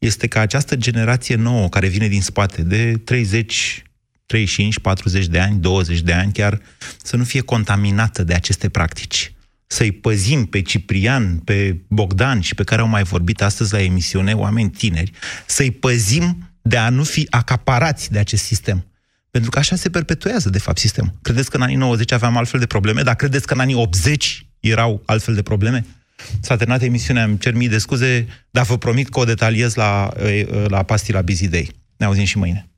este 0.04 0.26
ca 0.26 0.40
această 0.40 0.76
generație 0.76 1.34
nouă 1.34 1.68
care 1.68 1.86
vine 1.86 2.08
din 2.08 2.22
spate 2.22 2.62
de 2.62 3.00
30, 3.04 3.82
35, 4.26 4.78
40 4.78 5.26
de 5.26 5.40
ani, 5.40 5.58
20 5.58 6.00
de 6.00 6.12
ani 6.12 6.32
chiar, 6.32 6.60
să 7.02 7.16
nu 7.16 7.24
fie 7.24 7.40
contaminată 7.40 8.24
de 8.24 8.34
aceste 8.34 8.68
practici. 8.68 9.32
Să-i 9.66 9.92
păzim 9.92 10.44
pe 10.44 10.62
Ciprian, 10.62 11.36
pe 11.36 11.80
Bogdan 11.88 12.40
și 12.40 12.54
pe 12.54 12.64
care 12.64 12.80
au 12.80 12.88
mai 12.88 13.02
vorbit 13.02 13.42
astăzi 13.42 13.72
la 13.72 13.82
emisiune, 13.82 14.32
oameni 14.32 14.70
tineri, 14.70 15.10
să-i 15.46 15.70
păzim 15.70 16.50
de 16.62 16.76
a 16.76 16.88
nu 16.88 17.04
fi 17.04 17.26
acaparați 17.30 18.12
de 18.12 18.18
acest 18.18 18.44
sistem. 18.44 18.86
Pentru 19.30 19.50
că 19.50 19.58
așa 19.58 19.76
se 19.76 19.90
perpetuează, 19.90 20.50
de 20.50 20.58
fapt, 20.58 20.78
sistemul. 20.78 21.12
Credeți 21.22 21.50
că 21.50 21.56
în 21.56 21.62
anii 21.62 21.76
90 21.76 22.12
aveam 22.12 22.36
altfel 22.36 22.60
de 22.60 22.66
probleme, 22.66 23.02
dar 23.02 23.14
credeți 23.14 23.46
că 23.46 23.54
în 23.54 23.60
anii 23.60 23.74
80 23.74 24.46
erau 24.60 25.02
altfel 25.06 25.34
de 25.34 25.42
probleme? 25.42 25.84
S-a 26.40 26.56
terminat 26.56 26.82
emisiunea, 26.82 27.24
îmi 27.24 27.38
cer 27.38 27.54
mii 27.54 27.68
de 27.68 27.78
scuze, 27.78 28.26
dar 28.50 28.64
vă 28.64 28.78
promit 28.78 29.08
că 29.08 29.20
o 29.20 29.24
detaliez 29.24 29.74
la, 29.74 30.08
la 30.66 30.82
pastila 30.82 31.22
Busy 31.22 31.48
Day. 31.48 31.70
Ne 31.96 32.06
auzim 32.06 32.24
și 32.24 32.38
mâine. 32.38 32.68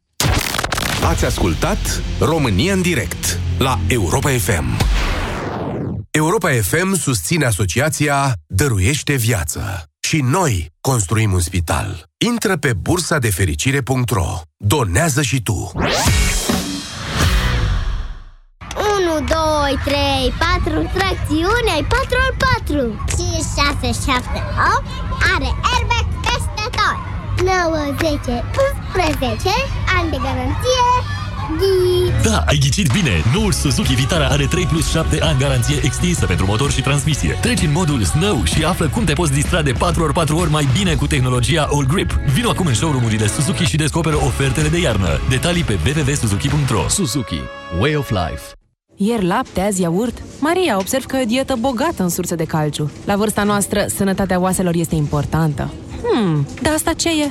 Ați 1.03 1.25
ascultat 1.25 2.03
România 2.19 2.73
în 2.73 2.83
direct 2.83 3.39
la 3.59 3.81
Europa 3.89 4.31
FM. 4.31 4.77
Europa 6.11 6.51
FM 6.51 6.95
susține 6.95 7.45
asociația 7.45 8.35
Dăruiește 8.47 9.15
Viață. 9.15 9.85
Și 10.01 10.21
noi 10.21 10.73
construim 10.81 11.33
un 11.33 11.41
spital. 11.41 12.11
Intră 12.27 12.57
pe 12.57 12.73
bursa 12.73 13.19
de 13.19 13.31
fericire.ro. 13.31 14.41
Donează 14.57 15.23
și 15.23 15.43
tu. 15.43 15.73
2, 19.67 19.79
3, 19.85 20.33
4, 20.39 20.91
tracțiune, 20.97 21.71
ai 21.77 21.85
4 21.89 22.17
ori 22.27 22.37
4 22.39 23.05
5, 23.17 23.31
6, 23.83 24.11
7, 24.11 24.39
8 24.77 24.85
Are 25.35 25.51
airbag 25.73 26.07
peste 26.27 26.65
tot 26.79 26.99
9, 27.45 27.85
10, 28.01 28.45
11 28.95 29.51
Ani 29.97 30.11
de 30.15 30.19
garanție 30.27 30.87
Ghid 31.61 32.13
Da, 32.29 32.39
ai 32.47 32.59
ghicit 32.59 32.93
bine! 32.93 33.15
Noul 33.35 33.53
Suzuki 33.53 33.95
Vitara 33.95 34.27
are 34.27 34.47
3 34.47 34.67
plus 34.67 34.91
7 34.91 35.23
ani 35.23 35.39
garanție 35.39 35.79
extinsă 35.83 36.27
pentru 36.27 36.47
motor 36.47 36.71
și 36.71 36.81
transmisie. 36.81 37.39
Treci 37.41 37.63
în 37.63 37.73
modul 37.73 38.03
Snow 38.05 38.45
și 38.45 38.65
află 38.65 38.89
cum 38.89 39.05
te 39.05 39.13
poți 39.13 39.33
distra 39.33 39.63
de 39.63 39.73
4 39.73 40.03
ori 40.03 40.13
4 40.13 40.37
ori 40.37 40.51
mai 40.51 40.69
bine 40.79 40.95
cu 40.95 41.07
tehnologia 41.07 41.69
All 41.73 41.87
Grip. 41.87 42.11
Vino 42.13 42.51
acum 42.51 42.67
în 42.67 42.75
showroom-urile 42.75 43.27
Suzuki 43.27 43.65
și 43.65 43.77
descoperă 43.77 44.17
ofertele 44.17 44.69
de 44.69 44.79
iarnă. 44.79 45.21
Detalii 45.29 45.65
pe 45.65 45.79
www.suzuki.ro 45.85 46.89
Suzuki. 46.89 47.41
Way 47.81 47.97
of 47.97 48.11
Life. 48.11 48.56
Ieri 48.97 49.27
lapte, 49.27 49.61
azi 49.61 49.83
iaurt. 49.83 50.23
Maria, 50.41 50.79
observ 50.79 51.05
că 51.05 51.17
e 51.17 51.23
o 51.23 51.25
dietă 51.25 51.57
bogată 51.61 52.03
în 52.03 52.09
surse 52.09 52.35
de 52.35 52.45
calciu. 52.45 52.91
La 53.05 53.17
vârsta 53.17 53.43
noastră, 53.43 53.85
sănătatea 53.89 54.41
oaselor 54.41 54.75
este 54.75 54.95
importantă. 54.95 55.71
Hmm, 56.03 56.47
dar 56.63 56.73
asta 56.73 56.93
ce 56.93 57.09
e? 57.09 57.31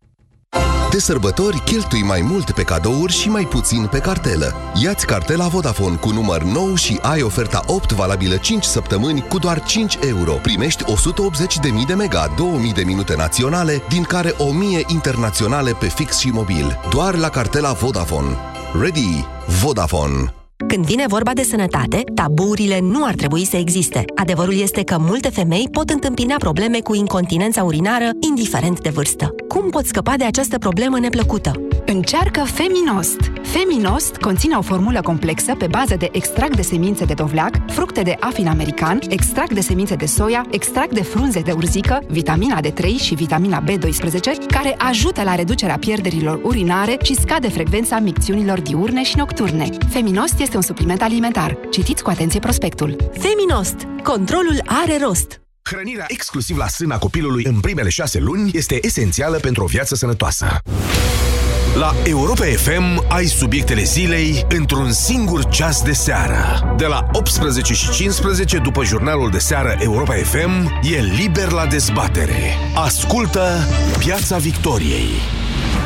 De 0.91 0.99
sărbători, 0.99 1.63
cheltui 1.65 2.03
mai 2.03 2.21
mult 2.21 2.51
pe 2.51 2.63
cadouri 2.63 3.11
și 3.11 3.29
mai 3.29 3.43
puțin 3.43 3.87
pe 3.91 3.99
cartelă. 3.99 4.53
Iați 4.83 5.05
cartela 5.05 5.47
Vodafone 5.47 5.95
cu 5.95 6.09
număr 6.09 6.43
nou 6.43 6.75
și 6.75 6.99
ai 7.01 7.21
oferta 7.21 7.63
8 7.67 7.91
valabilă 7.91 8.35
5 8.35 8.63
săptămâni 8.63 9.25
cu 9.29 9.37
doar 9.37 9.63
5 9.63 9.97
euro. 10.07 10.33
Primești 10.33 10.83
180.000 10.83 11.85
de 11.87 11.93
mega, 11.93 12.33
2000 12.37 12.73
de 12.73 12.83
minute 12.85 13.15
naționale, 13.15 13.81
din 13.89 14.03
care 14.03 14.33
1000 14.37 14.83
internaționale 14.87 15.71
pe 15.71 15.87
fix 15.87 16.17
și 16.17 16.29
mobil. 16.29 16.79
Doar 16.89 17.15
la 17.15 17.29
cartela 17.29 17.71
Vodafone. 17.71 18.37
Ready? 18.81 19.25
Vodafone. 19.61 20.33
Când 20.67 20.85
vine 20.85 21.05
vorba 21.07 21.31
de 21.33 21.43
sănătate, 21.43 22.03
taburile 22.15 22.79
nu 22.79 23.05
ar 23.05 23.13
trebui 23.13 23.45
să 23.45 23.57
existe. 23.57 24.05
Adevărul 24.15 24.59
este 24.59 24.83
că 24.83 24.97
multe 24.99 25.29
femei 25.29 25.67
pot 25.71 25.89
întâmpina 25.89 26.35
probleme 26.37 26.79
cu 26.79 26.95
incontinența 26.95 27.63
urinară, 27.63 28.09
indiferent 28.19 28.81
de 28.81 28.89
vârstă. 28.89 29.35
Cum 29.53 29.69
poți 29.69 29.87
scăpa 29.87 30.13
de 30.17 30.23
această 30.23 30.57
problemă 30.57 30.99
neplăcută? 30.99 31.51
Încearcă 31.85 32.43
Feminost! 32.43 33.19
Feminost 33.41 34.15
conține 34.15 34.55
o 34.55 34.61
formulă 34.61 35.01
complexă 35.01 35.55
pe 35.55 35.67
bază 35.67 35.95
de 35.95 36.09
extract 36.11 36.55
de 36.55 36.61
semințe 36.61 37.05
de 37.05 37.13
dovleac, 37.13 37.55
fructe 37.67 38.01
de 38.01 38.15
afin 38.19 38.47
american, 38.47 38.99
extract 39.09 39.53
de 39.53 39.61
semințe 39.61 39.95
de 39.95 40.05
soia, 40.05 40.45
extract 40.51 40.93
de 40.93 41.03
frunze 41.03 41.39
de 41.39 41.51
urzică, 41.51 41.99
vitamina 42.07 42.59
D3 42.61 42.85
și 43.01 43.13
vitamina 43.13 43.63
B12, 43.63 44.47
care 44.47 44.75
ajută 44.77 45.23
la 45.23 45.35
reducerea 45.35 45.77
pierderilor 45.77 46.39
urinare 46.43 46.97
și 47.03 47.15
scade 47.15 47.49
frecvența 47.49 47.99
micțiunilor 47.99 48.61
diurne 48.61 49.03
și 49.03 49.17
nocturne. 49.17 49.69
Feminost 49.89 50.39
este 50.39 50.55
un 50.55 50.61
supliment 50.61 51.01
alimentar. 51.01 51.57
Citiți 51.71 52.03
cu 52.03 52.09
atenție 52.09 52.39
prospectul. 52.39 52.95
Feminost. 53.11 53.75
Controlul 54.03 54.61
are 54.65 54.97
rost. 55.03 55.41
Hrănirea 55.63 56.05
exclusiv 56.07 56.57
la 56.57 56.67
sâna 56.67 56.97
copilului 56.97 57.43
în 57.43 57.59
primele 57.59 57.89
șase 57.89 58.19
luni 58.19 58.51
este 58.53 58.85
esențială 58.85 59.37
pentru 59.37 59.63
o 59.63 59.67
viață 59.67 59.95
sănătoasă. 59.95 60.57
La 61.75 61.95
Europa 62.03 62.43
FM 62.45 63.05
ai 63.07 63.25
subiectele 63.25 63.83
zilei 63.83 64.45
într-un 64.49 64.91
singur 64.91 65.45
ceas 65.45 65.81
de 65.83 65.91
seară. 65.91 66.73
De 66.77 66.85
la 66.85 67.07
18 67.11 67.73
și 67.73 67.89
15 67.89 68.57
după 68.57 68.83
jurnalul 68.83 69.29
de 69.29 69.37
seară 69.37 69.75
Europa 69.79 70.13
FM 70.13 70.79
e 70.81 70.99
liber 70.99 71.49
la 71.49 71.65
dezbatere. 71.65 72.55
Ascultă 72.75 73.67
Piața 73.97 74.37
Victoriei. 74.37 75.09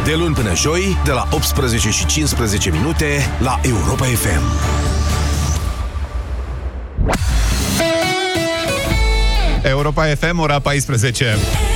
De 0.06 0.16
luni 0.16 0.36
până 0.36 0.56
joi, 0.56 0.98
de 1.04 1.12
la 1.12 1.28
18 1.32 1.90
și 1.90 2.06
15 2.06 2.72
minute 2.72 3.36
la 3.40 3.60
Europa 3.64 4.06
FM. 4.06 4.74
Europa 9.66 10.06
FM, 10.16 10.40
ora 10.40 10.60
14. 10.60 11.75